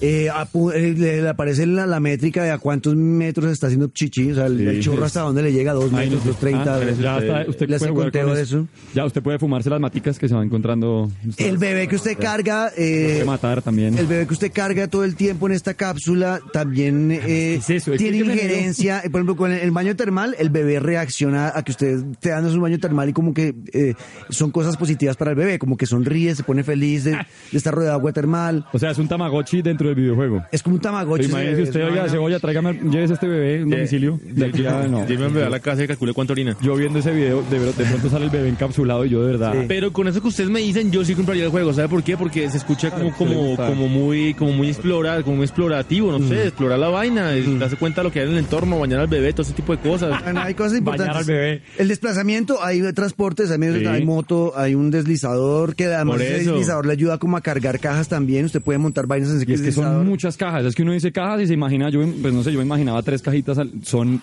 eh, 0.00 0.30
eh, 0.30 0.94
le, 0.96 1.28
aparece 1.28 1.66
la, 1.66 1.86
la 1.86 2.00
métrica 2.00 2.44
de 2.44 2.50
a 2.50 2.58
cuántos 2.58 2.94
metros 2.96 3.50
está 3.50 3.66
haciendo 3.66 3.88
chichi, 3.88 4.30
o 4.30 4.34
sea, 4.34 4.46
el, 4.46 4.60
el 4.66 4.80
chorro 4.80 5.04
hasta 5.04 5.20
dónde 5.20 5.42
le 5.42 5.52
llega, 5.52 5.72
dos 5.72 5.90
metros, 5.90 6.22
sé. 6.22 6.28
dos 6.28 6.38
treinta, 6.38 6.76
Ah, 6.76 6.80
ya 7.00 7.18
está, 7.18 7.50
usted 7.50 7.68
le 7.68 7.76
hace 7.76 7.84
puede 7.86 7.92
jugar 7.92 8.06
conteo 8.06 8.26
con 8.26 8.34
de 8.36 8.42
eso. 8.42 8.66
Ya, 8.94 9.04
usted 9.04 9.22
puede 9.22 9.38
fumarse 9.38 9.70
las 9.70 9.80
maticas 9.80 10.18
que 10.18 10.28
se 10.28 10.34
va 10.34 10.42
encontrando. 10.44 11.10
El 11.36 11.58
bebé 11.58 11.88
que 11.88 11.96
usted 11.96 12.16
carga, 12.18 12.70
eh, 12.76 13.22
también. 13.62 13.96
El 13.98 14.06
bebé 14.06 14.26
que 14.26 14.32
usted 14.34 14.52
carga 14.52 14.88
todo 14.88 15.04
el 15.04 15.16
tiempo 15.16 15.46
en 15.46 15.52
esta 15.52 15.74
cápsula 15.74 16.40
también 16.52 17.10
eh, 17.12 17.54
es 17.56 17.70
eso? 17.70 17.92
tiene 17.92 18.18
injerencia. 18.18 19.00
eh, 19.04 19.10
Por 19.10 19.20
ejemplo, 19.20 19.36
con 19.36 19.52
el, 19.52 19.58
el 19.60 19.70
baño 19.70 19.96
termal, 19.96 20.34
el 20.38 20.50
bebé 20.50 20.80
reacciona 20.80 21.52
a 21.54 21.62
que 21.62 21.72
usted 21.72 22.00
te 22.20 22.30
dando 22.30 22.50
su 22.52 22.60
baño 22.60 22.78
termal 22.78 23.08
y 23.08 23.12
como 23.12 23.32
que 23.34 23.54
eh, 23.72 23.94
son 24.30 24.50
cosas 24.50 24.76
positivas 24.76 25.16
para 25.16 25.30
el 25.32 25.36
bebé, 25.36 25.58
como 25.58 25.76
que 25.76 25.86
sonríe, 25.86 26.34
se 26.34 26.42
pone 26.42 26.62
feliz 26.64 27.04
de, 27.04 27.12
de 27.52 27.58
estar 27.58 27.74
rodeado 27.74 27.94
de 27.96 28.00
agua 28.00 28.12
termal. 28.12 28.66
O 28.72 28.78
sea, 28.78 28.90
es 28.90 28.98
un 28.98 29.08
Tamagotchi 29.08 29.62
dentro 29.62 29.86
del 29.88 29.96
videojuego. 29.96 30.44
Es 30.52 30.62
como 30.62 30.76
un 30.76 30.80
tamagotchi. 30.82 31.26
Imagínese 31.26 31.62
usted, 31.62 31.84
oiga, 31.86 32.08
cebolla, 32.08 32.38
tráigame, 32.40 32.74
llévese 32.90 33.14
este 33.14 33.26
bebé 33.28 33.60
a 33.60 33.64
un 33.64 33.70
domicilio. 33.70 34.20
De 34.24 34.46
aquí 34.46 34.66
a- 34.66 34.86
no. 34.86 35.00
A 35.00 35.46
a 35.46 35.50
la 35.50 35.60
casa 35.60 35.84
y 35.84 35.86
calcule 35.86 36.12
cuánto 36.12 36.32
orina. 36.32 36.56
Yo 36.60 36.74
viendo 36.76 36.98
ese 36.98 37.12
video, 37.12 37.42
de, 37.50 37.58
de 37.58 37.72
pronto 37.72 38.10
sale 38.10 38.24
el 38.26 38.30
bebé 38.30 38.48
encapsulado 38.48 39.04
y 39.04 39.10
yo 39.10 39.22
de 39.22 39.32
verdad. 39.32 39.54
Pero 39.68 39.92
con 39.92 40.08
eso 40.08 40.20
que 40.20 40.28
ustedes 40.28 40.50
me 40.50 40.60
dicen, 40.60 40.90
yo 40.90 41.04
sí 41.04 41.14
compraría 41.14 41.44
el 41.44 41.50
juego. 41.50 41.72
¿Sabe 41.72 41.88
por 41.88 42.02
qué? 42.02 42.16
Porque 42.16 42.48
se 42.50 42.58
escucha 42.58 42.90
como, 42.90 43.12
como, 43.54 43.86
muy, 43.88 44.34
como 44.34 44.52
muy 44.52 44.68
explora, 44.68 45.22
como 45.22 45.36
muy 45.36 45.44
explorativo, 45.44 46.10
no 46.10 46.26
sé, 46.26 46.44
explorar 46.48 46.78
la 46.78 46.88
vaina, 46.88 47.30
darse 47.58 47.76
cuenta 47.76 48.00
de 48.00 48.08
lo 48.08 48.12
que 48.12 48.20
hay 48.20 48.26
en 48.26 48.32
el 48.32 48.38
entorno, 48.38 48.78
bañar 48.80 49.00
al 49.00 49.06
bebé, 49.06 49.32
todo 49.32 49.42
ese 49.42 49.52
tipo 49.52 49.76
de 49.76 49.82
cosas. 49.82 50.22
Bueno, 50.24 50.40
hay 50.40 50.54
cosas 50.54 50.72
Bañar 50.82 50.94
importantes. 51.00 51.16
al 51.16 51.24
bebé. 51.26 51.62
El 51.78 51.88
desplazamiento, 51.88 52.64
hay 52.64 52.82
transportes, 52.92 53.50
hay, 53.50 53.58
medios- 53.58 53.78
Sí. 53.80 53.86
hay 53.86 54.04
moto, 54.04 54.54
hay 54.56 54.74
un 54.74 54.90
deslizador 54.90 55.74
que 55.76 55.86
además 55.86 56.20
ese 56.20 56.38
deslizador 56.50 56.86
le 56.86 56.92
ayuda 56.92 57.18
como 57.18 57.36
a 57.36 57.40
cargar 57.42 57.78
cajas 57.78 58.08
también. 58.08 58.46
Usted 58.46 58.62
puede 58.62 58.78
montar 58.78 59.06
vainas 59.06 59.30
en 59.30 59.36
ese 59.36 59.50
Y 59.50 59.54
es 59.54 59.60
que 59.62 59.72
son 59.72 60.06
muchas 60.06 60.36
cajas. 60.36 60.64
Es 60.64 60.74
que 60.74 60.82
uno 60.82 60.92
dice 60.92 61.12
cajas 61.12 61.42
y 61.42 61.46
se 61.46 61.52
imagina, 61.54 61.90
yo, 61.90 62.00
pues 62.22 62.32
no 62.32 62.42
sé, 62.42 62.52
yo 62.52 62.58
me 62.58 62.64
imaginaba 62.64 63.02
tres 63.02 63.20
cajitas. 63.22 63.58
al- 63.58 63.70
Son 63.84 64.20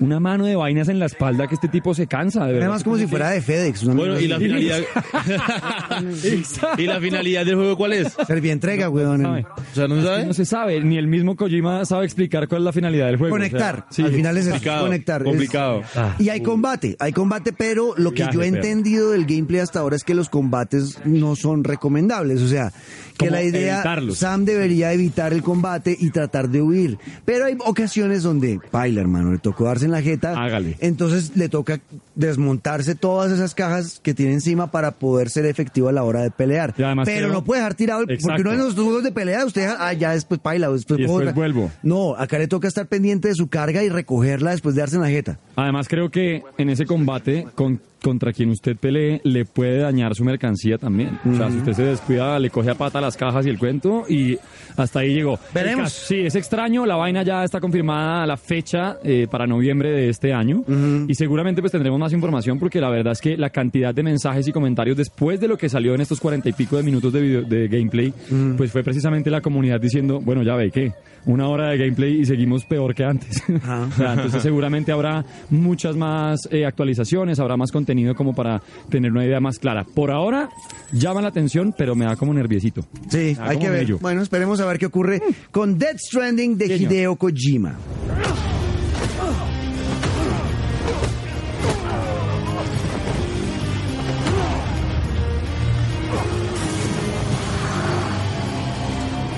una 0.00 0.20
mano 0.20 0.44
de 0.46 0.56
vainas 0.56 0.88
en 0.88 0.98
la 0.98 1.06
espalda 1.06 1.46
que 1.48 1.54
este 1.54 1.68
tipo 1.68 1.94
se 1.94 2.06
cansa, 2.06 2.40
de 2.46 2.52
verdad. 2.54 2.68
Además 2.68 2.84
como 2.84 2.96
si 2.98 3.06
fuera 3.06 3.30
de 3.30 3.40
FedEx. 3.40 3.82
una 3.84 3.94
Bueno, 3.94 4.18
y 4.20 4.28
la 4.28 4.38
finalidad. 4.38 4.80
¿Y 6.78 6.86
la 6.86 7.00
finalidad 7.00 7.44
del 7.46 7.54
juego 7.56 7.76
cuál 7.76 7.92
es? 7.92 8.12
Servientrega, 8.26 8.88
weón. 8.88 9.22
sabe. 9.22 9.44
O 9.44 9.74
sea, 9.74 9.88
¿no 9.88 9.96
se 9.96 10.02
sabe? 10.06 10.26
No 10.26 10.34
se 10.34 10.44
sabe, 10.44 10.80
ni 10.80 10.96
el 10.98 11.06
mismo 11.06 11.36
Kojima 11.36 11.84
sabe 11.84 12.04
explicar 12.04 12.48
cuál 12.48 12.62
es 12.62 12.64
la 12.66 12.72
finalidad 12.72 13.06
del 13.06 13.16
juego. 13.16 13.32
Conectar. 13.34 13.86
O 13.90 13.92
sea, 13.92 13.96
sí. 13.96 14.02
Al 14.02 14.12
final 14.12 14.36
es 14.36 14.42
eso, 14.46 14.52
Complicado, 14.52 14.84
conectar. 14.84 15.20
Es- 15.22 15.28
complicado. 15.28 15.82
Ah. 15.94 16.16
y 16.18 16.28
hay 16.28 16.40
combate, 16.42 16.96
hay 16.98 17.12
combate, 17.12 17.52
pero 17.52 17.94
lo 17.96 18.10
que 18.10 18.22
Viaje, 18.22 18.34
yo 18.34 18.42
he 18.42 18.50
pero- 18.50 18.56
entendido 18.56 19.10
del 19.10 19.26
gameplay 19.26 19.60
hasta 19.60 19.80
ahora 19.80 19.96
es 19.96 20.04
que 20.04 20.14
los 20.14 20.28
combates 20.28 20.98
no 21.04 21.36
son 21.36 21.64
recomendables. 21.64 22.40
O 22.42 22.48
sea, 22.48 22.72
que 23.16 23.30
la 23.30 23.42
idea, 23.42 23.76
evitarlos. 23.76 24.18
Sam 24.18 24.44
debería 24.44 24.92
evitar 24.92 25.32
el 25.32 25.42
combate 25.42 25.96
y 25.98 26.10
tratar 26.10 26.48
de 26.48 26.62
huir. 26.62 26.98
Pero 27.24 27.46
hay 27.46 27.56
ocasiones 27.64 28.22
donde, 28.22 28.60
baila, 28.70 29.00
hermano, 29.00 29.32
le 29.32 29.38
tocó 29.38 29.64
darse 29.64 29.84
en 29.84 29.92
la 29.92 30.02
jeta. 30.02 30.32
Hágale. 30.42 30.76
Entonces 30.80 31.36
le 31.36 31.48
toca 31.48 31.80
desmontarse 32.14 32.94
todas 32.94 33.32
esas 33.32 33.54
cajas 33.54 34.00
que 34.02 34.14
tiene 34.14 34.34
encima 34.34 34.70
para 34.70 34.92
poder 34.92 35.30
ser 35.30 35.46
efectivo 35.46 35.88
a 35.88 35.92
la 35.92 36.04
hora 36.04 36.22
de 36.22 36.30
pelear. 36.30 36.74
Pero 37.04 37.28
no 37.28 37.44
puede 37.44 37.60
dejar 37.60 37.74
tirado, 37.74 38.06
porque 38.06 38.40
uno 38.42 38.52
en 38.52 38.58
los 38.58 38.74
juegos 38.74 39.02
de 39.02 39.12
pelea, 39.12 39.44
usted, 39.44 39.68
ah, 39.78 39.92
ya 39.92 40.12
después 40.12 40.40
baila, 40.42 40.70
después, 40.70 41.00
Y 41.00 41.02
después 41.02 41.34
vuelvo. 41.34 41.70
No, 41.82 42.14
acá 42.16 42.38
le 42.38 42.48
toca 42.48 42.68
estar 42.68 42.86
pendiente 42.86 43.28
de 43.28 43.34
su 43.34 43.48
carga 43.48 43.82
y 43.82 43.88
recogerla 43.88 44.50
después 44.52 44.74
de 44.74 44.80
darse 44.80 44.96
en 44.96 45.02
la 45.02 45.08
jeta. 45.08 45.38
Además 45.56 45.88
creo 45.88 46.10
que 46.10 46.42
en 46.58 46.70
ese 46.70 46.86
combate, 46.86 47.46
con 47.54 47.80
contra 48.02 48.32
quien 48.32 48.50
usted 48.50 48.76
pelee 48.76 49.20
le 49.24 49.44
puede 49.44 49.78
dañar 49.78 50.14
su 50.14 50.24
mercancía 50.24 50.78
también. 50.78 51.18
O 51.30 51.34
sea, 51.36 51.50
si 51.50 51.58
usted 51.58 51.72
se 51.72 51.82
descuida, 51.84 52.38
le 52.38 52.50
coge 52.50 52.70
a 52.70 52.74
pata 52.74 53.00
las 53.00 53.16
cajas 53.16 53.46
y 53.46 53.48
el 53.50 53.58
cuento 53.58 54.04
y 54.08 54.38
hasta 54.76 55.00
ahí 55.00 55.14
llegó. 55.14 55.38
Veremos. 55.54 55.92
Sí, 55.92 56.20
es 56.20 56.34
extraño. 56.34 56.84
La 56.86 56.96
vaina 56.96 57.22
ya 57.22 57.44
está 57.44 57.60
confirmada 57.60 58.26
la 58.26 58.36
fecha 58.36 58.96
eh, 59.04 59.26
para 59.30 59.46
noviembre 59.46 59.90
de 59.90 60.08
este 60.08 60.32
año 60.32 60.64
y 61.08 61.14
seguramente 61.14 61.60
pues 61.60 61.72
tendremos 61.72 61.98
más 62.00 62.12
información 62.12 62.58
porque 62.58 62.80
la 62.80 62.90
verdad 62.90 63.12
es 63.12 63.20
que 63.20 63.36
la 63.36 63.50
cantidad 63.50 63.94
de 63.94 64.02
mensajes 64.02 64.48
y 64.48 64.52
comentarios 64.52 64.96
después 64.96 65.40
de 65.40 65.48
lo 65.48 65.56
que 65.56 65.68
salió 65.68 65.94
en 65.94 66.00
estos 66.00 66.18
cuarenta 66.20 66.48
y 66.48 66.52
pico 66.52 66.76
de 66.76 66.82
minutos 66.82 67.12
de, 67.12 67.20
video- 67.20 67.42
de 67.42 67.68
gameplay, 67.68 68.12
pues 68.56 68.72
fue 68.72 68.82
precisamente 68.82 69.30
la 69.30 69.40
comunidad 69.40 69.80
diciendo, 69.80 70.20
bueno, 70.20 70.42
ya 70.42 70.54
ve 70.56 70.70
que 70.70 70.92
una 71.24 71.48
hora 71.48 71.68
de 71.68 71.78
gameplay 71.78 72.20
y 72.20 72.24
seguimos 72.24 72.64
peor 72.64 72.94
que 72.94 73.04
antes. 73.04 73.42
O 73.52 73.90
sea, 73.92 74.14
entonces 74.14 74.42
seguramente 74.42 74.90
habrá 74.92 75.24
muchas 75.50 75.96
más 75.96 76.48
eh, 76.50 76.64
actualizaciones, 76.66 77.38
habrá 77.38 77.56
más 77.56 77.70
contenido 77.70 77.91
como 78.16 78.34
para 78.34 78.62
tener 78.88 79.10
una 79.12 79.24
idea 79.24 79.40
más 79.40 79.58
clara. 79.58 79.84
Por 79.84 80.10
ahora 80.10 80.48
llama 80.92 81.22
la 81.22 81.28
atención, 81.28 81.74
pero 81.76 81.94
me 81.94 82.04
da 82.04 82.16
como 82.16 82.34
nerviosito. 82.34 82.84
Sí, 83.08 83.36
hay 83.40 83.58
que 83.58 83.70
ver. 83.70 83.82
mello. 83.82 83.98
Bueno, 84.00 84.22
esperemos 84.22 84.60
a 84.60 84.66
ver 84.66 84.78
qué 84.78 84.86
ocurre 84.86 85.22
con 85.50 85.78
Death 85.78 85.98
Stranding 85.98 86.58
de. 86.58 86.76
Hideo 86.76 87.16
Kojima. 87.16 87.76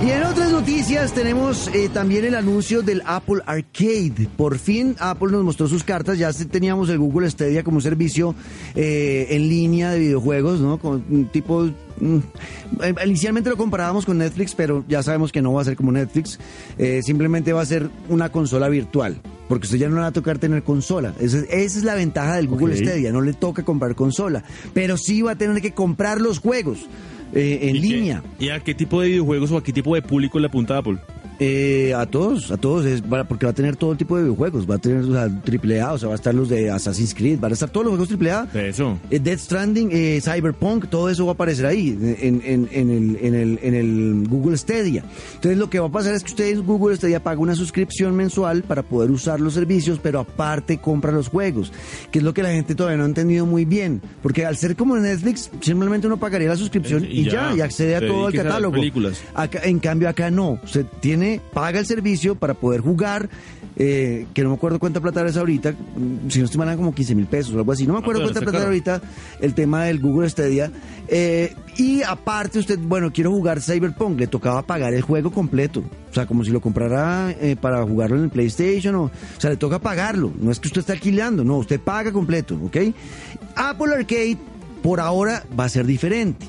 Y 0.04 0.10
en 0.10 0.22
otras 0.24 0.52
noticias 0.52 1.14
tenemos 1.14 1.68
eh, 1.72 1.88
también 1.90 2.26
el 2.26 2.34
anuncio 2.34 2.82
del 2.82 3.00
Apple 3.06 3.40
Arcade. 3.46 4.28
Por 4.36 4.58
fin 4.58 4.96
Apple 4.98 5.28
nos 5.32 5.42
mostró 5.44 5.66
sus 5.66 5.82
cartas. 5.82 6.18
Ya 6.18 6.30
teníamos 6.32 6.90
el 6.90 6.98
Google 6.98 7.30
Stadia 7.30 7.62
como 7.64 7.76
un 7.78 7.82
servicio 7.82 8.34
eh, 8.74 9.28
en 9.30 9.48
línea 9.48 9.90
de 9.92 10.00
videojuegos, 10.00 10.60
¿no? 10.60 10.78
Con 10.78 11.02
un 11.08 11.26
tipo... 11.28 11.62
mm, 12.00 12.18
eh, 12.82 12.94
Inicialmente 13.06 13.48
lo 13.48 13.56
comparábamos 13.56 14.04
con 14.04 14.18
Netflix, 14.18 14.54
pero 14.54 14.84
ya 14.88 15.02
sabemos 15.02 15.32
que 15.32 15.40
no 15.40 15.54
va 15.54 15.62
a 15.62 15.64
ser 15.64 15.76
como 15.76 15.90
Netflix. 15.90 16.38
Eh, 16.76 17.00
simplemente 17.02 17.54
va 17.54 17.62
a 17.62 17.66
ser 17.66 17.88
una 18.10 18.30
consola 18.30 18.68
virtual. 18.68 19.22
Porque 19.48 19.64
usted 19.66 19.78
ya 19.78 19.88
no 19.88 19.94
le 19.94 20.00
va 20.02 20.08
a 20.08 20.12
tocar 20.12 20.38
tener 20.38 20.62
consola. 20.64 21.14
Esa, 21.18 21.38
es- 21.38 21.46
esa 21.50 21.78
es 21.78 21.84
la 21.84 21.94
ventaja 21.94 22.36
del 22.36 22.48
Google 22.48 22.74
Ok. 22.74 22.82
Stadia. 22.82 23.10
No 23.10 23.22
le 23.22 23.32
toca 23.32 23.62
comprar 23.62 23.94
consola. 23.94 24.44
Pero 24.74 24.98
sí 24.98 25.22
va 25.22 25.32
a 25.32 25.36
tener 25.36 25.62
que 25.62 25.72
comprar 25.72 26.20
los 26.20 26.40
juegos 26.40 26.80
eh, 27.34 27.58
en 27.68 27.76
¿Y 27.76 27.80
qué- 27.80 27.86
línea. 27.88 28.22
¿Y 28.38 28.48
a 28.50 28.60
qué 28.60 28.74
tipo 28.74 29.00
de 29.00 29.08
videojuegos 29.08 29.50
o 29.52 29.56
a 29.58 29.62
qué 29.64 29.72
tipo 29.72 29.94
de 29.94 30.02
público 30.02 30.38
le 30.38 30.46
apunta 30.46 30.78
Apple? 30.78 30.96
Eh, 31.40 31.92
a 31.96 32.06
todos, 32.06 32.50
a 32.52 32.56
todos, 32.56 32.86
es 32.86 33.02
porque 33.28 33.46
va 33.46 33.50
a 33.50 33.54
tener 33.54 33.74
todo 33.76 33.96
tipo 33.96 34.16
de 34.16 34.22
videojuegos, 34.22 34.70
va 34.70 34.76
a 34.76 34.78
tener 34.78 34.98
o 35.04 35.12
sea, 35.12 35.28
triple 35.42 35.80
A, 35.80 35.92
o 35.94 35.98
sea, 35.98 36.08
va 36.08 36.14
a 36.14 36.16
estar 36.16 36.34
los 36.34 36.48
de 36.48 36.70
Assassin's 36.70 37.12
Creed, 37.14 37.40
van 37.40 37.50
a 37.50 37.54
estar 37.54 37.68
todos 37.70 37.84
los 37.86 37.90
juegos 37.92 38.08
triple 38.08 38.30
A, 38.30 38.46
Eso. 38.54 38.98
eh, 39.10 39.18
Death 39.18 39.40
Stranding, 39.40 39.88
eh, 39.92 40.20
Cyberpunk, 40.22 40.86
todo 40.88 41.10
eso 41.10 41.24
va 41.26 41.32
a 41.32 41.34
aparecer 41.34 41.66
ahí, 41.66 41.98
en, 42.20 42.40
en- 42.44 42.68
en 42.72 42.90
el, 42.90 43.18
en, 43.20 43.34
el, 43.34 43.58
en 43.62 43.74
el 43.74 44.28
Google 44.28 44.56
Stadia. 44.56 45.04
Entonces 45.34 45.58
lo 45.58 45.68
que 45.68 45.80
va 45.80 45.88
a 45.88 45.92
pasar 45.92 46.14
es 46.14 46.22
que 46.22 46.30
usted 46.30 46.48
en 46.50 46.64
Google 46.64 46.96
Stadia 46.96 47.20
paga 47.22 47.40
una 47.40 47.54
suscripción 47.56 48.14
mensual 48.14 48.62
para 48.62 48.82
poder 48.82 49.10
usar 49.10 49.40
los 49.40 49.54
servicios, 49.54 49.98
pero 50.02 50.20
aparte 50.20 50.78
compra 50.78 51.10
los 51.10 51.28
juegos, 51.28 51.72
que 52.12 52.18
es 52.20 52.24
lo 52.24 52.32
que 52.32 52.42
la 52.42 52.50
gente 52.52 52.74
todavía 52.74 52.98
no 52.98 53.04
ha 53.04 53.08
entendido 53.08 53.44
muy 53.44 53.64
bien, 53.64 54.00
porque 54.22 54.46
al 54.46 54.56
ser 54.56 54.76
como 54.76 54.96
Netflix, 54.96 55.50
simplemente 55.60 56.06
uno 56.06 56.16
pagaría 56.16 56.48
la 56.48 56.56
suscripción 56.56 57.04
Eh, 57.04 57.08
y, 57.10 57.20
y 57.20 57.24
ya, 57.24 57.50
y 57.56 57.60
accede 57.60 57.96
a 57.96 58.00
todo 58.00 58.28
el 58.28 58.34
catálogo. 58.44 58.74
Acá, 59.34 59.60
en 59.64 59.78
cambio 59.80 60.08
acá 60.08 60.30
no, 60.30 60.58
usted 60.64 60.86
tiene, 61.00 61.23
paga 61.52 61.80
el 61.80 61.86
servicio 61.86 62.34
para 62.34 62.54
poder 62.54 62.80
jugar, 62.80 63.28
eh, 63.76 64.26
que 64.34 64.42
no 64.42 64.50
me 64.50 64.54
acuerdo 64.54 64.78
cuánta 64.78 65.00
plata 65.00 65.26
es 65.26 65.36
ahorita, 65.36 65.72
mm, 65.72 66.30
si 66.30 66.38
no 66.38 66.44
estoy 66.44 66.58
mal 66.58 66.76
como 66.76 66.94
15 66.94 67.14
mil 67.14 67.26
pesos 67.26 67.54
o 67.54 67.58
algo 67.58 67.72
así, 67.72 67.86
no 67.86 67.94
me 67.94 67.98
acuerdo 67.98 68.22
cuánta 68.22 68.40
está 68.40 68.50
plata 68.50 68.66
ahorita 68.66 69.02
el 69.40 69.54
tema 69.54 69.84
del 69.84 70.00
Google 70.00 70.28
Stadia. 70.30 70.70
eh, 71.08 71.54
y 71.76 72.02
aparte 72.02 72.60
usted, 72.60 72.78
bueno, 72.78 73.12
quiero 73.12 73.32
jugar 73.32 73.60
Cyberpunk, 73.60 74.20
le 74.20 74.28
tocaba 74.28 74.62
pagar 74.62 74.94
el 74.94 75.02
juego 75.02 75.32
completo, 75.32 75.82
o 76.10 76.14
sea, 76.14 76.24
como 76.24 76.44
si 76.44 76.50
lo 76.52 76.60
comprara 76.60 77.32
eh, 77.32 77.56
para 77.60 77.82
jugarlo 77.82 78.16
en 78.16 78.24
el 78.24 78.30
PlayStation, 78.30 78.94
o, 78.94 79.02
o 79.04 79.10
sea, 79.38 79.50
le 79.50 79.56
toca 79.56 79.80
pagarlo, 79.80 80.32
no 80.40 80.52
es 80.52 80.60
que 80.60 80.68
usted 80.68 80.80
esté 80.80 80.92
alquilando, 80.92 81.42
no, 81.42 81.58
usted 81.58 81.80
paga 81.80 82.12
completo, 82.12 82.54
¿ok? 82.64 82.76
Apple 83.56 83.94
Arcade 83.94 84.38
por 84.82 85.00
ahora 85.00 85.44
va 85.58 85.64
a 85.64 85.68
ser 85.68 85.84
diferente. 85.86 86.46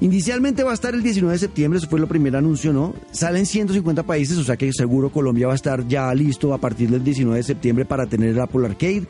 Inicialmente 0.00 0.62
va 0.62 0.70
a 0.70 0.74
estar 0.74 0.94
el 0.94 1.02
19 1.02 1.32
de 1.32 1.38
septiembre, 1.38 1.78
eso 1.78 1.88
fue 1.88 1.98
lo 1.98 2.06
primer 2.06 2.36
anuncio, 2.36 2.72
¿no? 2.72 2.94
Salen 3.10 3.46
150 3.46 4.04
países, 4.04 4.38
o 4.38 4.44
sea 4.44 4.56
que 4.56 4.72
seguro 4.72 5.10
Colombia 5.10 5.48
va 5.48 5.54
a 5.54 5.56
estar 5.56 5.86
ya 5.88 6.14
listo 6.14 6.54
a 6.54 6.58
partir 6.58 6.88
del 6.88 7.02
19 7.02 7.36
de 7.36 7.42
septiembre 7.42 7.84
para 7.84 8.06
tener 8.06 8.30
el 8.30 8.40
Apple 8.40 8.64
Arcade. 8.66 9.04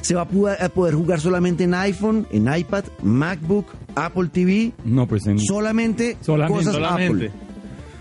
Se 0.00 0.14
va 0.16 0.22
a 0.22 0.68
poder 0.68 0.94
jugar 0.94 1.20
solamente 1.20 1.64
en 1.64 1.74
iPhone, 1.74 2.26
en 2.32 2.52
iPad, 2.52 2.84
MacBook, 3.02 3.66
Apple 3.94 4.28
TV, 4.32 4.72
No, 4.84 5.06
pues 5.06 5.26
en... 5.26 5.38
solamente, 5.38 6.16
Solamente, 6.20 6.58
cosas 6.58 6.74
solamente. 6.74 7.26
Apple. 7.26 7.51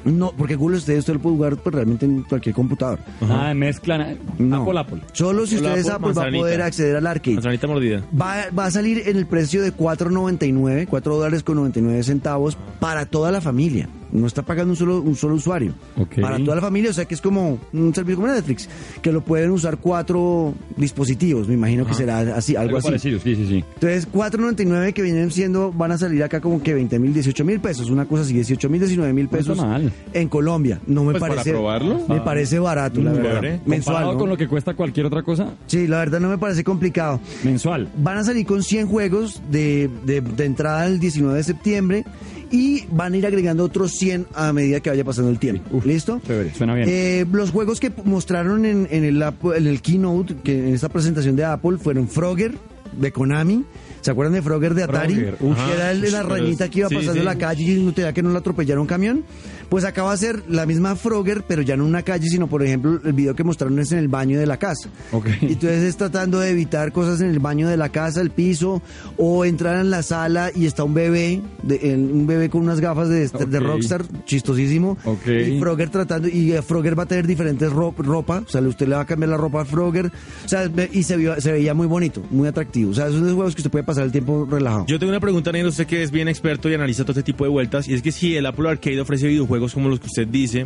No, 0.05 0.31
porque 0.35 0.55
Google 0.55 0.79
Stadia 0.79 0.99
usted 0.99 1.13
lo 1.13 1.19
puede 1.19 1.35
jugar 1.35 1.57
pues, 1.57 1.75
realmente 1.75 2.05
en 2.05 2.23
cualquier 2.23 2.55
computador. 2.55 2.99
Ah, 3.21 3.53
mezclan 3.53 4.17
No. 4.39 4.63
Apple, 4.63 4.79
Apple. 4.79 5.01
Solo 5.13 5.45
si 5.45 5.55
Apple, 5.55 5.67
usted 5.69 5.81
es 5.81 5.89
Apple, 5.89 6.09
Apple 6.09 6.21
va 6.21 6.27
a 6.27 6.31
poder 6.31 6.61
acceder 6.61 6.95
al 6.95 7.07
arcade. 7.07 7.35
Manzanita 7.35 7.67
mordida. 7.67 8.03
Va, 8.19 8.45
va 8.57 8.65
a 8.65 8.71
salir 8.71 9.03
en 9.07 9.17
el 9.17 9.25
precio 9.25 9.61
de 9.61 9.73
4.99, 9.73 10.87
4 10.87 11.15
dólares 11.15 11.43
con 11.43 11.55
99 11.57 12.03
centavos 12.03 12.57
para 12.79 13.05
toda 13.05 13.31
la 13.31 13.41
familia. 13.41 13.89
No 14.11 14.27
está 14.27 14.41
pagando 14.41 14.71
un 14.73 14.77
solo, 14.77 15.01
un 15.01 15.15
solo 15.15 15.35
usuario. 15.35 15.73
Para 16.19 16.37
toda 16.39 16.55
la 16.55 16.61
familia, 16.61 16.89
o 16.89 16.93
sea 16.93 17.05
que 17.05 17.13
es 17.15 17.21
como 17.21 17.57
un 17.73 17.95
servicio 17.95 18.17
como 18.21 18.27
Netflix, 18.33 18.67
que 19.01 19.11
lo 19.11 19.21
pueden 19.21 19.51
usar 19.51 19.77
cuatro 19.77 20.53
dispositivos, 20.77 21.47
me 21.47 21.53
imagino 21.53 21.85
que 21.85 21.93
será 21.93 22.19
así, 22.35 22.55
algo, 22.55 22.67
Algo 22.69 22.77
así. 22.79 22.87
parecido, 22.87 23.19
sí, 23.19 23.35
sí, 23.35 23.45
sí. 23.47 23.63
Entonces, 23.75 24.07
4.99 24.11 24.93
que 24.93 25.01
vienen 25.01 25.31
siendo, 25.31 25.71
van 25.71 25.91
a 25.91 25.97
salir 25.97 26.23
acá 26.23 26.41
como 26.41 26.61
que 26.61 26.73
20 26.73 26.99
mil, 26.99 27.13
18 27.13 27.45
mil 27.45 27.59
pesos, 27.59 27.89
una 27.89 28.05
cosa 28.05 28.23
así, 28.23 28.33
18 28.33 28.69
mil, 28.69 28.79
19 28.81 29.13
mil 29.13 29.27
pesos 29.29 29.57
mal. 29.57 29.91
en 30.13 30.27
Colombia. 30.29 30.79
No 30.87 31.03
me 31.03 31.11
Pues 31.11 31.21
para 31.21 31.33
parece. 31.35 31.51
probarlo. 31.51 32.01
Me 32.07 32.21
parece 32.21 32.59
barato, 32.59 33.01
la 33.01 33.11
verdad. 33.11 33.59
Mensual. 33.65 34.17
Con 34.17 34.29
lo 34.29 34.37
que 34.37 34.47
cuesta 34.47 34.73
cualquier 34.73 35.05
otra 35.05 35.23
cosa, 35.23 35.53
Sí, 35.67 35.87
la 35.87 35.99
verdad 35.99 36.19
no 36.19 36.29
me 36.29 36.37
parece 36.37 36.63
complicado. 36.63 37.19
mensual. 37.43 37.89
Van 37.97 38.17
a 38.17 38.23
salir 38.23 38.45
con 38.45 38.61
100 38.63 38.87
juegos 38.87 39.41
de, 39.51 39.89
de- 40.05 40.21
de 40.21 40.45
entrada 40.45 40.85
el 40.87 40.99
19 40.99 41.37
de 41.37 41.43
septiembre 41.43 42.05
y 42.51 42.83
van 42.91 43.13
a 43.13 43.17
ir 43.17 43.25
agregando 43.25 43.63
otros 43.63 43.91
100 43.93 44.27
a 44.33 44.51
medida 44.53 44.79
que 44.81 44.89
vaya 44.89 45.03
pasando 45.03 45.29
el 45.31 45.39
tiempo. 45.39 45.63
Uf, 45.75 45.85
¿Listo? 45.85 46.19
chévere, 46.25 46.53
suena 46.53 46.75
bien. 46.75 46.87
Eh, 46.89 47.25
los 47.31 47.51
juegos 47.51 47.79
que 47.79 47.91
mostraron 48.03 48.65
en, 48.65 48.87
en 48.91 49.03
el, 49.05 49.21
Apple- 49.23 49.57
en 49.57 49.67
el 49.67 49.81
keynote, 49.81 50.35
que 50.43 50.67
en 50.67 50.73
esta 50.75 50.89
presentación 50.89 51.35
de 51.35 51.45
Apple, 51.45 51.77
fueron 51.77 52.07
Frogger 52.07 52.53
de 52.91 53.11
Konami. 53.11 53.63
¿Se 54.01 54.09
acuerdan 54.11 54.33
de 54.33 54.41
Frogger 54.41 54.73
de 54.73 54.83
Atari? 54.83 55.13
Frogger, 55.13 55.35
que 55.37 55.73
era 55.75 55.91
el 55.91 56.01
de 56.01 56.11
la 56.11 56.23
Pero 56.23 56.35
ranita 56.35 56.69
que 56.69 56.79
iba 56.79 56.89
sí, 56.89 56.95
pasando 56.95 57.19
sí. 57.19 57.25
la 57.25 57.37
calle 57.37 57.63
y 57.63 57.83
no 57.83 57.93
tenía 57.93 58.11
que 58.13 58.23
no 58.23 58.31
la 58.31 58.39
atropellara 58.39 58.81
un 58.81 58.87
camión. 58.87 59.23
Pues 59.71 59.85
acá 59.85 60.03
va 60.03 60.11
a 60.11 60.17
ser 60.17 60.43
la 60.49 60.65
misma 60.65 60.97
Frogger, 60.97 61.43
pero 61.47 61.61
ya 61.61 61.77
no 61.77 61.83
en 61.83 61.89
una 61.89 62.03
calle, 62.03 62.27
sino 62.27 62.47
por 62.47 62.61
ejemplo 62.61 62.99
el 63.05 63.13
video 63.13 63.33
que 63.35 63.45
mostraron 63.45 63.79
es 63.79 63.93
en 63.93 63.99
el 63.99 64.09
baño 64.09 64.37
de 64.37 64.45
la 64.45 64.57
casa. 64.57 64.89
Ok. 65.13 65.27
Y 65.41 65.45
entonces 65.53 65.83
es 65.83 65.95
tratando 65.95 66.41
de 66.41 66.49
evitar 66.49 66.91
cosas 66.91 67.21
en 67.21 67.29
el 67.29 67.39
baño 67.39 67.69
de 67.69 67.77
la 67.77 67.87
casa, 67.87 68.19
el 68.19 68.31
piso, 68.31 68.81
o 69.15 69.45
entrar 69.45 69.79
en 69.79 69.89
la 69.89 70.03
sala 70.03 70.51
y 70.53 70.65
está 70.65 70.83
un 70.83 70.93
bebé, 70.93 71.41
de- 71.63 71.93
en- 71.93 72.11
un 72.11 72.27
bebé 72.27 72.49
con 72.49 72.61
unas 72.63 72.81
gafas 72.81 73.07
de, 73.07 73.29
de. 73.29 73.59
Rockstar, 73.61 74.03
chistosísimo. 74.25 74.97
Ok. 75.05 75.25
Y 75.27 75.59
Frogger 75.61 75.89
tratando, 75.89 76.27
y 76.27 76.51
eh, 76.51 76.61
Frogger 76.61 76.99
va 76.99 77.03
a 77.03 77.05
tener 77.05 77.25
diferentes 77.25 77.71
ro- 77.71 77.95
ropa, 77.97 78.43
o 78.45 78.49
sea, 78.49 78.59
usted 78.61 78.89
le 78.89 78.95
va 78.95 79.01
a 79.01 79.05
cambiar 79.05 79.29
la 79.29 79.37
ropa 79.37 79.61
a 79.61 79.65
Frogger, 79.65 80.07
o 80.07 80.47
sea, 80.49 80.69
y 80.91 81.03
se, 81.03 81.15
vio- 81.15 81.39
se 81.39 81.51
veía 81.53 81.73
muy 81.73 81.87
bonito, 81.87 82.21
muy 82.29 82.49
atractivo. 82.49 82.91
O 82.91 82.93
sea, 82.93 83.05
son 83.07 83.23
esos 83.23 83.35
juegos 83.35 83.55
que 83.55 83.61
usted 83.61 83.71
puede 83.71 83.85
pasar 83.85 84.03
el 84.03 84.11
tiempo 84.11 84.45
relajado. 84.51 84.85
Yo 84.87 84.99
tengo 84.99 85.11
una 85.11 85.21
pregunta, 85.21 85.51
Negro, 85.53 85.69
usted 85.69 85.87
que 85.87 86.03
es 86.03 86.11
bien 86.11 86.27
experto 86.27 86.69
y 86.69 86.73
analiza 86.73 87.03
todo 87.03 87.13
este 87.13 87.23
tipo 87.23 87.45
de 87.45 87.49
vueltas, 87.51 87.87
y 87.87 87.93
es 87.93 88.01
que 88.01 88.11
si 88.11 88.35
el 88.35 88.45
Apple 88.45 88.67
Arcade 88.69 88.99
ofrece 88.99 89.27
videojuegos 89.27 89.60
como 89.69 89.89
los 89.89 89.99
que 89.99 90.07
usted 90.07 90.27
dice, 90.27 90.65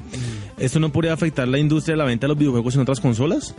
¿esto 0.57 0.79
no 0.79 0.91
podría 0.91 1.13
afectar 1.13 1.47
la 1.47 1.57
industria 1.57 1.93
de 1.93 1.97
la 1.97 2.05
venta 2.05 2.25
de 2.25 2.29
los 2.29 2.37
videojuegos 2.37 2.75
en 2.75 2.81
otras 2.81 2.99
consolas? 2.99 3.53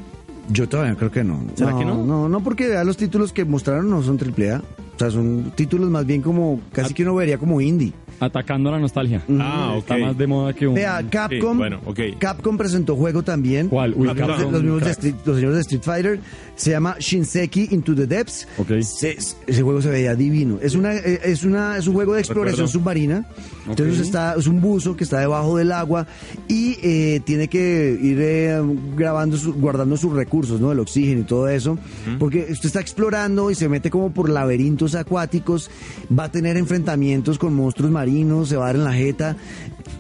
Yo 0.48 0.68
todavía 0.68 0.94
creo 0.94 1.11
que 1.11 1.24
no. 1.24 1.44
¿Será 1.54 1.76
que 1.76 1.85
no? 1.85 2.04
No, 2.04 2.28
no, 2.28 2.42
porque 2.42 2.68
vea, 2.68 2.85
los 2.85 2.96
títulos 2.96 3.32
que 3.32 3.44
mostraron 3.44 3.90
no 3.90 4.02
son 4.02 4.16
triple 4.16 4.52
A. 4.52 4.59
O 4.94 4.98
sea, 4.98 5.11
son 5.11 5.52
títulos 5.54 5.90
más 5.90 6.06
bien 6.06 6.22
como, 6.22 6.61
casi 6.72 6.94
que 6.94 7.02
uno 7.02 7.14
vería 7.14 7.37
como 7.37 7.61
indie. 7.61 7.92
Atacando 8.18 8.70
la 8.70 8.78
nostalgia. 8.78 9.22
Ah, 9.38 9.72
ok. 9.74 9.78
Está 9.80 9.98
más 9.98 10.16
de 10.16 10.26
moda 10.26 10.54
que 10.54 10.66
un... 10.66 10.74
Vea, 10.74 11.04
Capcom, 11.11 11.52
Sí, 11.52 11.59
bueno, 11.59 11.80
ok. 11.85 12.00
Capcom 12.18 12.56
presentó 12.56 12.96
juego 12.96 13.22
también. 13.22 13.68
¿Cuál? 13.68 13.92
Uy, 13.94 14.06
los, 14.06 14.16
Capcom, 14.16 14.52
los 14.52 14.62
mismos 14.62 14.85
de. 14.85 14.90
Street- 14.92 15.14
los 15.26 15.37
señores 15.37 15.56
de 15.56 15.61
Street 15.61 15.82
Fighter. 15.82 16.20
Se 16.54 16.70
llama 16.70 16.96
Shinseki 16.98 17.68
Into 17.72 17.94
the 17.94 18.06
Depths. 18.06 18.48
Ok. 18.56 18.80
Se- 18.80 19.18
ese 19.46 19.62
juego 19.62 19.82
se 19.82 19.90
veía 19.90 20.14
divino. 20.14 20.59
Es 20.62 20.74
una, 20.74 20.94
eh, 20.94 21.20
es 21.24 21.44
una, 21.44 21.76
es 21.76 21.87
un 21.88 21.92
juego 21.92 22.14
de 22.14 22.20
exploración 22.20 22.66
Recuerdo. 22.66 22.72
submarina. 22.80 23.26
Entonces 23.68 23.98
está, 24.00 24.35
es 24.38 24.46
un 24.46 24.62
buzo 24.62 24.96
que 24.96 25.04
está 25.04 25.18
debajo 25.20 25.59
del 25.59 25.72
agua 25.72 26.06
y 26.48 26.78
eh, 26.82 27.20
tiene 27.22 27.48
que 27.48 27.98
ir 28.00 28.16
eh, 28.18 28.62
grabando, 28.96 29.37
su- 29.37 29.52
guardando 29.52 29.98
sus 29.98 30.14
recursos, 30.14 30.36
¿no? 30.61 30.72
El 30.72 30.81
oxígeno 30.81 31.20
y 31.20 31.25
todo 31.25 31.49
eso. 31.49 31.79
Porque 32.18 32.46
usted 32.51 32.66
está 32.66 32.81
explorando 32.81 33.51
y 33.51 33.55
se 33.55 33.68
mete 33.68 33.90
como 33.90 34.11
por 34.11 34.29
laberintos 34.29 34.94
acuáticos, 34.94 35.70
va 36.16 36.25
a 36.25 36.31
tener 36.31 36.57
enfrentamientos 36.57 37.38
con 37.38 37.55
monstruos 37.55 37.90
marinos, 37.90 38.49
se 38.49 38.57
va 38.57 38.64
a 38.64 38.66
dar 38.68 38.77
en 38.77 38.85
la 38.85 38.92
jeta. 38.92 39.37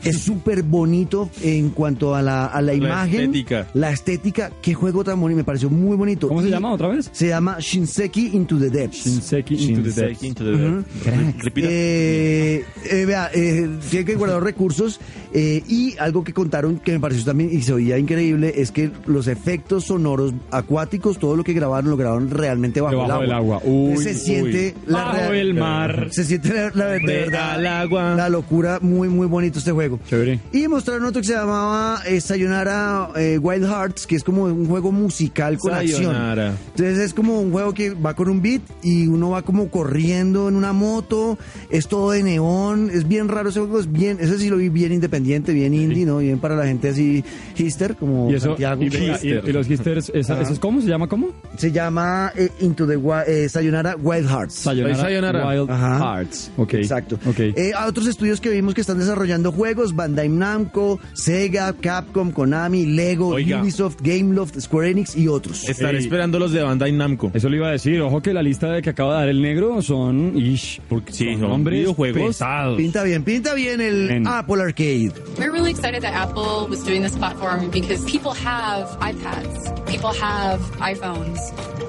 Es 0.04 0.18
súper 0.18 0.62
bonito 0.62 1.30
en 1.42 1.70
cuanto 1.70 2.14
a 2.14 2.22
la, 2.22 2.46
a 2.46 2.62
la, 2.62 2.74
imagen. 2.74 3.20
estética. 3.20 3.66
La 3.74 3.90
estética. 3.90 4.50
Qué 4.62 4.74
juego 4.74 5.02
tan 5.04 5.20
bonito, 5.20 5.36
me 5.36 5.44
pareció 5.44 5.68
muy 5.70 5.96
bonito. 5.96 6.28
¿Cómo 6.28 6.42
se 6.42 6.50
llama 6.50 6.72
otra 6.72 6.88
vez? 6.88 7.08
Se 7.12 7.28
llama 7.28 7.56
Shinseki 7.58 8.30
Into 8.34 8.58
the 8.58 8.70
Depths. 8.70 9.04
Shinseki 9.04 9.54
Into 9.70 9.90
the 9.90 10.00
Depths. 10.00 10.22
Into 10.22 10.44
the 10.44 10.50
Depths. 10.52 11.52
Eh, 11.56 12.64
eh, 12.90 13.04
vea, 13.06 13.30
eh, 13.34 13.68
tiene 13.90 14.04
que 14.04 14.14
guardar 14.14 14.42
recursos 14.42 15.00
eh, 15.32 15.62
y 15.68 15.96
algo 15.98 16.22
que 16.24 16.32
contaron 16.32 16.78
que 16.78 16.92
me 16.92 17.00
pareció 17.00 17.24
también 17.24 17.50
y 17.52 17.62
se 17.62 17.72
oía 17.72 17.98
increíble 17.98 18.54
es 18.56 18.70
que 18.70 18.90
los 19.06 19.26
efectos 19.26 19.84
sonoros 19.84 20.32
acuáticos, 20.50 21.18
todo 21.18 21.36
lo 21.36 21.44
que 21.44 21.52
grabaron, 21.52 21.90
lo 21.90 21.96
grabaron 21.96 22.30
realmente 22.30 22.80
bajo, 22.80 22.96
Debajo 23.02 23.22
el 23.22 23.32
agua. 23.32 23.56
agua. 23.56 23.70
Uy, 23.70 23.88
Entonces 23.90 24.18
se 24.18 24.24
siente 24.24 24.74
uy. 24.76 24.82
la 24.92 24.98
Bajo 25.04 25.16
real- 25.18 25.34
el 25.36 25.54
mar. 25.54 26.08
Se 26.12 26.24
siente 26.24 26.52
la, 26.54 26.70
la- 26.74 26.86
de 26.92 26.98
verdad 27.00 27.50
al 27.52 27.66
agua. 27.66 28.14
la 28.14 28.28
locura, 28.28 28.78
muy 28.80 29.08
muy 29.08 29.26
bonito 29.26 29.58
este 29.58 29.72
juego. 29.76 30.00
Chévere. 30.08 30.40
Y 30.52 30.66
mostraron 30.66 31.04
otro 31.04 31.20
que 31.22 31.28
se 31.28 31.34
llamaba 31.34 32.00
eh, 32.06 32.20
Sayonara 32.20 33.10
eh, 33.16 33.38
Wild 33.40 33.64
Hearts, 33.66 34.06
que 34.06 34.16
es 34.16 34.24
como 34.24 34.42
un 34.44 34.66
juego 34.66 34.90
musical 34.90 35.56
con 35.58 35.70
Sayonara. 35.72 36.48
acción. 36.48 36.68
Entonces 36.76 36.98
es 36.98 37.14
como 37.14 37.40
un 37.40 37.52
juego 37.52 37.72
que 37.72 37.90
va 37.90 38.14
con 38.14 38.28
un 38.28 38.42
beat 38.42 38.62
y 38.82 39.06
uno 39.06 39.30
va 39.30 39.42
como 39.42 39.70
corriendo 39.70 40.48
en 40.48 40.56
una 40.56 40.72
moto, 40.72 41.38
es 41.70 41.86
todo 41.88 42.10
de 42.10 42.22
neón, 42.22 42.90
es 42.92 43.06
bien 43.06 43.28
raro 43.28 43.50
ese 43.50 43.60
juego, 43.60 43.78
es 43.78 43.90
bien, 43.92 44.18
ese 44.20 44.38
sí 44.38 44.48
lo 44.50 44.56
vi 44.56 44.68
bien 44.68 44.92
independiente, 44.92 45.52
bien 45.52 45.72
indie, 45.74 46.04
¿no? 46.04 46.18
Bien 46.18 46.38
para 46.38 46.56
la 46.56 46.66
gente 46.66 46.88
así 46.88 47.24
hister, 47.56 47.94
como 47.96 48.30
Y 48.30 48.34
eso, 48.34 48.48
Santiago. 48.48 48.82
y, 48.82 48.86
y- 48.86 49.18
y- 49.22 49.48
y 49.48 49.52
los 49.52 49.70
histers, 49.70 50.10
¿esa-. 50.14 50.40
¿eso 50.40 50.52
es 50.52 50.58
cómo? 50.58 50.80
¿Se 50.80 50.88
llama 50.88 51.06
cómo? 51.08 51.28
Se 51.56 51.70
llama 51.72 52.32
eh, 52.36 52.48
Into 52.60 52.86
the 52.86 52.98
eh, 53.26 53.48
Sayonara 53.48 53.96
Wild 53.96 54.28
Hearts. 54.28 54.54
Sayonara, 54.54 54.96
Sayonara. 54.96 55.48
Wild 55.48 55.70
Ajá. 55.70 55.98
Hearts. 55.98 56.50
Ok. 56.56 56.74
Exacto. 56.74 57.18
Ok. 57.26 57.38
Eh, 57.40 57.72
a 57.76 57.86
otros 57.86 58.06
estudios 58.06 58.40
que 58.40 58.50
vimos 58.50 58.74
que 58.74 58.80
están 58.80 58.98
desarrollando 58.98 59.52
juegos, 59.52 59.65
Bandai 59.74 60.28
Namco, 60.28 60.98
Sega, 61.14 61.72
Capcom, 61.74 62.32
Konami, 62.32 62.86
Lego, 62.86 63.28
Oiga. 63.34 63.60
Ubisoft, 63.60 64.00
Gameloft, 64.02 64.60
Square 64.60 64.90
Enix 64.90 65.16
y 65.16 65.28
otros. 65.28 65.68
Estaré 65.68 65.98
Ey. 65.98 66.04
esperando 66.04 66.38
los 66.38 66.52
de 66.52 66.62
Bandai 66.62 66.92
Namco. 66.92 67.30
Eso 67.34 67.48
le 67.48 67.56
iba 67.56 67.68
a 67.68 67.72
decir. 67.72 68.00
Ojo 68.00 68.20
que 68.22 68.32
la 68.32 68.42
lista 68.42 68.70
de 68.72 68.82
que 68.82 68.90
acaba 68.90 69.14
de 69.14 69.18
dar 69.20 69.28
el 69.28 69.42
negro 69.42 69.80
son. 69.82 70.36
Ish, 70.36 70.80
Porque 70.88 71.12
sí, 71.12 71.32
son 71.32 71.40
son 71.50 71.64
videojuegos. 71.64 72.26
pesados. 72.28 72.76
Pinta 72.76 73.02
bien, 73.02 73.24
pinta 73.24 73.54
bien 73.54 73.80
el. 73.80 74.22
Apple 74.26 74.62
Arcade. 74.62 75.12
We're 75.38 75.50
really 75.52 75.70
excited 75.70 76.02
that 76.02 76.14
Apple 76.14 76.68
was 76.68 76.84
doing 76.84 77.02
this 77.02 77.16
platform 77.16 77.70
because 77.70 78.04
people 78.04 78.32
have 78.32 78.88
iPads, 79.00 79.86
people 79.86 80.10
have 80.12 80.60
iPhones, 80.80 81.38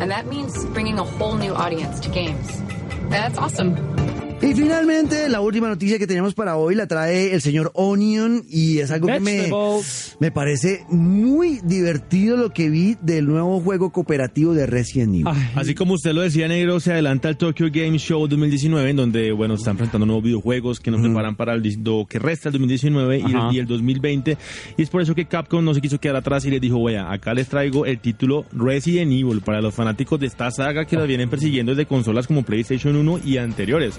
and 0.02 0.10
that 0.12 0.26
means 0.28 0.66
bringing 0.74 0.98
a 1.00 1.04
whole 1.04 1.36
new 1.38 1.54
audience 1.54 2.00
to 2.02 2.10
games. 2.10 2.62
That's 3.10 3.38
awesome. 3.38 3.76
Y 4.40 4.54
finalmente, 4.54 5.28
la 5.30 5.42
última 5.42 5.68
noticia 5.68 5.98
que 5.98 6.06
tenemos 6.06 6.36
para 6.36 6.58
hoy 6.58 6.76
la 6.76 6.86
trae 6.86 7.34
el 7.34 7.42
señor 7.42 7.72
Onion 7.74 8.44
y 8.48 8.78
es 8.78 8.92
algo 8.92 9.08
que 9.08 9.20
me, 9.20 9.50
me 10.20 10.32
parece 10.32 10.86
muy 10.90 11.60
divertido 11.64 12.38
lo 12.38 12.52
que 12.52 12.70
vi 12.70 12.98
del 13.02 13.26
nuevo 13.26 13.60
juego 13.62 13.92
cooperativo 13.92 14.54
de 14.54 14.68
Resident 14.68 15.16
Evil. 15.16 15.28
Ay, 15.28 15.50
Así 15.56 15.74
como 15.74 15.96
usted 15.96 16.14
lo 16.14 16.22
decía, 16.22 16.48
Negro, 16.48 16.80
se 16.80 16.92
adelanta 16.94 17.30
el 17.30 17.38
Tokyo 17.38 17.66
Game 17.72 17.98
Show 17.98 18.28
2019, 18.28 18.92
en 18.92 18.96
donde, 18.96 19.32
bueno, 19.32 19.56
están 19.56 19.76
presentando 19.76 20.06
nuevos 20.06 20.24
videojuegos 20.24 20.80
que 20.80 20.92
nos 20.92 21.02
preparan 21.02 21.36
para 21.36 21.54
el, 21.56 21.64
lo 21.84 22.06
que 22.08 22.20
resta 22.20 22.50
el 22.50 22.54
2019 22.54 23.18
y 23.18 23.24
Ajá. 23.24 23.50
el, 23.50 23.56
y 23.56 23.60
el 23.60 23.66
2020. 23.66 24.38
Y 24.78 24.82
es 24.84 24.90
por 24.92 25.02
eso 25.02 25.16
que 25.16 25.26
Capcom 25.26 25.66
no 25.66 25.74
se 25.74 25.82
quiso 25.82 26.00
quedar 26.00 26.18
atrás 26.18 26.46
y 26.46 26.52
les 26.52 26.62
dijo, 26.62 26.82
vaya, 26.82 27.12
acá 27.12 27.34
les 27.34 27.48
traigo 27.48 27.88
el 27.88 28.00
título 28.00 28.46
Resident 28.52 29.12
Evil 29.12 29.42
para 29.42 29.62
los 29.62 29.74
fanáticos 29.74 30.20
de 30.20 30.28
esta 30.28 30.52
saga 30.52 30.86
que 30.86 30.96
la 30.96 31.06
vienen 31.06 31.28
persiguiendo 31.28 31.72
desde 31.74 31.88
consolas 31.88 32.28
como 32.28 32.44
PlayStation 32.44 32.96
1 32.96 33.22
y 33.26 33.38
anteriores. 33.38 33.96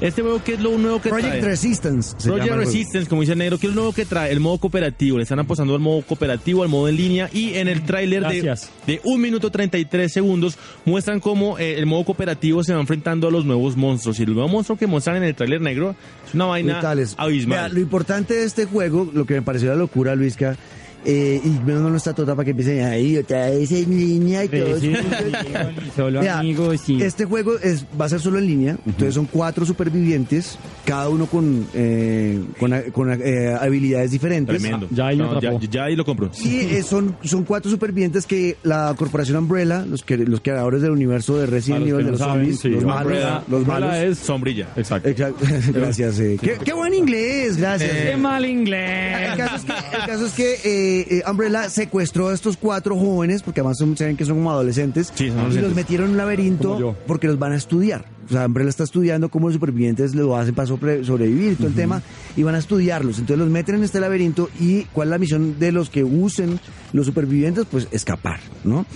Este 0.00 0.22
juego, 0.22 0.42
¿qué 0.44 0.54
es 0.54 0.60
lo 0.60 0.76
nuevo 0.76 1.00
que 1.00 1.08
Project 1.08 1.30
trae? 1.30 1.40
Resistance. 1.40 2.16
Project. 2.22 2.54
Resistance, 2.54 3.08
como 3.08 3.22
dice 3.22 3.32
el 3.32 3.38
negro, 3.38 3.58
¿qué 3.58 3.66
es 3.66 3.72
lo 3.72 3.80
nuevo 3.80 3.92
que 3.94 4.04
trae? 4.04 4.32
El 4.32 4.40
modo 4.40 4.58
cooperativo. 4.58 5.16
Le 5.18 5.22
están 5.22 5.38
apostando 5.38 5.74
al 5.74 5.80
modo 5.80 6.02
cooperativo, 6.02 6.62
al 6.62 6.68
modo 6.68 6.88
en 6.88 6.96
línea. 6.96 7.30
Y 7.32 7.54
en 7.54 7.68
el 7.68 7.84
tráiler 7.84 8.26
de, 8.26 8.56
de 8.86 9.00
1 9.04 9.18
minuto 9.18 9.50
33 9.50 10.12
segundos 10.12 10.58
muestran 10.84 11.20
cómo 11.20 11.58
eh, 11.58 11.78
el 11.78 11.86
modo 11.86 12.04
cooperativo 12.04 12.62
se 12.64 12.74
va 12.74 12.80
enfrentando 12.80 13.28
a 13.28 13.30
los 13.30 13.44
nuevos 13.44 13.76
monstruos. 13.76 14.18
Y 14.20 14.24
el 14.24 14.34
nuevo 14.34 14.48
monstruo 14.48 14.76
que 14.76 14.86
muestran 14.86 15.16
en 15.16 15.24
el 15.24 15.34
tráiler 15.34 15.60
negro 15.60 15.94
es 16.26 16.34
una 16.34 16.46
vaina 16.46 16.74
brutales. 16.74 17.14
abismal. 17.16 17.58
Vea, 17.58 17.68
lo 17.68 17.80
importante 17.80 18.34
de 18.34 18.44
este 18.44 18.66
juego, 18.66 19.10
lo 19.12 19.24
que 19.24 19.34
me 19.34 19.42
pareció 19.42 19.68
la 19.70 19.76
locura, 19.76 20.14
Luisca, 20.14 20.56
eh, 21.04 21.40
y 21.44 21.48
menos 21.66 21.82
mal 21.82 21.90
no 21.92 21.96
está 21.96 22.12
toda 22.14 22.34
para 22.34 22.44
que 22.44 22.50
empiecen 22.52 22.84
ahí, 22.84 23.16
otra 23.18 23.50
vez 23.50 23.70
en 23.72 23.90
línea 23.96 24.44
y 24.44 24.48
todo. 24.48 24.76
Solo 25.96 26.20
Vea, 26.20 26.38
amigos 26.38 26.88
y. 26.88 27.02
Este 27.02 27.24
juego 27.24 27.58
es, 27.58 27.84
va 28.00 28.06
a 28.06 28.08
ser 28.08 28.20
solo 28.20 28.38
en 28.38 28.46
línea, 28.46 28.76
entonces 28.86 29.14
son 29.14 29.26
cuatro 29.26 29.64
supervivientes, 29.66 30.58
cada 30.84 31.08
uno 31.08 31.26
con, 31.26 31.66
eh, 31.74 32.42
con, 32.58 32.72
con, 32.92 33.10
eh, 33.22 33.54
habilidades 33.60 34.10
diferentes. 34.10 34.60
Tremendo. 34.60 34.88
Ya 34.90 35.08
ahí 35.08 35.16
me 35.16 35.24
ya, 35.40 35.52
ya 35.70 35.84
ahí 35.84 35.96
lo 35.96 36.04
compro. 36.04 36.30
Y 36.44 36.56
eh, 36.60 36.82
son, 36.82 37.16
son 37.24 37.44
cuatro 37.44 37.70
supervivientes 37.70 38.26
que 38.26 38.56
la 38.62 38.94
corporación 38.96 39.36
Umbrella, 39.38 39.84
los, 39.88 40.02
que, 40.04 40.16
los 40.16 40.40
creadores 40.40 40.82
del 40.82 40.90
universo 40.92 41.36
de 41.38 41.46
Resident 41.46 41.80
los 41.86 41.90
Evil, 41.90 42.04
de 42.06 42.10
los 42.12 42.20
no 42.20 42.26
saben, 42.26 42.42
zombies, 42.44 42.60
sí, 42.60 42.68
los 42.70 42.84
Umbrella- 42.84 43.30
malos, 43.30 43.48
los 43.48 43.60
Umbrella 43.60 43.80
malos. 43.86 43.96
es- 44.04 44.18
Sombrilla. 44.18 44.68
Exacto. 44.76 45.08
Exacto. 45.08 45.44
Gracias. 45.72 46.18
eh. 46.20 46.38
¿Qué, 46.40 46.58
qué 46.64 46.72
buen 46.72 46.94
inglés, 46.94 47.56
gracias. 47.56 47.90
¡Qué 47.90 48.16
mal 48.16 48.44
El 48.44 48.50
inglés! 48.50 49.36
caso 49.36 49.56
es 49.56 49.64
que, 49.64 49.96
el 49.96 50.06
caso 50.06 50.26
es 50.26 50.32
que 50.32 50.93
eh, 51.00 51.22
Umbrella 51.30 51.68
secuestró 51.70 52.28
a 52.28 52.34
estos 52.34 52.56
cuatro 52.56 52.96
jóvenes, 52.96 53.42
porque 53.42 53.60
además 53.60 53.78
son, 53.78 53.96
saben 53.96 54.16
que 54.16 54.24
son 54.24 54.36
como 54.36 54.50
adolescentes, 54.50 55.12
Sí, 55.14 55.28
son 55.28 55.52
y 55.52 55.56
los 55.60 55.74
metieron 55.74 56.06
en 56.06 56.10
un 56.12 56.16
laberinto 56.18 56.96
porque 57.06 57.26
los 57.26 57.38
van 57.38 57.52
a 57.52 57.56
estudiar. 57.56 58.04
O 58.28 58.32
sea, 58.32 58.46
Umbrella 58.46 58.70
está 58.70 58.84
estudiando 58.84 59.28
cómo 59.28 59.48
los 59.48 59.54
supervivientes 59.54 60.14
lo 60.14 60.34
hacen 60.36 60.54
para 60.54 60.66
sobre- 60.66 61.04
sobrevivir 61.04 61.52
y 61.52 61.54
todo 61.56 61.66
el 61.68 61.74
tema, 61.74 62.02
y 62.36 62.42
van 62.42 62.54
a 62.54 62.58
estudiarlos. 62.58 63.18
Entonces 63.18 63.38
los 63.38 63.50
meten 63.50 63.74
en 63.76 63.84
este 63.84 64.00
laberinto 64.00 64.48
y 64.58 64.84
cuál 64.84 65.08
es 65.08 65.10
la 65.10 65.18
misión 65.18 65.58
de 65.58 65.72
los 65.72 65.90
que 65.90 66.04
usen 66.04 66.58
los 66.92 67.04
supervivientes, 67.06 67.66
pues 67.70 67.86
escapar, 67.90 68.40
¿no? 68.64 68.86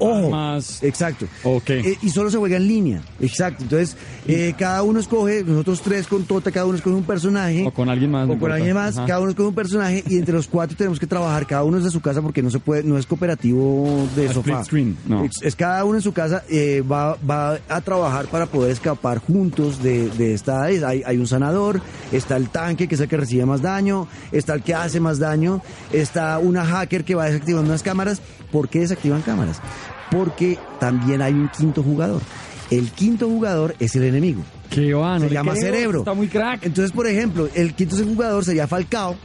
Ojo, 0.00 0.56
exacto. 0.82 1.26
Ok. 1.44 1.70
Eh, 1.70 1.98
y 2.02 2.10
solo 2.10 2.30
se 2.30 2.38
juega 2.38 2.56
en 2.56 2.66
línea, 2.66 3.02
exacto. 3.20 3.62
Entonces, 3.64 3.96
eh, 4.26 4.54
cada 4.58 4.82
uno 4.82 4.98
escoge, 5.00 5.44
nosotros 5.44 5.80
tres 5.82 6.06
con 6.06 6.24
Tota, 6.24 6.50
cada 6.50 6.66
uno 6.66 6.76
escoge 6.76 6.96
un 6.96 7.04
personaje. 7.04 7.64
O 7.66 7.70
con 7.72 7.88
alguien 7.88 8.10
más, 8.10 8.24
O 8.24 8.28
con 8.28 8.34
importa. 8.34 8.54
alguien 8.56 8.74
más, 8.74 8.96
Ajá. 8.96 9.06
cada 9.06 9.20
uno 9.20 9.30
escoge 9.30 9.48
un 9.48 9.54
personaje 9.54 10.02
y 10.08 10.16
entre 10.18 10.34
los 10.34 10.48
cuatro 10.48 10.76
tenemos 10.76 10.98
que 10.98 11.06
trabajar, 11.06 11.46
cada 11.46 11.64
uno 11.64 11.76
desde 11.76 11.90
su 11.90 12.00
casa 12.00 12.22
porque 12.22 12.42
no 12.42 12.50
se 12.50 12.58
puede, 12.58 12.82
no 12.82 12.98
es 12.98 13.06
cooperativo 13.06 14.08
de 14.16 14.28
A 14.28 14.32
sofá. 14.32 14.64
screen, 14.64 14.96
no. 15.06 15.24
Es, 15.24 15.32
es 15.42 15.54
cada 15.54 15.84
uno 15.84 15.96
en 15.96 16.02
su 16.02 16.12
casa, 16.12 16.42
eh, 16.48 16.82
va, 16.82 17.16
va 17.28 17.58
a 17.68 17.80
trabajar 17.80 18.26
para 18.26 18.46
poder 18.46 18.70
escapar 18.72 19.18
juntos 19.18 19.82
de, 19.82 20.08
de 20.10 20.34
esta. 20.34 20.62
Hay, 20.62 20.80
hay 21.04 21.16
un 21.18 21.26
sanador, 21.26 21.80
está 22.12 22.36
el 22.36 22.48
tanque 22.48 22.88
que 22.88 22.94
es 22.94 23.00
el 23.00 23.08
que 23.08 23.16
recibe 23.16 23.44
más 23.46 23.60
daño, 23.62 24.08
está 24.32 24.54
el 24.54 24.62
que 24.62 24.74
hace 24.74 24.98
más 25.00 25.18
daño, 25.18 25.60
está 25.92 26.38
una 26.38 26.64
hacker 26.64 27.04
que 27.04 27.14
va 27.14 27.26
desactivando 27.26 27.68
unas 27.68 27.82
cámaras. 27.82 28.20
¿Por 28.50 28.68
qué 28.68 28.80
desactivan 28.80 29.22
cámaras? 29.22 29.60
Porque 30.10 30.58
también 30.78 31.22
hay 31.22 31.32
un 31.32 31.48
quinto 31.48 31.82
jugador. 31.82 32.20
El 32.70 32.90
quinto 32.90 33.28
jugador 33.28 33.74
es 33.78 33.96
el 33.96 34.04
enemigo. 34.04 34.42
¿Qué 34.70 34.94
va? 34.94 35.18
No 35.18 35.28
Se 35.28 35.34
llama 35.34 35.52
creo, 35.52 35.64
cerebro. 35.64 35.98
Está 36.00 36.14
muy 36.14 36.28
crack. 36.28 36.64
Entonces, 36.64 36.92
por 36.92 37.06
ejemplo, 37.06 37.48
el 37.54 37.74
quinto 37.74 37.96
jugador 37.96 38.44
sería 38.44 38.66
Falcao. 38.68 39.16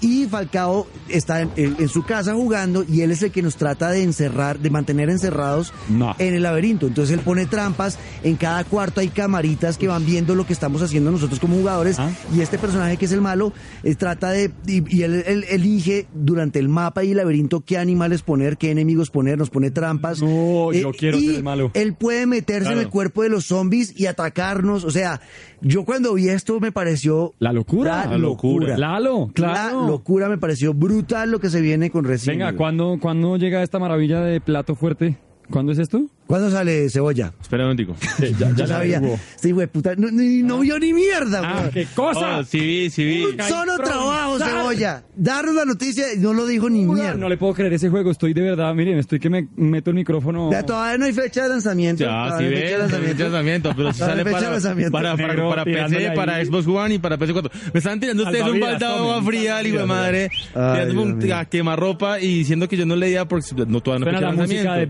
Y 0.00 0.26
Falcao 0.26 0.86
está 1.08 1.40
en, 1.40 1.50
en- 1.56 1.76
en 1.78 1.88
su 1.88 2.02
casa 2.04 2.34
jugando 2.34 2.84
y 2.88 3.00
él 3.00 3.10
es 3.10 3.22
el 3.22 3.30
que 3.30 3.42
nos 3.42 3.56
trata 3.56 3.90
de 3.90 4.02
encerrar, 4.02 4.58
de 4.58 4.70
mantener 4.70 5.08
encerrados 5.10 5.72
No. 5.88 6.14
en 6.18 6.34
el 6.34 6.42
laberinto. 6.42 6.86
Entonces 6.86 7.14
él 7.16 7.20
pone 7.24 7.46
trampas, 7.46 7.98
en 8.22 8.36
cada 8.36 8.64
cuarto 8.64 9.00
hay 9.00 9.08
camaritas 9.08 9.78
que 9.78 9.88
van 9.88 10.04
viendo 10.04 10.34
lo 10.34 10.46
que 10.46 10.52
estamos 10.52 10.82
haciendo 10.82 11.10
nosotros 11.10 11.40
como 11.40 11.56
jugadores 11.56 11.98
Ah. 11.98 12.10
y 12.34 12.40
este 12.40 12.58
personaje 12.58 12.96
que 12.96 13.06
es 13.06 13.12
el 13.12 13.20
malo 13.22 13.52
eh, 13.84 13.94
trata 13.94 14.30
de, 14.30 14.52
y, 14.66 14.96
y 14.96 15.02
él, 15.02 15.24
él 15.26 15.44
elige 15.48 16.06
durante 16.14 16.58
el 16.58 16.68
mapa 16.68 17.02
y 17.04 17.12
el 17.12 17.16
laberinto 17.16 17.60
qué 17.62 17.78
animales 17.78 18.22
poner, 18.22 18.58
qué 18.58 18.70
enemigos 18.70 19.10
poner, 19.10 19.38
nos 19.38 19.50
pone 19.50 19.70
trampas. 19.70 20.20
Eh, 20.20 20.24
No, 20.26 20.72
yo 20.72 20.92
quiero 20.92 21.16
y 21.18 21.26
ser 21.26 21.34
el 21.36 21.42
malo. 21.42 21.70
Él 21.74 21.94
puede 21.94 22.26
meterse 22.26 22.72
en 22.72 22.78
el 22.78 22.88
cuerpo 22.88 23.22
de 23.22 23.28
los 23.30 23.46
zombies 23.46 23.98
y 23.98 24.06
atacarnos. 24.06 24.84
O 24.84 24.90
sea, 24.90 25.20
yo 25.60 25.84
cuando 25.84 26.14
vi 26.14 26.28
esto 26.28 26.60
me 26.60 26.72
pareció 26.72 27.34
La 27.38 27.52
locura. 27.52 28.06
La 28.06 28.18
locura. 28.18 28.76
Lalo, 28.76 29.30
claro. 29.34 29.82
La 29.82 29.88
locura 29.88 30.28
me 30.28 30.38
pareció 30.38 30.74
brutal 30.74 31.30
lo 31.30 31.38
que 31.40 31.50
se 31.50 31.60
viene 31.60 31.90
con 31.90 32.04
Resident 32.04 32.38
Venga, 32.38 32.48
Evil. 32.48 32.58
¿cuándo, 32.58 32.98
¿cuándo 33.00 33.36
llega 33.36 33.62
esta 33.62 33.78
maravilla 33.78 34.20
de 34.20 34.40
plato 34.40 34.74
fuerte? 34.74 35.16
¿Cuándo 35.50 35.72
es 35.72 35.78
esto? 35.78 36.04
¿Cuándo 36.26 36.50
sale 36.50 36.90
Cebolla? 36.90 37.32
Espera 37.40 37.62
un 37.64 37.70
momentico. 37.76 37.94
ya, 38.38 38.50
Ya 38.56 38.66
sabía. 38.66 39.00
Sí, 39.36 39.52
güey, 39.52 39.68
puta. 39.68 39.94
No, 39.96 40.10
ni- 40.10 40.42
no 40.42 40.58
vio 40.60 40.76
ni 40.78 40.92
mierda, 40.92 41.40
Ah, 41.44 41.58
güey. 41.60 41.70
qué 41.70 41.86
cosa. 41.94 42.38
Oh, 42.38 42.42
sí 42.44 42.58
vi, 42.58 42.90
sí 42.90 43.04
vi. 43.04 43.24
Un 43.24 43.40
solo 43.42 43.76
trabajo. 43.78 44.38
Cebolla. 44.38 45.04
Darnos 45.14 45.54
la 45.54 45.64
noticia 45.64 46.12
y 46.12 46.18
no 46.18 46.32
lo 46.32 46.44
dijo 46.46 46.68
ni 46.68 46.84
mierda. 46.84 47.14
No 47.14 47.28
le 47.28 47.36
puedo 47.36 47.54
creer 47.54 47.72
ese 47.74 47.88
juego. 47.90 48.10
Estoy 48.10 48.34
de 48.34 48.40
verdad, 48.42 48.74
miren, 48.74 48.98
estoy 48.98 49.20
que 49.20 49.30
me 49.30 49.46
meto 49.56 49.90
el 49.90 49.96
micrófono. 49.96 50.50
Ya 50.50 50.64
todavía 50.64 50.98
no 50.98 51.04
hay 51.04 51.12
fecha 51.12 51.44
de 51.44 51.48
lanzamiento. 51.50 52.02
Ya, 52.04 52.08
Todavía 52.10 52.38
sí 52.38 52.44
ves, 52.54 52.60
fecha 52.60 52.72
de 52.72 52.78
lanzamiento. 52.78 53.22
lanzamiento, 53.24 53.72
pero 53.76 53.92
si 53.92 53.98
sale 54.00 54.24
para, 54.24 54.50
lanzamiento. 54.50 54.92
para, 54.92 55.16
para, 55.16 55.26
Negro 55.28 55.48
para 55.50 55.64
tirándole 55.64 55.96
PC, 55.98 56.10
ahí. 56.10 56.16
para 56.16 56.44
Xbox 56.44 56.66
One 56.66 56.94
y 56.94 56.98
para 56.98 57.18
PC4. 57.18 57.50
Me 57.72 57.78
estaban 57.78 58.00
tirando 58.00 58.22
ustedes 58.24 58.42
un 58.46 58.60
baldado 58.60 58.94
de 58.94 59.10
agua 59.10 59.22
fría, 59.22 59.62
hijo 59.62 59.78
de 59.78 59.86
madre, 59.86 60.30
Ay, 60.54 60.72
tirándome 60.72 61.02
un 61.02 61.46
quemarropa 61.48 62.20
y 62.20 62.38
diciendo 62.38 62.68
que 62.68 62.76
yo 62.76 62.84
no 62.84 62.96
leía 62.96 63.26
porque 63.28 63.46
no 63.68 63.80
todavía 63.80 64.04
no 64.06 64.10
fecha 64.10 64.20
la 64.20 64.30
de 64.32 64.36
música 64.36 64.56
de 64.56 64.66
lanzamiento. 64.68 64.86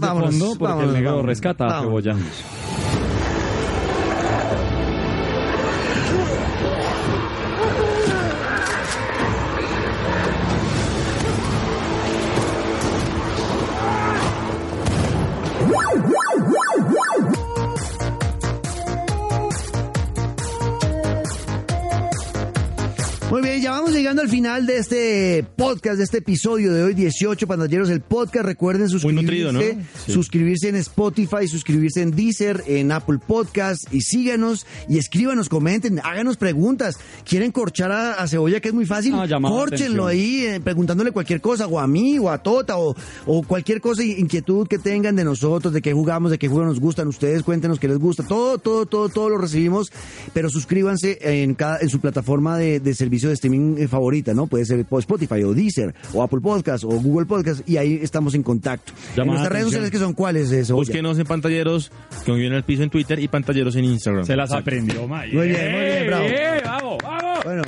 Baywatch 0.00 0.16
de 0.16 0.28
Vámonos, 0.28 0.34
fondo 0.34 0.58
porque 0.58 0.72
vámonos, 0.72 0.88
el 0.88 0.94
negro 0.94 1.10
vámonos, 1.10 1.28
rescata 1.28 1.66
a. 1.66 1.80
Cebolla. 1.80 2.16
Bien, 23.56 23.64
ya 23.64 23.70
vamos 23.70 23.94
llegando 23.94 24.20
al 24.20 24.28
final 24.28 24.66
de 24.66 24.76
este 24.76 25.46
podcast, 25.56 25.96
de 25.96 26.04
este 26.04 26.18
episodio 26.18 26.74
de 26.74 26.82
hoy, 26.82 26.92
18 26.92 27.46
pantalleros, 27.46 27.88
el 27.88 28.02
podcast. 28.02 28.44
Recuerden 28.44 28.90
suscribirse, 28.90 29.22
nutrido, 29.22 29.52
¿no? 29.52 29.60
Sí. 29.60 30.12
suscribirse 30.12 30.68
en 30.68 30.76
Spotify, 30.76 31.48
suscribirse 31.48 32.02
en 32.02 32.10
Deezer, 32.10 32.64
en 32.66 32.92
Apple 32.92 33.18
Podcast 33.26 33.90
y 33.94 34.02
síganos 34.02 34.66
y 34.90 34.98
escríbanos, 34.98 35.48
comenten, 35.48 36.00
háganos 36.00 36.36
preguntas. 36.36 36.98
¿Quieren 37.24 37.50
corchar 37.50 37.92
a, 37.92 38.12
a 38.14 38.28
Cebolla, 38.28 38.60
que 38.60 38.68
es 38.68 38.74
muy 38.74 38.84
fácil? 38.84 39.14
Ah, 39.14 39.26
Córchenlo 39.40 40.06
ahí, 40.06 40.44
eh, 40.44 40.60
preguntándole 40.60 41.12
cualquier 41.12 41.40
cosa, 41.40 41.66
o 41.66 41.80
a 41.80 41.86
mí, 41.86 42.18
o 42.18 42.28
a 42.28 42.42
Tota, 42.42 42.76
o, 42.76 42.94
o 43.24 43.42
cualquier 43.42 43.80
cosa, 43.80 44.04
inquietud 44.04 44.68
que 44.68 44.78
tengan 44.78 45.16
de 45.16 45.24
nosotros, 45.24 45.72
de 45.72 45.80
qué 45.80 45.94
jugamos, 45.94 46.30
de 46.30 46.38
qué 46.38 46.48
juegos 46.48 46.68
nos 46.68 46.80
gustan. 46.80 47.08
Ustedes 47.08 47.42
cuéntenos 47.42 47.78
qué 47.78 47.88
les 47.88 47.98
gusta. 47.98 48.22
Todo, 48.22 48.58
todo, 48.58 48.84
todo, 48.84 49.08
todo 49.08 49.30
lo 49.30 49.38
recibimos, 49.38 49.90
pero 50.34 50.50
suscríbanse 50.50 51.18
en, 51.22 51.54
cada, 51.54 51.78
en 51.80 51.88
su 51.88 52.00
plataforma 52.00 52.58
de, 52.58 52.80
de 52.80 52.94
servicio 52.94 53.30
de 53.30 53.45
streaming 53.46 53.76
eh, 53.78 53.88
favorita, 53.88 54.34
¿no? 54.34 54.46
Puede 54.46 54.64
ser 54.64 54.80
Spotify 54.80 55.42
o 55.44 55.54
Deezer 55.54 55.94
o 56.12 56.22
Apple 56.22 56.40
Podcast 56.40 56.84
o 56.84 56.88
Google 56.88 57.26
Podcast 57.26 57.68
y 57.68 57.76
ahí 57.76 58.00
estamos 58.02 58.34
en 58.34 58.42
contacto. 58.42 58.92
Llamada 59.10 59.22
en 59.22 59.26
nuestras 59.28 59.52
redes 59.52 59.64
sociales 59.66 59.90
que 59.90 59.98
son 59.98 60.12
cuáles 60.14 60.50
de 60.50 60.60
eso. 60.60 60.74
Búsquenos 60.74 61.18
en 61.18 61.26
pantalleros, 61.26 61.90
que 62.24 62.32
viene 62.32 62.56
al 62.56 62.64
piso 62.64 62.82
en 62.82 62.90
Twitter 62.90 63.18
y 63.18 63.28
pantalleros 63.28 63.76
en 63.76 63.84
Instagram. 63.84 64.26
Se 64.26 64.36
las 64.36 64.52
aprendió, 64.52 65.06
May. 65.06 65.32
Muy 65.32 65.48
bien, 65.48 65.72
muy 65.72 65.80
bien, 65.84 66.06
bravo. 66.06 66.24
¡Eh, 66.26 66.62
vamos, 66.64 66.98
vamos! 67.02 67.44
Bueno, 67.44 67.62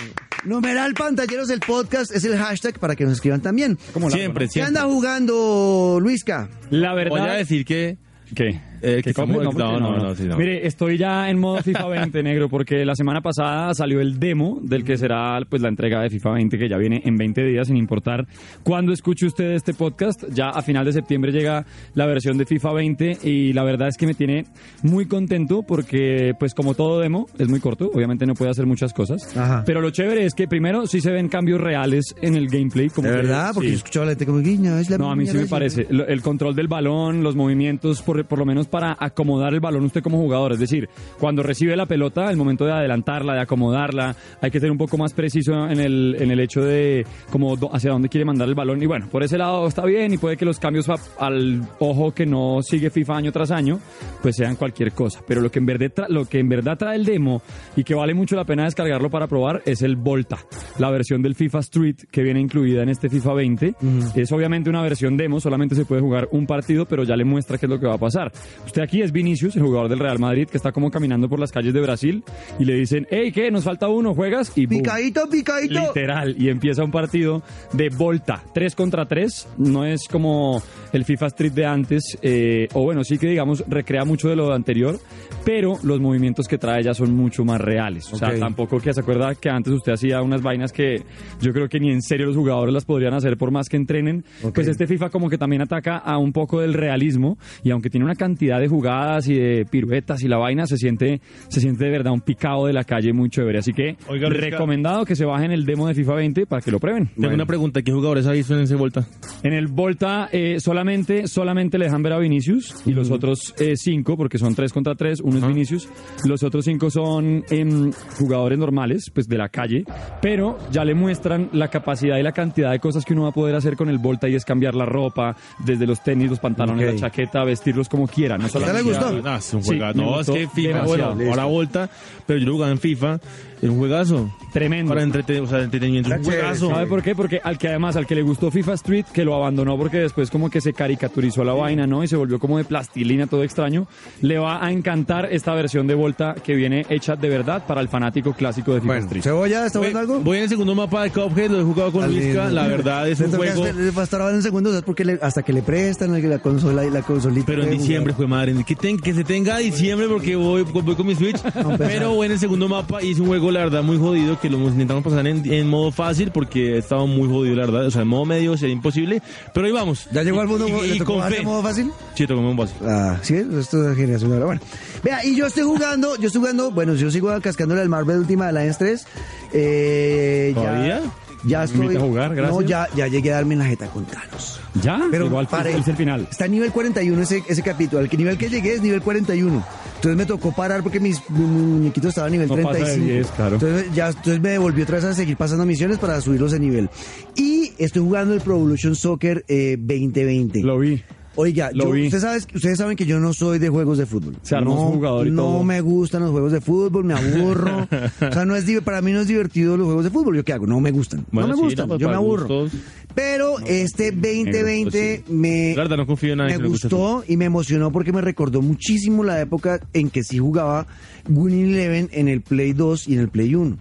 numeral 0.44 0.94
pantalleros 0.94 1.48
del 1.48 1.60
podcast 1.60 2.10
es 2.14 2.24
el 2.24 2.36
hashtag 2.36 2.78
para 2.78 2.96
que 2.96 3.04
nos 3.04 3.14
escriban 3.14 3.40
también. 3.40 3.78
¿Cómo 3.92 4.08
largo, 4.08 4.18
Siempre, 4.18 4.44
no? 4.46 4.48
¿Qué 4.48 4.52
siempre. 4.52 4.80
anda 4.80 4.92
jugando 4.92 5.98
Luisca? 6.00 6.48
La 6.70 6.92
Voy 6.92 7.02
a 7.02 7.04
verdad... 7.04 7.36
decir 7.38 7.64
que... 7.64 7.96
¿Qué? 8.34 8.60
Eh, 8.82 9.00
que 9.02 9.10
estamos- 9.10 9.36
porque 9.44 9.58
no, 9.58 9.78
no, 9.80 9.96
no, 9.98 10.14
sí, 10.14 10.24
no. 10.24 10.36
Mire, 10.36 10.66
estoy 10.66 10.96
ya 10.98 11.28
en 11.30 11.38
modo 11.38 11.62
FIFA 11.62 11.88
20, 12.12 12.22
negro, 12.22 12.48
porque 12.48 12.84
la 12.84 12.94
semana 12.94 13.20
pasada 13.20 13.74
salió 13.74 14.00
el 14.00 14.18
demo 14.18 14.58
del 14.62 14.84
que 14.84 14.96
será 14.96 15.38
pues 15.48 15.62
la 15.62 15.68
entrega 15.68 16.00
de 16.02 16.10
FIFA 16.10 16.30
20, 16.32 16.58
que 16.58 16.68
ya 16.68 16.76
viene 16.76 17.02
en 17.04 17.16
20 17.16 17.44
días, 17.44 17.66
sin 17.68 17.76
importar 17.76 18.26
cuándo 18.62 18.92
escuche 18.92 19.26
usted 19.26 19.52
este 19.52 19.74
podcast. 19.74 20.24
Ya 20.32 20.48
a 20.50 20.62
final 20.62 20.84
de 20.84 20.92
septiembre 20.92 21.32
llega 21.32 21.64
la 21.94 22.06
versión 22.06 22.38
de 22.38 22.46
FIFA 22.46 22.72
20 22.72 23.18
y 23.24 23.52
la 23.52 23.64
verdad 23.64 23.88
es 23.88 23.96
que 23.96 24.06
me 24.06 24.14
tiene 24.14 24.44
muy 24.82 25.06
contento 25.06 25.62
porque, 25.66 26.32
pues 26.38 26.54
como 26.54 26.74
todo 26.74 27.00
demo, 27.00 27.26
es 27.38 27.48
muy 27.48 27.60
corto, 27.60 27.90
obviamente 27.92 28.26
no 28.26 28.34
puede 28.34 28.50
hacer 28.50 28.66
muchas 28.66 28.92
cosas. 28.92 29.36
Ajá. 29.36 29.62
Pero 29.66 29.80
lo 29.80 29.90
chévere 29.90 30.24
es 30.24 30.34
que 30.34 30.46
primero 30.48 30.86
sí 30.86 31.00
se 31.00 31.10
ven 31.10 31.28
cambios 31.28 31.60
reales 31.60 32.14
en 32.22 32.34
el 32.36 32.48
gameplay. 32.48 32.88
Como 32.88 33.08
¿De 33.08 33.14
que- 33.16 33.22
verdad? 33.22 33.50
Porque 33.54 33.68
sí. 33.68 33.74
he 33.74 33.76
escuchado 33.76 34.02
a 34.04 34.06
la 34.06 34.10
gente 34.12 34.26
como 34.26 34.38
guiña. 34.40 34.78
Es 34.80 34.90
la 34.90 34.98
No, 34.98 35.10
a 35.10 35.16
mí 35.16 35.26
sí 35.26 35.36
me 35.36 35.42
esa". 35.42 35.50
parece. 35.50 35.86
El 35.90 36.22
control 36.22 36.54
del 36.54 36.68
balón, 36.68 37.22
los 37.22 37.34
movimientos, 37.36 38.02
por, 38.02 38.24
por 38.26 38.38
lo 38.38 38.44
menos 38.46 38.67
para 38.68 38.96
acomodar 38.98 39.54
el 39.54 39.60
balón 39.60 39.84
usted 39.84 40.02
como 40.02 40.18
jugador. 40.18 40.52
Es 40.52 40.58
decir, 40.60 40.88
cuando 41.18 41.42
recibe 41.42 41.76
la 41.76 41.86
pelota, 41.86 42.30
el 42.30 42.36
momento 42.36 42.64
de 42.64 42.72
adelantarla, 42.72 43.34
de 43.34 43.40
acomodarla, 43.40 44.14
hay 44.40 44.50
que 44.50 44.60
ser 44.60 44.70
un 44.70 44.78
poco 44.78 44.96
más 44.98 45.12
preciso 45.14 45.68
en 45.68 45.80
el, 45.80 46.16
en 46.18 46.30
el 46.30 46.40
hecho 46.40 46.62
de 46.62 47.06
como 47.30 47.54
hacia 47.72 47.90
dónde 47.90 48.08
quiere 48.08 48.24
mandar 48.24 48.48
el 48.48 48.54
balón. 48.54 48.82
Y 48.82 48.86
bueno, 48.86 49.08
por 49.10 49.22
ese 49.22 49.38
lado 49.38 49.66
está 49.66 49.84
bien 49.84 50.12
y 50.14 50.18
puede 50.18 50.36
que 50.36 50.44
los 50.44 50.58
cambios 50.58 50.88
a- 50.88 50.96
al 51.18 51.62
ojo 51.78 52.12
que 52.12 52.26
no 52.26 52.58
sigue 52.62 52.90
FIFA 52.90 53.16
año 53.16 53.32
tras 53.32 53.50
año, 53.50 53.78
pues 54.22 54.36
sean 54.36 54.56
cualquier 54.56 54.92
cosa. 54.92 55.20
Pero 55.26 55.40
lo 55.40 55.50
que 55.50 55.58
en 55.58 55.66
verdad, 55.66 56.06
lo 56.08 56.24
que 56.24 56.38
en 56.38 56.48
verdad 56.48 56.76
trae 56.78 56.96
el 56.96 57.04
demo 57.04 57.42
y 57.76 57.84
que 57.84 57.94
vale 57.94 58.14
mucho 58.14 58.36
la 58.36 58.44
pena 58.44 58.64
descargarlo 58.64 59.10
para 59.10 59.26
probar 59.26 59.62
es 59.66 59.82
el 59.82 59.96
Volta, 59.96 60.38
la 60.78 60.90
versión 60.90 61.22
del 61.22 61.34
FIFA 61.34 61.58
Street 61.60 61.96
que 62.10 62.22
viene 62.22 62.40
incluida 62.40 62.82
en 62.82 62.88
este 62.88 63.08
FIFA 63.08 63.34
20. 63.34 63.74
Es 64.14 64.32
obviamente 64.32 64.70
una 64.70 64.82
versión 64.82 65.16
demo, 65.16 65.40
solamente 65.40 65.74
se 65.74 65.84
puede 65.84 66.00
jugar 66.00 66.28
un 66.32 66.46
partido, 66.46 66.86
pero 66.86 67.04
ya 67.04 67.16
le 67.16 67.24
muestra 67.24 67.58
qué 67.58 67.66
es 67.66 67.70
lo 67.70 67.78
que 67.80 67.86
va 67.86 67.94
a 67.94 67.98
pasar. 67.98 68.30
Usted 68.66 68.82
aquí 68.82 69.02
es 69.02 69.12
Vinicius, 69.12 69.56
el 69.56 69.62
jugador 69.62 69.88
del 69.88 69.98
Real 69.98 70.18
Madrid, 70.18 70.46
que 70.48 70.56
está 70.56 70.72
como 70.72 70.90
caminando 70.90 71.28
por 71.28 71.38
las 71.40 71.50
calles 71.52 71.72
de 71.72 71.80
Brasil 71.80 72.22
y 72.58 72.64
le 72.64 72.74
dicen, 72.74 73.06
hey, 73.10 73.32
¿qué? 73.32 73.50
Nos 73.50 73.64
falta 73.64 73.88
uno, 73.88 74.14
¿juegas? 74.14 74.52
Y 74.56 74.66
boom. 74.66 74.82
Picadito, 74.82 75.28
picadito. 75.28 75.80
Literal, 75.80 76.34
y 76.38 76.48
empieza 76.48 76.84
un 76.84 76.90
partido 76.90 77.42
de 77.72 77.88
volta, 77.88 78.42
3 78.54 78.74
contra 78.74 79.06
3, 79.06 79.48
no 79.58 79.84
es 79.84 80.06
como 80.08 80.62
el 80.92 81.04
FIFA 81.04 81.26
Street 81.28 81.52
de 81.52 81.66
antes, 81.66 82.18
eh, 82.22 82.68
o 82.74 82.82
bueno, 82.84 83.04
sí 83.04 83.18
que 83.18 83.26
digamos 83.28 83.64
recrea 83.68 84.04
mucho 84.04 84.28
de 84.28 84.36
lo 84.36 84.52
anterior, 84.52 84.98
pero 85.44 85.78
los 85.82 86.00
movimientos 86.00 86.46
que 86.46 86.58
trae 86.58 86.82
ya 86.82 86.94
son 86.94 87.14
mucho 87.14 87.44
más 87.44 87.60
reales. 87.60 88.12
O 88.12 88.16
sea, 88.16 88.28
Ok. 88.30 88.38
tampoco 88.38 88.78
que 88.80 88.92
se 88.92 89.00
acuerda 89.00 89.34
que 89.34 89.48
antes 89.50 89.72
usted 89.72 89.92
hacía 89.92 90.20
unas 90.22 90.42
vainas 90.42 90.72
que 90.72 91.02
yo 91.40 91.52
creo 91.52 91.68
que 91.68 91.80
ni 91.80 91.90
en 91.90 92.02
serio 92.02 92.26
los 92.26 92.36
jugadores 92.36 92.72
las 92.74 92.84
podrían 92.84 93.14
hacer 93.14 93.36
por 93.36 93.50
más 93.50 93.68
que 93.68 93.76
entrenen. 93.76 94.24
Ok. 94.42 94.54
Pues 94.54 94.68
este 94.68 94.86
FIFA 94.86 95.10
como 95.10 95.28
que 95.30 95.38
también 95.38 95.62
ataca 95.62 95.96
a 95.98 96.18
un 96.18 96.32
poco 96.32 96.60
del 96.60 96.74
realismo 96.74 97.38
y 97.62 97.70
aunque 97.70 97.90
tiene 97.90 98.04
una 98.04 98.14
cantidad 98.14 98.47
de 98.56 98.68
jugadas 98.68 99.28
y 99.28 99.34
de 99.34 99.66
piruetas 99.70 100.22
y 100.22 100.28
la 100.28 100.38
vaina, 100.38 100.66
se 100.66 100.78
siente, 100.78 101.20
se 101.48 101.60
siente 101.60 101.84
de 101.84 101.90
verdad 101.90 102.12
un 102.12 102.20
picado 102.22 102.66
de 102.66 102.72
la 102.72 102.84
calle 102.84 103.12
muy 103.12 103.28
chévere. 103.28 103.58
Así 103.58 103.72
que 103.72 103.96
Oiga, 104.08 104.28
recomendado 104.30 105.04
que 105.04 105.14
se 105.14 105.24
bajen 105.24 105.50
el 105.50 105.66
demo 105.66 105.86
de 105.88 105.94
FIFA 105.94 106.14
20 106.14 106.46
para 106.46 106.62
que 106.62 106.70
lo 106.70 106.80
prueben. 106.80 107.10
Tengo 107.20 107.34
una 107.34 107.46
pregunta, 107.46 107.82
¿qué 107.82 107.92
jugadores 107.92 108.26
ha 108.26 108.32
visto 108.32 108.54
en 108.56 108.62
ese 108.62 108.76
Volta? 108.76 109.06
En 109.42 109.52
el 109.52 109.66
Volta 109.66 110.28
eh, 110.32 110.60
solamente, 110.60 111.28
solamente 111.28 111.78
le 111.78 111.84
dejan 111.86 112.02
ver 112.02 112.14
a 112.14 112.18
Vinicius 112.18 112.74
y 112.86 112.92
los 112.92 113.10
otros 113.10 113.54
eh, 113.58 113.74
cinco, 113.76 114.16
porque 114.16 114.38
son 114.38 114.54
tres 114.54 114.72
contra 114.72 114.94
tres, 114.94 115.20
uno 115.20 115.38
es 115.38 115.46
Vinicius, 115.46 115.88
los 116.24 116.42
otros 116.42 116.64
cinco 116.64 116.90
son 116.90 117.44
em, 117.50 117.90
jugadores 118.18 118.58
normales, 118.58 119.10
pues 119.12 119.28
de 119.28 119.36
la 119.36 119.48
calle, 119.48 119.84
pero 120.22 120.56
ya 120.70 120.84
le 120.84 120.94
muestran 120.94 121.50
la 121.52 121.68
capacidad 121.68 122.16
y 122.18 122.22
la 122.22 122.32
cantidad 122.32 122.70
de 122.70 122.78
cosas 122.78 123.04
que 123.04 123.12
uno 123.12 123.24
va 123.24 123.28
a 123.30 123.32
poder 123.32 123.54
hacer 123.56 123.76
con 123.76 123.88
el 123.88 123.98
Volta 123.98 124.28
y 124.28 124.34
es 124.34 124.44
cambiar 124.44 124.74
la 124.74 124.86
ropa, 124.86 125.36
desde 125.64 125.86
los 125.86 126.02
tenis, 126.02 126.30
los 126.30 126.38
pantalones, 126.38 126.86
Ok. 126.88 126.94
la 126.94 127.00
chaqueta, 127.00 127.44
vestirlos 127.44 127.88
como 127.88 128.06
quiera. 128.06 128.37
No 128.38 128.44
le 128.44 128.50
solamente- 128.50 128.82
gustó? 128.82 129.22
No, 129.22 129.36
es 129.36 129.54
un 129.54 129.62
no, 129.94 130.34
que 130.34 130.48
FIFA, 130.48 130.82
bueno, 130.82 131.16
ahora 131.28 131.44
Volta, 131.44 131.90
pero 132.26 132.38
yo 132.38 132.46
lo 132.46 132.52
jugaba 132.52 132.72
en 132.72 132.78
FIFA, 132.78 133.20
es 133.62 133.68
un 133.68 133.78
juegazo. 133.78 134.30
Tremendo. 134.52 134.88
Para 134.94 135.04
entrete- 135.04 135.40
o 135.40 135.46
sea, 135.46 135.62
entretenimiento, 135.62 136.10
es 136.12 136.18
un 136.18 136.24
juegazo. 136.24 136.70
¿Sabe 136.70 136.86
por 136.86 137.02
qué? 137.02 137.14
Porque 137.14 137.40
al 137.42 137.58
que 137.58 137.68
además, 137.68 137.96
al 137.96 138.06
que 138.06 138.14
le 138.14 138.22
gustó 138.22 138.50
FIFA 138.50 138.74
Street, 138.74 139.04
que 139.12 139.24
lo 139.24 139.34
abandonó 139.34 139.76
porque 139.76 139.98
después 139.98 140.30
como 140.30 140.48
que 140.50 140.60
se 140.60 140.72
caricaturizó 140.72 141.44
la 141.44 141.52
vaina, 141.52 141.86
¿no? 141.86 142.02
Y 142.02 142.08
se 142.08 142.16
volvió 142.16 142.38
como 142.38 142.58
de 142.58 142.64
plastilina, 142.64 143.26
todo 143.26 143.42
extraño, 143.44 143.86
le 144.22 144.38
va 144.38 144.64
a 144.64 144.72
encantar 144.72 145.28
esta 145.32 145.54
versión 145.54 145.86
de 145.86 145.94
Volta 145.94 146.34
que 146.42 146.54
viene 146.54 146.86
hecha 146.88 147.16
de 147.16 147.28
verdad 147.28 147.64
para 147.66 147.80
el 147.80 147.88
fanático 147.88 148.32
clásico 148.32 148.72
de 148.74 148.80
FIFA 148.80 148.92
Bueno, 148.92 149.04
Street. 149.06 149.22
¿Cebolla 149.22 149.66
está 149.66 149.78
Voy, 149.80 149.88
jugando 149.90 150.12
algo? 150.14 150.24
voy 150.24 150.36
en 150.38 150.42
el 150.44 150.48
segundo 150.48 150.74
mapa 150.74 151.02
de 151.04 151.10
Cuphead, 151.10 151.50
lo 151.50 151.60
he 151.60 151.64
jugado 151.64 151.92
con 151.92 152.06
Luisca, 152.06 152.48
la 152.50 152.66
verdad 152.68 153.08
es 153.08 153.20
un 153.20 153.30
juego... 153.32 153.66
estar- 153.66 153.96
Va 153.98 154.00
a 154.00 154.04
estar 154.04 154.20
ahora 154.20 154.34
en 154.34 154.42
segundo, 154.42 154.70
¿sabes? 154.70 154.84
Porque 154.84 155.04
le- 155.04 155.18
hasta 155.20 155.42
que 155.42 155.52
le 155.52 155.62
prestan 155.62 156.12
la, 156.12 156.18
la 156.18 156.38
consola 156.38 156.84
y 156.86 156.90
la 156.90 157.02
consolita. 157.02 157.46
Pero 157.46 157.64
en 157.64 157.70
diciembre, 157.70 158.12
fue 158.14 158.26
madre, 158.26 158.54
que, 158.66 158.76
ten- 158.76 158.98
que 158.98 159.12
se 159.14 159.24
tenga 159.24 159.58
diciembre 159.58 160.06
porque 160.08 160.36
voy, 160.36 160.62
voy 160.62 160.94
con 160.94 161.06
mi 161.06 161.14
Switch. 161.14 161.38
pero 161.78 162.14
voy 162.14 162.26
en 162.26 162.32
el 162.32 162.38
segundo 162.38 162.68
mapa 162.68 163.02
y 163.02 163.12
es 163.12 163.18
un 163.18 163.26
juego, 163.26 163.47
la 163.50 163.60
verdad, 163.60 163.82
muy 163.82 163.98
jodido, 163.98 164.40
que 164.40 164.48
lo 164.50 164.58
intentamos 164.58 165.02
pasar 165.04 165.26
en, 165.26 165.50
en 165.52 165.68
modo 165.68 165.90
fácil 165.92 166.30
porque 166.30 166.78
estaba 166.78 167.04
muy 167.06 167.28
jodido, 167.28 167.56
la 167.56 167.66
verdad. 167.66 167.86
O 167.86 167.90
sea, 167.90 168.02
en 168.02 168.08
modo 168.08 168.24
medio 168.24 168.56
sería 168.56 168.74
imposible. 168.74 169.22
Pero 169.54 169.66
ahí 169.66 169.72
vamos. 169.72 170.06
¿Ya 170.12 170.22
llegó 170.22 170.40
al 170.40 170.48
mundo? 170.48 170.66
Y- 170.68 170.88
¿Le 170.88 170.94
y 170.96 170.98
tocó 170.98 171.22
de 171.24 171.42
modo 171.42 171.62
fácil? 171.62 171.90
Sí, 172.14 172.26
tocó 172.26 172.40
modo 172.42 172.66
fácil. 172.66 172.86
Ah, 172.88 173.18
sí, 173.22 173.34
esto 173.58 173.90
es 173.90 173.96
generación 173.96 174.32
ahora. 174.32 174.44
Bueno, 174.46 174.60
vea, 175.02 175.24
y 175.24 175.36
yo 175.36 175.46
estoy 175.46 175.64
jugando, 175.64 176.16
yo 176.16 176.26
estoy 176.26 176.40
jugando, 176.40 176.70
bueno, 176.70 176.94
yo 176.94 177.10
sigo 177.10 177.28
cascándole 177.40 177.80
al 177.80 177.88
Marvel 177.88 178.18
Ultima 178.18 178.48
Alliance 178.48 178.78
3. 178.78 179.06
Eh, 179.52 180.52
¿Todavía? 180.54 181.00
Ya 181.00 181.27
Me 181.44 181.64
estoy. 181.64 181.96
a 181.96 182.00
jugar, 182.00 182.34
gracias. 182.34 182.54
No, 182.60 182.62
ya, 182.62 182.88
ya 182.96 183.06
llegué 183.06 183.30
a 183.32 183.36
darme 183.36 183.56
la 183.56 183.64
jeta 183.66 183.86
con 183.88 184.04
Thanos. 184.04 184.60
¿Ya? 184.82 185.00
Pero 185.10 185.26
Igual 185.26 185.46
pare. 185.48 185.76
es 185.76 185.86
el 185.88 185.96
final. 185.96 186.26
Está 186.30 186.44
a 186.44 186.48
nivel 186.48 186.70
41 186.72 187.22
ese, 187.22 187.42
ese 187.48 187.62
capítulo. 187.62 188.00
Al 188.02 188.08
que 188.08 188.16
nivel 188.16 188.36
que 188.38 188.48
llegué 188.48 188.74
es 188.74 188.82
nivel 188.82 189.02
41. 189.02 189.64
Entonces 189.96 190.16
me 190.16 190.26
tocó 190.26 190.52
parar 190.52 190.82
porque 190.82 191.00
mis 191.00 191.20
mu- 191.30 191.46
muñequitos 191.46 192.10
estaban 192.10 192.28
a 192.28 192.32
nivel 192.32 192.48
No 192.48 192.56
pasa 192.56 192.68
de 192.70 192.84
35. 192.84 193.12
10, 193.12 193.26
claro. 193.32 193.54
Entonces, 193.54 193.86
ya, 193.94 194.08
entonces 194.08 194.40
me 194.40 194.48
devolvió 194.50 194.84
otra 194.84 194.96
vez 194.96 195.04
a 195.06 195.14
seguir 195.14 195.36
pasando 195.36 195.64
misiones 195.66 195.98
para 195.98 196.20
subirlos 196.20 196.52
de 196.52 196.60
nivel. 196.60 196.88
Y 197.34 197.72
estoy 197.78 198.02
jugando 198.02 198.34
el 198.34 198.40
Pro 198.40 198.56
Evolution 198.56 198.94
Soccer 198.94 199.44
eh, 199.48 199.76
2020. 199.78 200.62
Lo 200.62 200.78
vi. 200.78 201.02
Oiga, 201.40 201.70
yo- 201.72 201.92
vi. 201.92 202.04
ustedes, 202.06 202.22
sabes- 202.22 202.48
ustedes 202.52 202.78
saben 202.78 202.96
que 202.96 203.06
yo 203.06 203.20
no 203.20 203.32
soy 203.32 203.60
de 203.60 203.68
juegos 203.68 203.96
de 203.96 204.06
fútbol. 204.06 204.36
Se 204.42 204.56
armó 204.56 204.74
no, 204.74 204.80
jugador 204.92 205.26
y 205.28 205.30
no 205.30 205.42
todo. 205.42 205.62
me 205.64 205.80
gustan 205.80 206.22
los 206.22 206.32
juegos 206.32 206.50
de 206.50 206.60
fútbol, 206.60 207.04
me 207.04 207.14
aburro. 207.14 207.86
o 208.28 208.32
sea, 208.32 208.44
no 208.44 208.56
es 208.56 208.64
para 208.82 209.00
mí 209.02 209.12
no 209.12 209.20
es 209.20 209.28
divertido 209.28 209.76
los 209.76 209.86
juegos 209.86 210.04
de 210.04 210.10
fútbol. 210.10 210.36
¿Yo 210.36 210.44
qué 210.44 210.52
hago? 210.52 210.66
No 210.66 210.80
me 210.80 210.90
gustan. 210.90 211.24
Bueno, 211.30 211.48
no 211.50 211.54
me 211.54 211.58
sí, 211.60 211.64
gustan, 211.66 211.88
pues, 211.88 212.00
yo 212.00 212.08
me 212.08 212.14
aburro. 212.16 212.48
gustos. 212.48 212.72
Pero 213.14 213.58
este 213.60 214.10
2020 214.12 215.24
me, 215.28 215.74
La 215.76 215.82
verdad, 215.82 215.96
no 215.96 216.06
confío 216.06 216.32
en 216.32 216.38
nadie 216.38 216.58
me 216.58 216.68
gustó 216.68 217.24
y 217.26 217.36
me 217.36 217.44
emocionó 217.44 217.90
porque 217.92 218.12
me 218.12 218.20
recordó 218.20 218.60
muchísimo 218.60 219.22
la 219.24 219.40
época 219.40 219.80
en 219.92 220.10
que 220.10 220.22
sí 220.24 220.38
jugaba 220.38 220.86
Winning 221.28 221.66
Eleven 221.74 222.08
en 222.12 222.28
el 222.28 222.42
Play 222.42 222.72
2 222.72 223.08
y 223.08 223.14
en 223.14 223.20
el 223.20 223.28
Play 223.28 223.54
1. 223.54 223.76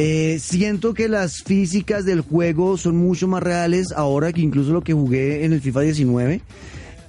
Eh, 0.00 0.38
siento 0.40 0.94
que 0.94 1.08
las 1.08 1.42
físicas 1.42 2.04
del 2.04 2.20
juego 2.20 2.76
son 2.76 2.96
mucho 2.96 3.26
más 3.26 3.42
reales 3.42 3.88
ahora 3.90 4.32
que 4.32 4.40
incluso 4.40 4.72
lo 4.72 4.82
que 4.82 4.92
jugué 4.92 5.44
en 5.44 5.52
el 5.52 5.60
FIFA 5.60 5.80
19. 5.80 6.40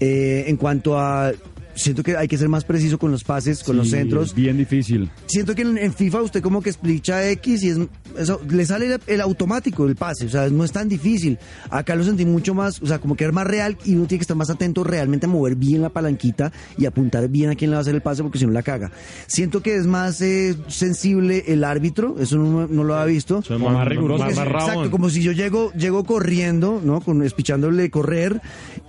Eh, 0.02 0.46
en 0.48 0.58
cuanto 0.58 0.98
a 0.98 1.34
siento 1.80 2.04
que 2.04 2.18
hay 2.18 2.28
que 2.28 2.38
ser 2.38 2.50
más 2.50 2.64
preciso 2.64 3.00
con 3.00 3.12
los 3.12 3.24
pases, 3.24 3.64
con 3.64 3.78
los 3.78 3.90
centros. 3.90 4.30
es 4.30 4.36
bien 4.36 4.58
difícil. 4.58 5.10
Siento 5.26 5.56
que 5.56 5.62
en, 5.62 5.78
en 5.78 5.94
FIFA 5.94 6.22
usted 6.24 6.42
como 6.42 6.62
que 6.62 6.70
explica 6.70 7.28
X 7.30 7.64
y 7.64 7.70
es, 7.70 7.80
eso, 8.18 8.42
le 8.50 8.66
sale 8.66 8.94
el, 8.94 9.02
el 9.08 9.22
automático 9.22 9.86
el 9.88 9.96
pase, 9.96 10.26
o 10.26 10.30
sea, 10.30 10.50
no 10.50 10.64
es 10.64 10.72
tan 10.72 10.90
difícil. 10.90 11.40
Acá 11.70 11.96
lo 11.96 12.04
sentí 12.04 12.26
mucho 12.26 12.54
más, 12.54 12.82
o 12.82 12.86
sea, 12.86 13.00
como 13.00 13.16
que 13.16 13.26
es 13.26 13.34
más 13.34 13.48
real 13.48 13.78
y 13.86 13.96
uno 13.96 14.08
tiene 14.08 14.20
que 14.20 14.24
estar 14.24 14.38
más 14.38 14.50
atento 14.50 14.84
realmente 14.84 15.26
a 15.26 15.30
mover 15.30 15.56
bien 15.56 15.82
la 15.82 15.90
palanquita 15.90 16.52
y 16.78 16.86
apuntar 16.86 17.28
bien 17.30 17.50
a 17.50 17.56
quién 17.56 17.72
le 17.72 17.76
va 17.76 17.80
a 17.80 17.82
hacer 17.82 17.96
el 17.96 18.02
pase 18.02 18.24
porque 18.24 18.40
si 18.40 18.46
no 18.46 18.52
la 18.52 18.64
caga. 18.64 18.92
Siento 19.28 19.62
que 19.62 19.76
es 19.76 19.88
más 19.88 20.22
eh, 20.22 20.56
sensible 20.68 21.46
el 21.48 21.64
árbitro, 21.64 22.16
eso 22.20 22.38
no, 22.38 22.68
no 22.68 22.84
lo 22.84 22.96
había 22.96 23.14
visto. 23.14 23.42
Son 23.42 23.60
Como 23.62 23.76
más 23.76 23.88
riguroso. 23.88 24.26
Más 24.26 24.36
rabón. 24.36 24.70
exacto, 24.70 24.92
como 24.92 25.10
si 25.10 25.22
yo 25.22 25.32
llego, 25.32 25.72
llego 25.74 26.04
corriendo, 26.04 26.82
¿no? 26.84 27.02
Con, 27.02 27.24
espichándole 27.24 27.90
correr, 27.90 28.42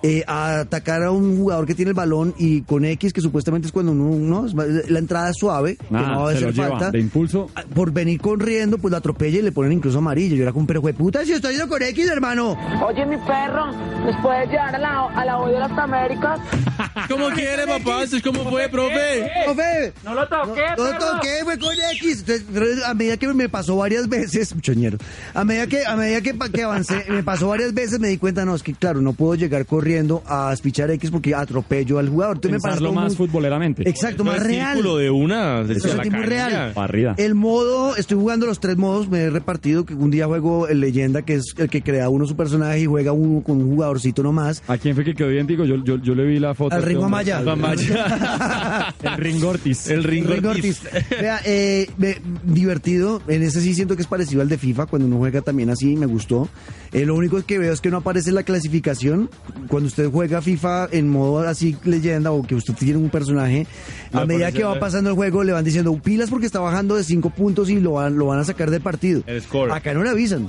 eh, 0.03 0.25
a 0.27 0.61
atacar 0.61 1.03
a 1.03 1.11
un 1.11 1.37
jugador 1.37 1.67
que 1.67 1.75
tiene 1.75 1.91
el 1.91 1.95
balón 1.95 2.35
y 2.39 2.63
con 2.63 2.85
X, 2.85 3.13
que 3.13 3.21
supuestamente 3.21 3.67
es 3.67 3.73
cuando 3.73 3.93
uno, 3.93 4.17
¿no? 4.17 4.47
Es- 4.47 4.91
La 4.91 4.99
entrada 4.99 5.31
es 5.31 5.37
suave, 5.39 5.77
que 5.77 5.85
no 5.91 5.99
va 6.01 6.07
Ah, 6.09 6.13
a 6.13 6.17
lo 6.17 6.27
hacer 6.29 6.53
lleva 6.55 6.69
falta. 6.71 6.91
de 6.91 7.01
impulso. 7.01 7.49
Ah, 7.55 7.65
Por 7.75 7.93
venir 7.93 8.21
corriendo, 8.21 8.79
pues 8.79 8.91
lo 8.91 8.97
atropella 8.97 9.39
y 9.39 9.43
le 9.43 9.53
ponen 9.53 9.73
incluso 9.73 9.99
amarillo. 9.99 10.37
Yo 10.37 10.43
era 10.43 10.53
como, 10.53 10.67
pero 10.67 10.81
puta, 10.83 11.25
si 11.25 11.33
estoy 11.33 11.53
yendo 11.55 11.69
con 11.69 11.83
X, 11.83 12.09
hermano. 12.09 12.57
Oye, 12.87 13.05
mi 13.07 13.17
perro, 13.19 13.67
¿nos 14.05 14.17
puedes 14.23 14.49
llevar 14.51 14.75
a 14.75 14.79
la, 14.79 15.07
a 15.09 15.25
la 15.25 15.47
de 15.47 15.59
las 15.59 15.79
Américas? 15.79 16.41
¿Cómo 17.09 17.29
quiere, 17.35 17.67
papá? 17.67 18.03
¿Esto 18.05 18.17
es 18.17 18.23
como 18.23 18.49
fue, 18.49 18.69
profe? 18.69 19.31
¡Profe! 19.45 19.93
No 20.05 20.15
lo 20.15 20.27
toqué, 20.29 20.63
No 20.79 20.85
lo 20.85 20.91
perro. 20.93 21.13
toqué, 21.13 21.29
fue 21.45 21.59
con 21.59 21.75
X. 21.97 22.25
Entonces, 22.27 22.85
a 22.85 22.95
medida 22.95 23.17
que 23.19 23.29
me 23.35 23.49
pasó 23.49 23.77
varias 23.77 24.09
veces, 24.09 24.55
choñero, 24.63 24.97
a 25.35 25.45
medida 25.45 25.67
que, 25.67 25.85
a 25.85 25.95
medida 25.97 26.21
que, 26.23 26.37
que 26.53 26.63
avancé, 26.63 27.05
me 27.09 27.23
pasó 27.23 27.49
varias 27.49 27.75
veces, 27.75 28.01
me 28.01 28.09
di 28.09 28.17
cuenta, 28.19 28.45
no, 28.47 28.55
es 28.55 28.63
que 28.63 28.73
claro, 28.75 29.01
no 29.03 29.13
puedo 29.13 29.35
llegar 29.35 29.67
corriendo 29.67 29.90
a 30.27 30.53
espichar 30.53 30.91
X 30.93 31.11
porque 31.11 31.35
atropello 31.35 31.99
al 31.99 32.09
jugador. 32.09 32.37
Entonces 32.37 32.53
me 32.53 32.61
Pensarlo 32.61 32.89
pareció 32.89 33.01
más 33.03 33.19
muy- 33.19 33.27
futboleramente. 33.27 33.89
Exacto, 33.89 34.25
No 34.25 34.31
más 34.33 34.41
es 34.41 34.47
real. 34.47 34.73
círculo 34.77 34.97
de 34.97 35.11
una. 35.11 35.63
de 35.65 35.75
la 35.75 36.03
real. 36.05 36.73
Barrida. 36.75 37.15
El 37.19 37.35
modo, 37.35 37.97
estoy 37.97 38.17
jugando 38.19 38.47
los 38.47 38.61
tres 38.61 38.77
modos, 38.77 39.09
me 39.09 39.21
he 39.21 39.31
repartido 39.31 39.85
que 39.85 39.95
un 39.95 40.11
día 40.11 40.27
juego 40.27 40.69
el 40.69 40.81
leyenda, 40.81 41.23
que 41.23 41.35
es 41.35 41.55
el 41.59 41.69
que 41.69 41.83
crea 41.83 42.09
uno 42.09 42.27
su 42.27 42.37
personaje 42.37 42.81
y 42.81 42.87
juega 42.87 43.13
uno 43.13 43.43
con 43.43 43.59
un 43.59 43.69
jugadorcito 43.71 44.23
nomás. 44.23 44.63
¿A 44.69 44.79
quién 44.79 44.95
fue 44.95 45.05
que 45.05 45.15
quedó 45.15 45.31
idéntico? 45.31 45.65
Yo, 45.65 45.77
yo, 45.85 45.97
yo 45.99 46.15
le 46.15 46.25
vi 46.25 46.39
la 46.39 46.55
foto. 46.55 46.75
Al 46.75 46.83
a 46.83 46.87
Ringo. 46.87 47.05
Amaya. 47.05 47.39
Al- 47.39 47.49
Amaya. 47.49 48.95
El 49.03 49.17
Ringortis. 49.17 49.87
El 49.91 50.05
Ringo 50.05 50.33
Ringo 50.35 50.51
Ortiz. 50.51 50.83
Ortiz. 50.85 51.09
Vea, 51.21 51.41
eh, 51.45 51.89
ve- 51.97 52.21
divertido. 52.45 53.23
En 53.29 53.43
ese 53.43 53.61
sí 53.61 53.75
siento 53.75 53.97
que 53.97 54.03
es 54.03 54.09
parecido 54.09 54.43
al 54.43 54.49
de 54.49 54.59
FIFA, 54.59 54.87
cuando 54.87 55.07
uno 55.07 55.19
juega 55.19 55.41
también 55.43 55.71
así, 55.71 55.97
me 55.97 56.07
gustó. 56.07 56.49
Eh, 56.93 57.05
lo 57.07 57.15
único 57.15 57.41
que 57.45 57.59
veo 57.59 57.73
es 57.73 57.81
que 57.81 57.91
no 57.91 57.99
aparece 57.99 58.33
la 58.33 58.43
clasificación. 58.43 59.31
Cuando 59.69 59.80
usted 59.85 60.11
juega 60.11 60.41
FIFA 60.43 60.89
en 60.93 61.09
modo 61.09 61.41
así 61.41 61.77
leyenda 61.85 62.31
o 62.33 62.43
que 62.43 62.55
usted 62.55 62.75
tiene 62.75 62.99
un 62.99 63.11
personaje, 63.11 63.67
a 64.13 64.25
medida 64.27 64.53
que 64.53 64.65
va 64.65 64.79
pasando 64.79 65.11
el 65.11 65.17
juego 65.17 65.43
le 65.45 65.53
van 65.53 65.65
diciendo 65.65 65.93
pilas 66.03 66.31
porque 66.31 66.47
está 66.47 66.61
bajando 66.61 66.97
de 66.97 67.05
5 67.05 67.31
puntos 67.31 67.69
y 67.71 67.81
lo 67.81 67.93
van, 67.93 68.17
lo 68.17 68.27
van 68.27 68.39
a 68.41 68.45
sacar 68.45 68.71
del 68.71 68.81
partido. 68.81 69.23
El 69.27 69.41
score. 69.43 69.73
Acá 69.73 69.93
no 69.95 70.03
le 70.03 70.11
avisan. 70.11 70.45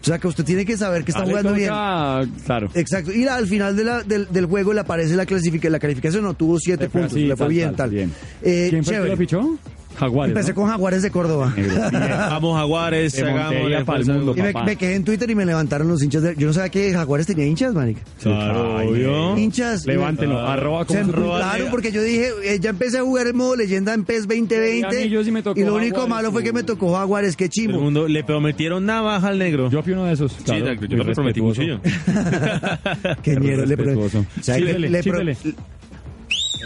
O 0.00 0.04
sea 0.04 0.18
que 0.18 0.28
usted 0.28 0.44
tiene 0.44 0.64
que 0.64 0.76
saber 0.76 1.02
que 1.04 1.10
está 1.10 1.22
Ah, 1.22 1.26
jugando 1.26 1.52
bien. 1.54 1.70
Claro. 2.46 2.70
Exacto. 2.74 3.12
Y 3.12 3.26
al 3.26 3.46
final 3.48 3.74
de 3.76 3.84
la- 3.84 4.02
del, 4.04 4.28
del 4.30 4.46
juego 4.46 4.72
le 4.72 4.80
aparece 4.80 5.16
la, 5.16 5.26
clasifica, 5.26 5.68
la 5.68 5.80
calificación. 5.80 6.22
No 6.22 6.34
tuvo 6.34 6.58
7 6.60 6.84
Le 6.84 6.88
fue 6.88 7.00
puntos. 7.00 7.16
así, 7.16 7.26
le 7.26 7.36
fue 7.36 7.46
tal, 7.46 7.48
bien, 7.52 7.74
tal, 7.74 7.90
bien. 7.90 8.12
Eh, 8.42 8.68
¿Quién 8.70 8.84
fue 8.84 8.96
el 8.96 9.02
que 9.02 9.08
lo 9.10 9.16
fichó? 9.16 9.58
Jaguares. 9.98 10.30
Empecé 10.34 10.50
¿no? 10.50 10.54
con 10.56 10.66
Jaguares 10.68 11.02
de 11.02 11.10
Córdoba. 11.10 11.52
Vamos, 12.30 12.56
Jaguares. 12.58 13.14
Montería 13.14 13.46
hagámosle 13.46 13.76
pa'l 13.76 13.84
fuerza. 13.84 14.12
mundo. 14.12 14.34
Y 14.36 14.42
me, 14.42 14.52
papá. 14.52 14.64
me 14.66 14.76
quedé 14.76 14.94
en 14.94 15.04
Twitter 15.04 15.30
y 15.30 15.34
me 15.34 15.44
levantaron 15.46 15.88
los 15.88 16.02
hinchas. 16.02 16.22
de- 16.22 16.34
yo 16.36 16.46
no 16.46 16.52
sabía 16.52 16.68
que 16.70 16.92
Jaguares 16.92 17.26
tenía 17.26 17.46
hinchas, 17.46 17.74
marica. 17.74 18.00
Claro, 18.22 18.76
obvio. 18.88 19.36
Hinchas. 19.36 19.84
y 19.84 19.88
me- 19.88 19.94
Levántelo. 19.94 20.38
Ah. 20.38 20.52
Arroba 20.54 20.84
como 20.84 21.12
claro, 21.12 21.66
porque 21.70 21.90
yo 21.92 22.02
dije, 22.02 22.28
eh, 22.44 22.58
ya 22.60 22.70
empecé 22.70 22.98
a 22.98 23.02
jugar 23.02 23.26
el 23.26 23.34
modo 23.34 23.56
leyenda 23.56 23.92
en 23.94 24.04
PES 24.04 24.26
2020. 24.28 24.90
Sí, 24.90 25.02
a 25.02 25.04
mí 25.04 25.10
yo 25.10 25.24
sí 25.24 25.30
me 25.30 25.42
tocó 25.42 25.58
y 25.60 25.64
lo 25.64 25.74
único 25.74 25.96
Jaguares, 25.96 26.08
malo 26.10 26.32
fue 26.32 26.42
que 26.44 26.52
me 26.52 26.62
tocó 26.62 26.94
Jaguares, 26.94 27.36
qué 27.36 27.44
El 27.44 27.50
chimbo. 27.50 27.80
mundo 27.80 28.06
le 28.08 28.22
prometieron 28.24 28.86
navaja 28.86 29.28
al 29.28 29.38
negro. 29.38 29.70
Yo 29.70 29.82
fui 29.82 29.92
uno 29.92 30.04
de 30.04 30.12
esos. 30.14 30.32
Sí, 30.32 30.42
claro, 30.44 30.74
yo 30.74 30.96
le 31.04 31.14
prometí 31.14 31.40
cuchillo. 31.40 31.80
Qué 33.22 33.38
mierda, 33.38 33.66
le, 33.66 33.76
pro- 33.76 33.94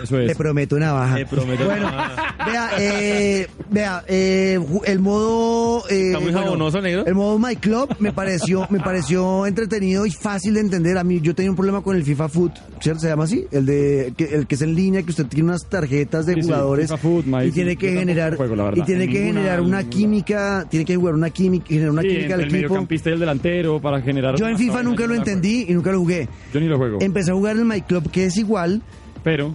Eso 0.03 0.19
es. 0.21 0.29
le 0.29 0.35
prometo 0.35 0.77
una 0.77 0.93
baja. 0.93 1.17
Le 1.19 1.27
prometo 1.27 1.65
Bueno, 1.65 1.91
navaja. 1.91 2.37
vea, 2.47 2.71
eh, 2.79 3.47
vea, 3.71 4.05
eh, 4.09 4.59
el 4.87 4.99
modo... 5.01 5.85
eh, 5.89 6.07
Está 6.09 6.19
muy 6.21 6.31
bueno, 6.33 6.47
jabonoso, 6.47 6.81
negro. 6.81 7.07
El 7.07 7.15
modo 7.15 7.39
My 7.39 7.57
Club 7.57 7.95
me 7.99 8.13
pareció, 8.13 8.67
me 8.71 8.81
pareció 8.81 9.47
entretenido 9.47 10.07
y 10.07 10.11
fácil 10.11 10.55
de 10.55 10.61
entender. 10.61 10.99
A 10.99 11.05
mí 11.05 11.21
yo 11.21 11.35
tenía 11.35 11.51
un 11.51 11.57
problema 11.57 11.83
con 11.83 11.97
el 11.97 12.05
FIFA 12.05 12.29
Foot, 12.29 12.53
¿cierto? 12.81 13.01
Se 13.01 13.09
llama 13.09 13.25
así, 13.25 13.45
el 13.51 13.67
de 13.67 14.13
que, 14.17 14.25
el 14.25 14.47
que 14.47 14.55
es 14.55 14.63
en 14.63 14.75
línea, 14.75 15.03
que 15.03 15.11
usted 15.11 15.27
tiene 15.27 15.49
unas 15.51 15.69
tarjetas 15.69 16.27
de 16.27 16.35
Sí, 16.35 16.41
sí, 16.43 16.47
jugadores 16.49 16.87
FIFA 16.91 16.97
Foot, 16.99 17.27
My- 17.27 17.45
y 17.47 17.51
tiene 17.53 17.71
sí, 17.73 17.77
que 17.77 17.93
generar 17.93 18.37
juego, 18.37 18.71
y 18.75 18.83
tiene 18.83 19.07
que 19.09 19.21
Ninguna- 19.21 19.41
generar 19.41 19.61
una 19.61 19.79
ninguna. 19.79 19.91
química, 19.91 20.67
tiene 20.71 20.85
que 20.85 20.97
jugar 20.97 21.15
una 21.15 21.31
química, 21.31 21.67
generar 21.69 21.91
una 21.91 22.03
Sí, 22.03 22.09
química 22.09 22.35
al 22.35 22.41
el 22.41 22.47
equipo. 22.47 22.57
mediocampista 22.63 23.11
y 23.11 23.13
el 23.15 23.21
delantero 23.21 23.81
para 23.81 24.01
generar. 24.01 24.37
Yo 24.37 24.47
en 24.47 24.51
una 24.55 24.59
FIFA 24.59 24.83
nunca 24.83 25.07
lo 25.07 25.15
entendí 25.15 25.67
y 25.69 25.75
nunca 25.75 25.93
lo 25.93 25.99
jugué. 26.01 26.29
Yo 26.53 26.61
ni 26.61 26.67
lo 26.67 26.77
juego. 26.79 26.99
Empecé 27.01 27.31
a 27.31 27.35
jugar 27.35 27.57
en 27.57 27.67
My 27.67 27.81
Club 27.83 28.11
que 28.11 28.27
es 28.27 28.37
igual, 28.37 28.83
Pero 29.25 29.55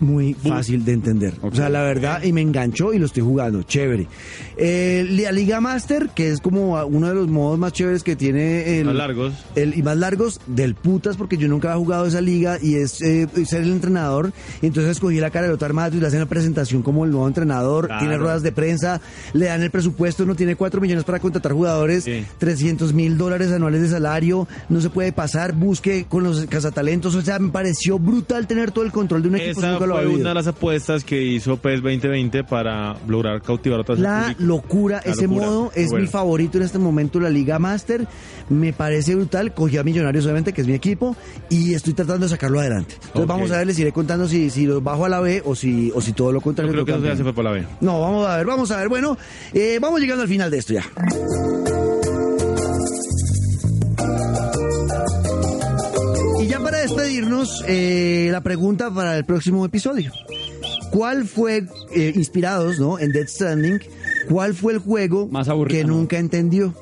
muy 0.00 0.34
fácil 0.34 0.84
de 0.84 0.92
entender. 0.92 1.34
O 1.42 1.54
sea, 1.54 1.68
la 1.68 1.82
verdad, 1.82 2.22
y 2.22 2.32
me 2.32 2.40
enganchó 2.40 2.92
y 2.92 2.98
lo 2.98 3.06
estoy 3.06 3.22
jugando. 3.22 3.62
Chévere. 3.62 4.06
Eh, 4.56 5.06
la 5.10 5.32
Liga 5.32 5.60
Master, 5.60 6.10
que 6.14 6.30
es 6.30 6.40
como 6.40 6.82
uno 6.84 7.08
de 7.08 7.14
los 7.14 7.28
modos 7.28 7.58
más 7.58 7.72
chéveres 7.72 8.02
que 8.02 8.16
tiene 8.16 8.78
el. 8.80 8.86
Más 8.86 8.94
largos. 8.94 9.32
El, 9.54 9.76
y 9.76 9.82
más 9.82 9.96
largos 9.96 10.40
del 10.46 10.74
putas, 10.74 11.16
porque 11.16 11.36
yo 11.36 11.48
nunca 11.48 11.72
había 11.72 11.82
jugado 11.84 12.06
esa 12.06 12.20
liga 12.20 12.58
y 12.60 12.74
es 12.76 13.00
eh, 13.02 13.28
ser 13.44 13.62
el 13.62 13.72
entrenador. 13.72 14.32
Y 14.62 14.66
entonces 14.66 14.92
escogí 14.92 15.20
la 15.20 15.30
cara 15.30 15.46
de 15.46 15.52
Lothar 15.52 15.72
Matos 15.72 15.96
y 15.96 16.00
le 16.00 16.06
hacen 16.06 16.20
la 16.20 16.26
presentación 16.26 16.82
como 16.82 17.04
el 17.04 17.10
nuevo 17.10 17.26
entrenador. 17.28 17.86
Claro. 17.86 18.00
Tiene 18.00 18.16
ruedas 18.18 18.42
de 18.42 18.52
prensa, 18.52 19.00
le 19.32 19.46
dan 19.46 19.62
el 19.62 19.70
presupuesto, 19.70 20.24
no 20.24 20.34
tiene 20.34 20.56
4 20.56 20.80
millones 20.80 21.04
para 21.04 21.20
contratar 21.20 21.52
jugadores, 21.52 22.04
Sí. 22.04 22.24
300 22.38 22.92
mil 22.94 23.18
dólares 23.18 23.50
anuales 23.52 23.82
de 23.82 23.88
salario, 23.88 24.46
no 24.68 24.80
se 24.80 24.90
puede 24.90 25.12
pasar, 25.12 25.52
busque 25.54 26.06
con 26.08 26.24
los 26.24 26.46
cazatalentos. 26.46 27.14
O 27.14 27.22
sea, 27.22 27.38
me 27.38 27.50
pareció 27.50 27.98
brutal 27.98 28.46
tener 28.46 28.70
todo 28.70 28.84
el 28.84 28.92
control 28.92 29.22
de 29.22 29.28
un 29.28 29.36
equipo. 29.36 29.60
Esa 29.60 29.78
lo 29.88 29.96
fue 29.96 30.06
una 30.06 30.28
de 30.30 30.34
las 30.34 30.46
apuestas 30.46 31.04
que 31.04 31.20
hizo 31.22 31.56
PES 31.56 31.82
2020 31.82 32.44
para 32.44 32.96
lograr 33.08 33.42
cautivar 33.42 33.78
a 33.78 33.82
otras 33.82 33.98
La 33.98 34.34
locura, 34.38 35.00
La 35.04 35.12
ese 35.12 35.22
locura. 35.26 35.46
modo 35.46 35.72
es 35.74 35.88
Bueno. 35.90 36.02
mi 36.04 36.08
favorito 36.10 36.58
en 36.58 36.64
este 36.64 36.78
momento, 36.78 37.18
la 37.20 37.30
Liga 37.30 37.58
Master. 37.58 38.06
Me 38.48 38.72
parece 38.72 39.14
brutal. 39.14 39.52
Cogí 39.54 39.76
a 39.78 39.82
Millonarios, 39.84 40.24
obviamente, 40.24 40.52
que 40.52 40.60
es 40.62 40.66
mi 40.66 40.74
equipo, 40.74 41.16
y 41.50 41.74
estoy 41.74 41.92
tratando 41.94 42.26
de 42.26 42.30
sacarlo 42.30 42.60
adelante. 42.60 42.94
Entonces 43.06 43.26
vamos 43.26 43.50
a 43.50 43.58
ver, 43.58 43.66
les 43.66 43.78
iré 43.78 43.92
contando 43.92 44.26
si, 44.28 44.50
si 44.50 44.66
los 44.66 44.82
bajo 44.82 45.04
a 45.04 45.08
la 45.08 45.20
B 45.20 45.42
o 45.44 45.54
si, 45.54 45.90
o 45.94 46.00
si 46.00 46.12
todo 46.12 46.32
lo 46.32 46.38
Yo 46.40 46.44
contrario. 46.44 46.72
creo 46.72 46.84
que 46.84 46.92
tocan 46.92 47.06
se 47.16 47.22
hace 47.22 47.32
por 47.32 47.44
la 47.44 47.50
B. 47.52 47.64
No, 47.80 48.00
vamos 48.00 48.26
a 48.26 48.36
ver, 48.36 48.46
vamos 48.46 48.70
a 48.70 48.76
ver. 48.78 48.88
Bueno, 48.88 49.16
eh, 49.52 49.78
vamos 49.80 50.00
llegando 50.00 50.22
al 50.22 50.28
final 50.28 50.50
de 50.50 50.58
esto 50.58 50.72
ya. 50.74 51.77
Y 56.40 56.46
ya 56.46 56.60
para 56.60 56.78
despedirnos, 56.78 57.64
eh, 57.66 58.28
la 58.30 58.40
pregunta 58.42 58.92
para 58.92 59.16
el 59.16 59.24
próximo 59.24 59.64
episodio. 59.64 60.12
¿Cuál 60.90 61.26
fue, 61.26 61.66
eh, 61.94 62.12
inspirados 62.14 62.78
¿no? 62.78 62.98
en 62.98 63.12
Dead 63.12 63.26
Stranding, 63.26 63.80
cuál 64.28 64.54
fue 64.54 64.72
el 64.74 64.78
juego 64.78 65.26
Más 65.28 65.48
aburrido, 65.48 65.80
que 65.80 65.84
¿no? 65.86 65.96
nunca 65.96 66.18
entendió? 66.18 66.74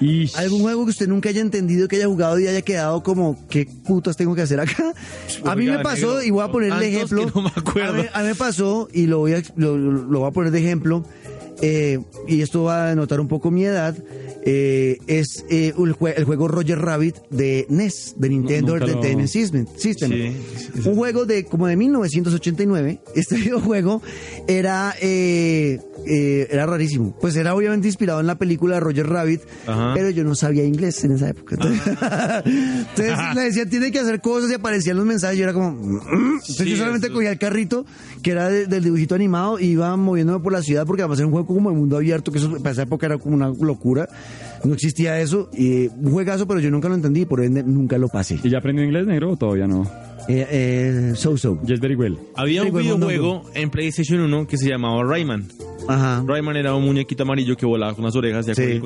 Y 0.00 0.30
¿Algún 0.36 0.62
juego 0.62 0.84
que 0.84 0.90
usted 0.90 1.08
nunca 1.08 1.28
haya 1.28 1.40
entendido, 1.40 1.86
que 1.88 1.96
haya 1.96 2.06
jugado 2.06 2.38
y 2.38 2.46
haya 2.46 2.62
quedado 2.62 3.02
como, 3.02 3.38
¿qué 3.50 3.66
putas 3.86 4.16
tengo 4.16 4.34
que 4.34 4.42
hacer 4.42 4.60
acá? 4.60 4.94
A 5.44 5.56
mí 5.56 5.66
me 5.66 5.78
pasó, 5.80 6.14
negro, 6.14 6.22
y 6.22 6.30
voy 6.30 6.44
a 6.44 6.48
poner 6.48 6.68
el 6.68 6.74
tantos 6.74 6.88
ejemplo. 6.88 7.32
no 7.34 7.42
me 7.42 7.52
acuerdo. 7.54 7.92
A 7.92 7.96
mí, 7.96 8.02
a 8.12 8.20
mí 8.22 8.28
me 8.28 8.34
pasó, 8.34 8.88
y 8.92 9.06
lo 9.06 9.18
voy 9.18 9.34
a, 9.34 9.42
lo, 9.56 9.76
lo 9.76 10.20
voy 10.20 10.28
a 10.28 10.32
poner 10.32 10.52
de 10.52 10.58
ejemplo, 10.60 11.04
eh, 11.62 11.98
y 12.26 12.40
esto 12.42 12.62
va 12.64 12.86
a 12.86 12.88
denotar 12.90 13.20
un 13.20 13.28
poco 13.28 13.50
mi 13.50 13.64
edad, 13.64 13.96
eh, 14.44 14.98
es 15.06 15.44
eh, 15.50 15.74
el, 15.76 15.94
jue- 15.94 16.14
el 16.16 16.24
juego 16.24 16.48
Roger 16.48 16.78
Rabbit 16.78 17.16
de 17.30 17.66
NES, 17.68 18.14
de 18.16 18.28
Nintendo 18.30 18.76
lo- 18.76 18.86
Entertainment 18.86 19.28
System. 19.28 19.66
System. 19.76 20.10
Sí, 20.10 20.32
sí, 20.56 20.70
sí. 20.82 20.88
Un 20.88 20.96
juego 20.96 21.26
de 21.26 21.44
como 21.44 21.66
de 21.66 21.76
1989. 21.76 23.00
Este 23.14 23.36
videojuego 23.36 24.00
era 24.46 24.94
eh, 25.02 25.78
eh, 26.06 26.48
era 26.50 26.64
rarísimo. 26.66 27.14
Pues 27.20 27.36
era 27.36 27.54
obviamente 27.54 27.86
inspirado 27.88 28.20
en 28.20 28.26
la 28.26 28.36
película 28.38 28.74
de 28.76 28.80
Roger 28.80 29.06
Rabbit, 29.06 29.42
Ajá. 29.66 29.92
pero 29.94 30.08
yo 30.10 30.24
no 30.24 30.34
sabía 30.34 30.64
inglés 30.64 31.02
en 31.04 31.12
esa 31.12 31.28
época. 31.28 31.56
Entonces, 31.60 31.92
entonces 32.44 33.16
me 33.34 33.42
decían, 33.42 33.68
tiene 33.68 33.90
que 33.92 33.98
hacer 33.98 34.20
cosas 34.20 34.50
y 34.50 34.54
aparecían 34.54 34.96
los 34.96 35.04
mensajes. 35.06 35.36
Yo 35.38 35.44
era 35.44 35.52
como... 35.52 35.72
"Mm, 35.72 35.96
mm". 35.96 36.40
Entonces 36.40 36.66
yo 36.66 36.76
solamente 36.76 37.06
eso- 37.08 37.14
cogía 37.14 37.32
el 37.32 37.38
carrito, 37.38 37.84
que 38.22 38.30
era 38.30 38.48
de- 38.48 38.66
del 38.66 38.84
dibujito 38.84 39.14
animado, 39.14 39.58
y 39.58 39.66
iba 39.66 39.94
moviéndome 39.96 40.40
por 40.42 40.52
la 40.52 40.62
ciudad 40.62 40.86
porque 40.86 41.02
además 41.02 41.18
era 41.18 41.26
un 41.26 41.32
juego 41.32 41.46
como 41.54 41.70
de 41.70 41.76
mundo 41.76 41.96
abierto, 41.96 42.30
que 42.32 42.38
eso 42.38 42.50
para 42.58 42.70
esa 42.70 42.82
época 42.82 43.06
era 43.06 43.18
como 43.18 43.34
una 43.34 43.48
locura. 43.48 44.08
No 44.64 44.74
existía 44.74 45.20
eso. 45.20 45.48
Y 45.56 45.88
un 45.88 46.12
juegazo, 46.12 46.46
pero 46.46 46.60
yo 46.60 46.70
nunca 46.70 46.88
lo 46.88 46.94
entendí, 46.94 47.24
por 47.24 47.42
ende 47.42 47.62
nunca 47.62 47.96
lo 47.98 48.08
pasé. 48.08 48.38
¿Y 48.42 48.50
ya 48.50 48.58
aprendió 48.58 48.84
inglés 48.84 49.06
negro 49.06 49.32
o 49.32 49.36
todavía 49.36 49.66
no? 49.66 49.82
Eh, 50.28 50.46
eh, 50.50 51.12
so 51.16 51.36
so. 51.36 51.58
Yes, 51.66 51.80
very 51.80 51.96
well. 51.96 52.16
Había 52.36 52.60
un 52.60 52.66
Sí, 52.68 52.72
pues, 52.72 52.84
videojuego 52.84 53.44
en 53.54 53.70
PlayStation 53.70 54.20
1 54.20 54.46
que 54.46 54.58
se 54.58 54.68
llamaba 54.68 55.02
Rayman. 55.02 55.46
Ajá. 55.88 56.22
Rayman 56.26 56.56
era 56.56 56.74
un 56.74 56.84
muñequito 56.84 57.22
amarillo 57.22 57.56
que 57.56 57.64
volaba 57.66 57.94
con 57.94 58.04
unas 58.04 58.14
orejas 58.14 58.46
y 58.48 58.54
Sí. 58.54 58.80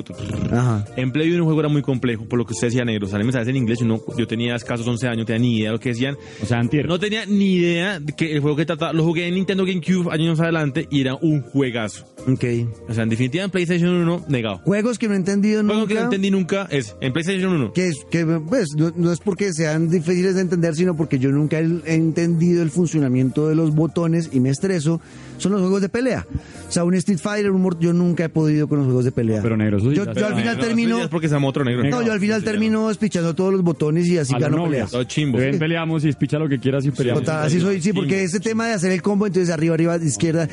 Ajá. 0.51 0.85
En 0.95 1.11
Play 1.11 1.27
1 1.29 1.35
el 1.37 1.43
juego 1.43 1.59
era 1.59 1.69
muy 1.69 1.81
complejo, 1.81 2.23
por 2.25 2.39
lo 2.39 2.45
que 2.45 2.53
usted 2.53 2.67
decía 2.67 2.85
negro. 2.85 3.05
Salen 3.07 3.27
mensajes 3.27 3.49
en 3.49 3.57
inglés. 3.57 3.79
Yo, 3.79 3.85
no- 3.85 4.01
yo 4.17 4.25
tenía 4.25 4.55
escasos 4.55 4.87
11 4.87 5.07
años, 5.07 5.19
no 5.19 5.25
tenía 5.25 5.39
ni 5.41 5.57
idea 5.57 5.67
de 5.69 5.73
lo 5.73 5.79
que 5.79 5.89
decían. 5.89 6.15
O 6.41 6.45
sea, 6.45 6.57
antier. 6.59 6.87
No 6.87 6.97
tenía 6.97 7.25
ni 7.25 7.55
idea 7.55 7.99
de 7.99 8.13
que 8.13 8.31
el 8.31 8.39
juego 8.39 8.55
que 8.55 8.65
trataba. 8.65 8.93
Lo 8.93 9.03
jugué 9.03 9.27
en 9.27 9.35
Nintendo 9.35 9.65
GameCube 9.65 10.11
años 10.11 10.39
adelante 10.39 10.87
y 10.89 11.01
era 11.01 11.15
un 11.15 11.41
juegazo. 11.41 12.05
Ok. 12.27 12.43
O 12.87 12.93
sea, 12.93 13.03
en 13.03 13.09
definitiva 13.09 13.43
en 13.43 13.51
PlayStation 13.51 13.89
1, 13.95 14.25
negado. 14.27 14.59
Juegos 14.65 14.97
que 14.99 15.07
no 15.07 15.13
he 15.13 15.17
entendido 15.17 15.63
nunca. 15.63 15.87
que 15.87 15.93
no 15.95 16.01
entendí 16.03 16.31
nunca 16.31 16.67
es 16.71 16.95
en 17.01 17.11
PlayStation 17.13 17.53
1. 17.53 17.73
que, 17.73 17.87
es- 17.89 18.05
que 18.09 18.25
pues 18.25 18.69
no, 18.77 18.91
no 18.95 19.11
es 19.11 19.19
porque 19.19 19.51
sean 19.53 19.89
difíciles 19.89 20.35
de 20.35 20.41
entender, 20.41 20.75
sino 20.75 20.95
porque 20.95 21.19
yo 21.19 21.31
nunca 21.31 21.59
he 21.59 21.95
entendido 21.95 22.61
el 22.63 22.69
funcionamiento 22.71 23.47
de 23.49 23.55
los 23.55 23.73
botones 23.75 24.29
y 24.31 24.39
me 24.39 24.49
estreso, 24.49 25.01
son 25.37 25.51
los 25.51 25.61
juegos 25.61 25.81
de 25.81 25.89
pelea. 25.89 26.25
O 26.67 26.71
sea, 26.71 26.83
un 26.83 26.93
Street 26.95 27.19
Fighter, 27.19 27.51
un 27.51 27.61
Mort- 27.63 27.79
yo 27.79 27.93
nunca 27.93 28.25
he 28.25 28.29
podido 28.29 28.67
con 28.67 28.79
los 28.79 28.85
juegos 28.85 29.05
de 29.05 29.11
pelea. 29.11 29.41
Pero 29.41 29.55
negro, 29.55 29.77
eso 29.77 29.89
sí 29.91 29.95
yo, 29.95 30.03
yo 30.13 30.25
al 30.27 30.35
final 30.35 30.57
No, 30.57 30.63
termino, 30.63 30.99
es 31.01 31.07
porque 31.07 31.27
se 31.27 31.35
llama 31.35 31.47
otro 31.47 31.63
negro. 31.63 31.83
no, 31.83 32.01
yo 32.01 32.11
al 32.11 32.19
final 32.19 32.43
termino 32.43 32.89
espichando 32.89 33.33
todos 33.35 33.53
los 33.53 33.61
botones 33.63 34.07
y 34.07 34.17
así 34.17 34.33
A 34.35 34.39
gano 34.39 34.63
peleas. 34.65 34.91
Todo 34.91 35.03
chimbo. 35.03 35.37
Ven, 35.37 35.59
peleamos 35.59 36.03
y 36.05 36.09
espicha 36.09 36.39
lo 36.39 36.49
que 36.49 36.59
quieras 36.59 36.85
y 36.85 36.91
peleamos. 36.91 37.23
Total, 37.23 37.45
así 37.45 37.59
soy, 37.61 37.81
sí, 37.81 37.93
porque 37.93 38.23
ese 38.23 38.39
tema 38.39 38.67
de 38.67 38.73
hacer 38.73 38.91
el 38.91 39.01
combo, 39.01 39.27
entonces 39.27 39.53
arriba, 39.53 39.75
arriba, 39.75 39.97
izquierda, 39.97 40.47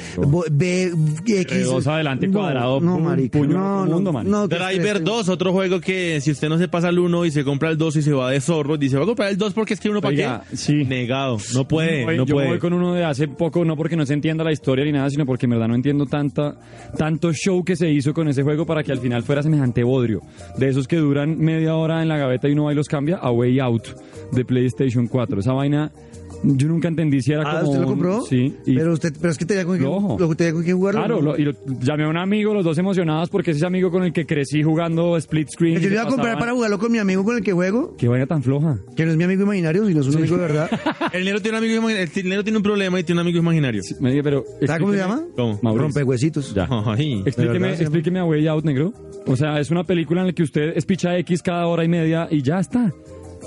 B, 0.50 0.92
X. 1.26 1.64
Dos 1.64 1.86
adelante, 1.86 2.30
cuadrado, 2.30 2.80
No, 2.80 2.94
pum, 2.96 3.04
marica, 3.04 3.38
puño, 3.38 3.58
no, 3.86 3.86
no, 4.00 4.22
no, 4.22 4.48
Driver 4.48 4.96
estrés. 4.96 5.04
2, 5.04 5.28
otro 5.28 5.52
juego 5.52 5.80
que 5.80 6.20
si 6.20 6.30
usted 6.30 6.48
no 6.48 6.58
se 6.58 6.68
pasa 6.68 6.88
el 6.90 6.98
1 6.98 7.24
y 7.26 7.30
se 7.30 7.44
compra 7.44 7.70
el 7.70 7.78
2 7.78 7.96
y 7.96 8.02
se 8.02 8.12
va 8.12 8.30
de 8.30 8.40
zorro, 8.40 8.76
dice, 8.76 8.96
va 8.96 9.04
a 9.04 9.06
comprar 9.06 9.30
el 9.30 9.38
2 9.38 9.52
porque 9.54 9.74
es 9.74 9.80
que 9.80 9.88
uno 9.90 10.00
para 10.00 10.14
qué. 10.50 10.56
sí. 10.56 10.84
Negado. 10.84 11.38
No 11.54 11.66
puede, 11.66 12.04
Voy- 12.04 12.16
no 12.16 12.26
yo 12.26 12.34
puede. 12.34 12.48
voy 12.48 12.58
con 12.58 12.72
uno 12.72 12.94
de 12.94 13.04
hace 13.04 13.28
poco, 13.28 13.64
no 13.64 13.76
porque 13.76 13.96
no 13.96 14.04
se 14.06 14.14
entienda 14.14 14.44
la 14.44 14.52
historia 14.52 14.71
ni 14.80 14.92
nada, 14.92 15.08
sino 15.10 15.26
porque 15.26 15.46
en 15.46 15.50
verdad 15.50 15.68
no 15.68 15.74
entiendo 15.74 16.06
tanta, 16.06 16.56
tanto 16.96 17.32
show 17.32 17.62
que 17.64 17.76
se 17.76 17.90
hizo 17.90 18.12
con 18.12 18.28
ese 18.28 18.42
juego 18.42 18.66
para 18.66 18.82
que 18.82 18.92
al 18.92 18.98
final 18.98 19.22
fuera 19.22 19.42
semejante 19.42 19.82
bodrio. 19.84 20.20
De 20.58 20.68
esos 20.68 20.88
que 20.88 20.96
duran 20.96 21.38
media 21.38 21.76
hora 21.76 22.02
en 22.02 22.08
la 22.08 22.16
gaveta 22.16 22.48
y 22.48 22.52
uno 22.52 22.64
va 22.64 22.72
y 22.72 22.76
los 22.76 22.88
cambia, 22.88 23.16
a 23.16 23.30
Way 23.30 23.60
Out 23.60 23.88
de 24.32 24.44
PlayStation 24.44 25.06
4. 25.06 25.40
Esa 25.40 25.52
vaina, 25.52 25.92
yo 26.42 26.68
nunca 26.68 26.88
entendí 26.88 27.20
si 27.22 27.32
era 27.32 27.42
Ah, 27.44 27.60
como. 27.60 27.70
¿usted 27.70 27.80
lo 27.80 27.86
un- 27.86 27.92
compró? 27.92 28.22
Sí. 28.22 28.54
y- 28.66 28.74
Pero 28.76 28.92
usted, 28.92 29.12
pero 29.20 29.30
es 29.32 29.38
que 29.38 29.44
tenía 29.44 29.64
con 29.64 29.78
quién, 29.78 30.36
tenía 30.36 30.52
con 30.52 30.62
quién 30.62 30.76
jugarlo. 30.76 31.00
Claro, 31.00 31.20
lo- 31.22 31.38
y 31.38 31.44
lo- 31.44 31.52
llamé 31.80 32.04
a 32.04 32.08
un 32.08 32.16
amigo, 32.16 32.52
los 32.54 32.64
dos 32.64 32.76
emocionados, 32.78 33.28
porque 33.30 33.52
es 33.52 33.58
ese 33.58 33.66
amigo 33.66 33.90
con 33.90 34.02
el 34.04 34.12
que 34.12 34.26
crecí 34.26 34.62
jugando 34.62 35.16
split 35.16 35.48
screen. 35.50 35.80
Yo 35.80 35.88
lo 35.88 35.94
iba 35.94 36.02
a 36.02 36.06
comprar 36.06 36.34
pasaban- 36.34 36.38
para 36.40 36.52
jugarlo 36.52 36.78
con 36.78 36.92
mi 36.92 36.98
amigo 36.98 37.24
con 37.24 37.36
el 37.36 37.42
que 37.44 37.52
juego, 37.52 37.94
Qué 37.96 38.08
vaina 38.08 38.26
tan 38.26 38.42
floja. 38.42 38.78
que 38.96 39.04
no 39.04 39.12
es 39.12 39.16
mi 39.16 39.24
amigo 39.24 39.42
imaginario, 39.42 39.86
sino 39.86 40.00
es 40.00 40.06
un 40.08 40.16
amigo 40.16 40.36
de 40.36 40.42
verdad. 40.42 40.70
El 41.12 41.24
negro 41.24 41.40
tiene 41.40 41.58
un 41.58 41.64
amigo 41.64 41.78
imaginario. 41.80 42.10
El 42.14 42.28
negro 42.28 42.44
tiene 42.44 42.56
un 42.56 42.62
problema 42.62 43.00
y 43.00 43.04
tiene 43.04 43.20
un 43.20 43.26
amigo 43.26 43.38
imaginario. 43.38 43.82
Me 44.00 44.10
dije, 44.10 44.22
pero. 44.22 44.44
¿Sabe 44.66 44.80
cómo 44.80 44.92
se 44.92 44.98
llama? 44.98 45.22
¿Cómo? 45.36 45.58
Rompehuesitos. 45.78 46.54
Ya. 46.54 46.66
Ay. 46.86 47.22
Explíqueme, 47.26 47.58
verdad, 47.60 47.76
sí, 47.76 47.82
explíqueme 47.82 48.18
a 48.20 48.24
Way 48.24 48.46
Out, 48.48 48.64
negro. 48.64 48.92
O 49.26 49.36
sea, 49.36 49.60
es 49.60 49.70
una 49.70 49.84
película 49.84 50.22
en 50.22 50.26
la 50.28 50.32
que 50.32 50.42
usted 50.42 50.76
espicha 50.76 51.16
X 51.18 51.42
cada 51.42 51.66
hora 51.66 51.84
y 51.84 51.88
media 51.88 52.26
y 52.30 52.42
ya 52.42 52.58
está. 52.58 52.92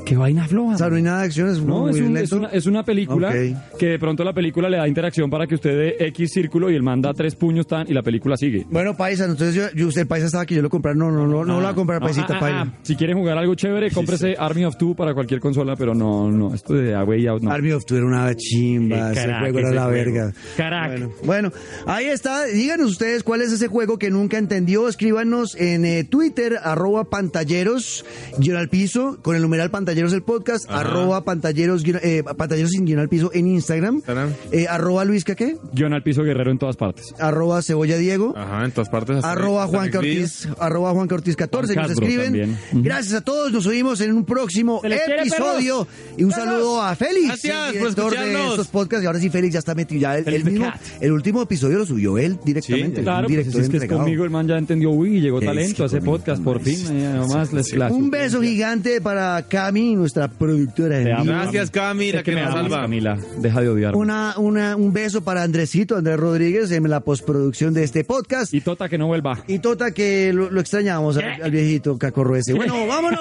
Qué 0.06 0.16
vaina 0.16 0.48
floja. 0.48 0.76
O 0.76 0.78
sea, 0.78 0.90
no 0.90 0.96
hay 0.98 1.02
nada 1.02 1.20
de 1.22 1.26
acción, 1.26 1.50
es 1.50 1.60
No, 1.62 1.82
muy 1.82 1.90
es, 1.92 2.00
un- 2.00 2.18
es 2.18 2.32
una, 2.32 2.48
es 2.50 2.66
una 2.68 2.84
película 2.84 3.34
que 3.80 3.86
de 3.88 4.00
pronto 4.00 4.24
la 4.24 4.34
película 4.34 4.70
le 4.70 4.78
da 4.78 4.88
interacción 4.88 5.30
para 5.32 5.48
que 5.48 5.56
usted 5.56 5.72
dé 5.98 6.06
X 6.10 6.32
círculo 6.32 6.70
y 6.70 6.76
él 6.76 6.84
manda 6.84 7.12
tres 7.14 7.36
puños 7.36 7.66
tan 7.66 7.90
y 7.90 7.94
la 7.94 8.04
película 8.04 8.38
sigue. 8.38 8.66
Bueno, 8.70 8.96
paisa, 8.96 9.26
entonces 9.26 9.56
yo, 9.56 9.64
yo 9.76 9.88
usted 9.88 10.02
el 10.02 10.08
paisa 10.08 10.28
estaba 10.28 10.44
aquí, 10.44 10.54
yo 10.54 10.62
lo 10.62 10.70
compré, 10.70 10.94
no, 10.94 11.10
no, 11.12 11.26
no, 11.26 11.44
no 11.44 11.56
lo 11.56 11.62
voy 11.62 11.66
a 11.66 11.74
comprar 11.74 12.02
Ah, 12.04 12.06
paisita, 12.06 12.36
ah, 12.36 12.40
paisa. 12.40 12.62
ah, 12.62 12.74
Si 12.84 12.96
quieren 12.96 13.18
jugar 13.18 13.38
algo 13.40 13.56
chévere, 13.56 13.90
cómprese 13.90 14.36
Army 14.38 14.66
of 14.66 14.78
Two 14.78 14.96
para 14.96 15.16
cualquier 15.16 15.40
consola, 15.40 15.76
pero 15.76 15.96
no, 15.96 16.30
no, 16.32 16.54
esto 16.54 16.76
de 16.76 16.94
A 16.94 17.04
Way 17.04 17.26
Out 17.26 17.42
no. 17.42 17.52
Army 17.52 17.72
of 17.72 17.86
Two 17.86 17.98
era 17.98 18.06
una 18.06 18.36
chimba, 18.36 19.12
ese 19.12 19.24
crack, 19.24 19.40
juego 19.42 19.60
era 19.60 19.68
ese 19.70 19.76
la 19.76 19.84
juego. 19.86 19.96
verga. 20.14 20.34
Crack. 20.56 20.90
Bueno, 20.92 21.10
bueno, 21.24 21.52
ahí 21.88 22.06
está. 22.06 22.46
Díganos 22.46 22.92
ustedes 22.92 23.24
cuál 23.24 23.42
es 23.42 23.52
ese 23.52 23.68
juego 23.68 23.98
que 23.98 24.12
nunca 24.12 24.38
entendió. 24.38 24.88
Escríbanos 24.88 25.56
en 25.56 25.84
eh, 25.86 26.04
Twitter, 26.04 26.58
arroba 26.62 27.06
pantalleros, 27.06 28.06
guion 28.38 28.58
al 28.58 28.70
piso, 28.70 29.18
con 29.24 29.36
el 29.36 29.42
numeral 29.42 29.72
pantalleros 29.72 29.95
el 29.96 30.24
podcast, 30.24 30.66
arroba 30.70 31.24
pantalleros, 31.24 31.84
eh, 31.86 32.24
pantalleros 32.38 32.72
sin 32.72 32.86
guion 32.86 33.00
al 33.00 33.10
piso 33.10 33.32
en 33.34 33.48
Instagram, 33.48 33.96
Instagram. 33.96 34.30
eh, 34.52 34.68
arroba 34.70 35.06
Luis 35.06 35.24
¿qué? 35.24 35.58
Guión 35.74 35.94
al 35.94 36.04
piso 36.04 36.24
guerrero 36.24 36.52
en 36.52 36.58
todas 36.58 36.76
partes. 36.76 37.14
arroba 37.20 37.62
cebolla 37.62 37.98
Diego. 37.98 38.34
Ajá, 38.36 38.66
en 38.66 38.72
todas 38.72 38.90
partes. 38.90 39.24
Arroba 39.24 39.68
Juan. 39.68 39.96
Ortiz, 39.96 40.48
arroba 40.60 40.92
Juan 40.92 41.08
Ortiz 41.12 41.36
14, 41.36 41.74
Juan 41.74 41.84
nos 41.88 41.92
escriben. 41.92 42.58
Gracias 42.74 43.14
a 43.14 43.22
todos, 43.22 43.52
nos 43.52 43.66
oímos 43.68 44.02
en 44.02 44.12
un 44.14 44.26
próximo 44.26 44.82
quiere, 44.82 44.98
episodio. 45.20 45.88
Y 46.18 46.24
un 46.24 46.32
saludo 46.32 46.82
a 46.82 46.96
Félix, 46.96 47.28
Gracias 47.28 47.68
el 47.68 47.74
director 47.74 48.12
de 48.18 48.48
estos 48.50 48.68
podcasts. 48.68 49.04
Y 49.04 49.08
ahora 49.08 49.20
sí, 49.20 49.30
Félix 49.30 49.54
ya 49.54 49.60
está 49.60 49.76
metido. 49.76 50.02
Ya 50.02 50.18
él, 50.18 50.44
mismo, 50.44 50.72
el 51.00 51.12
último 51.12 51.42
episodio 51.42 51.78
lo 51.78 51.86
subió 51.86 52.18
él 52.18 52.38
directamente. 52.44 52.98
Sí, 52.98 53.04
Claro, 53.04 53.28
pues 53.28 53.38
director 53.38 53.62
es 53.62 53.70
que 53.70 53.78
es 53.78 53.84
entregado. 53.84 54.02
conmigo, 54.04 54.24
el 54.24 54.30
man 54.30 54.48
ya 54.48 54.58
entendió, 54.58 54.90
uy, 54.90 55.22
llegó 55.22 55.40
Es 55.40 55.46
talento 55.46 55.76
que 55.78 55.84
a 55.84 55.86
ese 55.86 55.98
conmigo, 55.98 56.18
podcast, 56.18 56.44
por 56.44 56.62
fin, 56.62 56.80
eh, 56.92 57.14
nomás 57.16 57.54
les 57.54 57.72
Un 57.92 58.10
beso 58.10 58.42
gigante 58.42 59.00
para 59.02 59.46
Cami, 59.48 59.85
nuestra 59.94 60.28
productora. 60.28 61.04
Te 61.04 61.14
amo. 61.14 61.26
Gracias, 61.26 61.70
Cami, 61.70 62.12
la 62.12 62.20
Sé 62.20 62.24
que 62.24 62.36
me 62.36 62.44
salva. 62.44 62.82
Camila, 62.82 63.18
deja 63.38 63.62
de 63.62 63.70
odiarme. 63.70 64.00
Una, 64.00 64.34
una, 64.38 64.76
un 64.76 64.94
beso 64.94 65.24
para 65.24 65.44
Andresito, 65.44 65.98
Andrés 65.98 66.18
Rodríguez, 66.20 66.72
en 66.72 66.90
la 66.90 67.02
postproducción 67.02 67.74
de 67.74 67.84
este 67.84 68.04
podcast. 68.04 68.54
Y 68.54 68.62
Tota 68.62 68.90
que 68.90 68.98
no 68.98 69.08
vuelva. 69.08 69.44
Y 69.48 69.60
Tota, 69.60 69.92
que 69.92 70.32
lo, 70.34 70.50
lo 70.50 70.62
extrañamos 70.62 71.18
al, 71.18 71.44
al 71.44 71.52
viejito 71.52 71.98
cacorro 71.98 72.36
ese. 72.36 72.54
Bueno, 72.54 72.88
vámonos. 72.88 73.20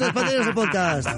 Esto 0.00 0.06
es 0.40 0.46
el 0.46 0.54
Podcast. 0.54 1.08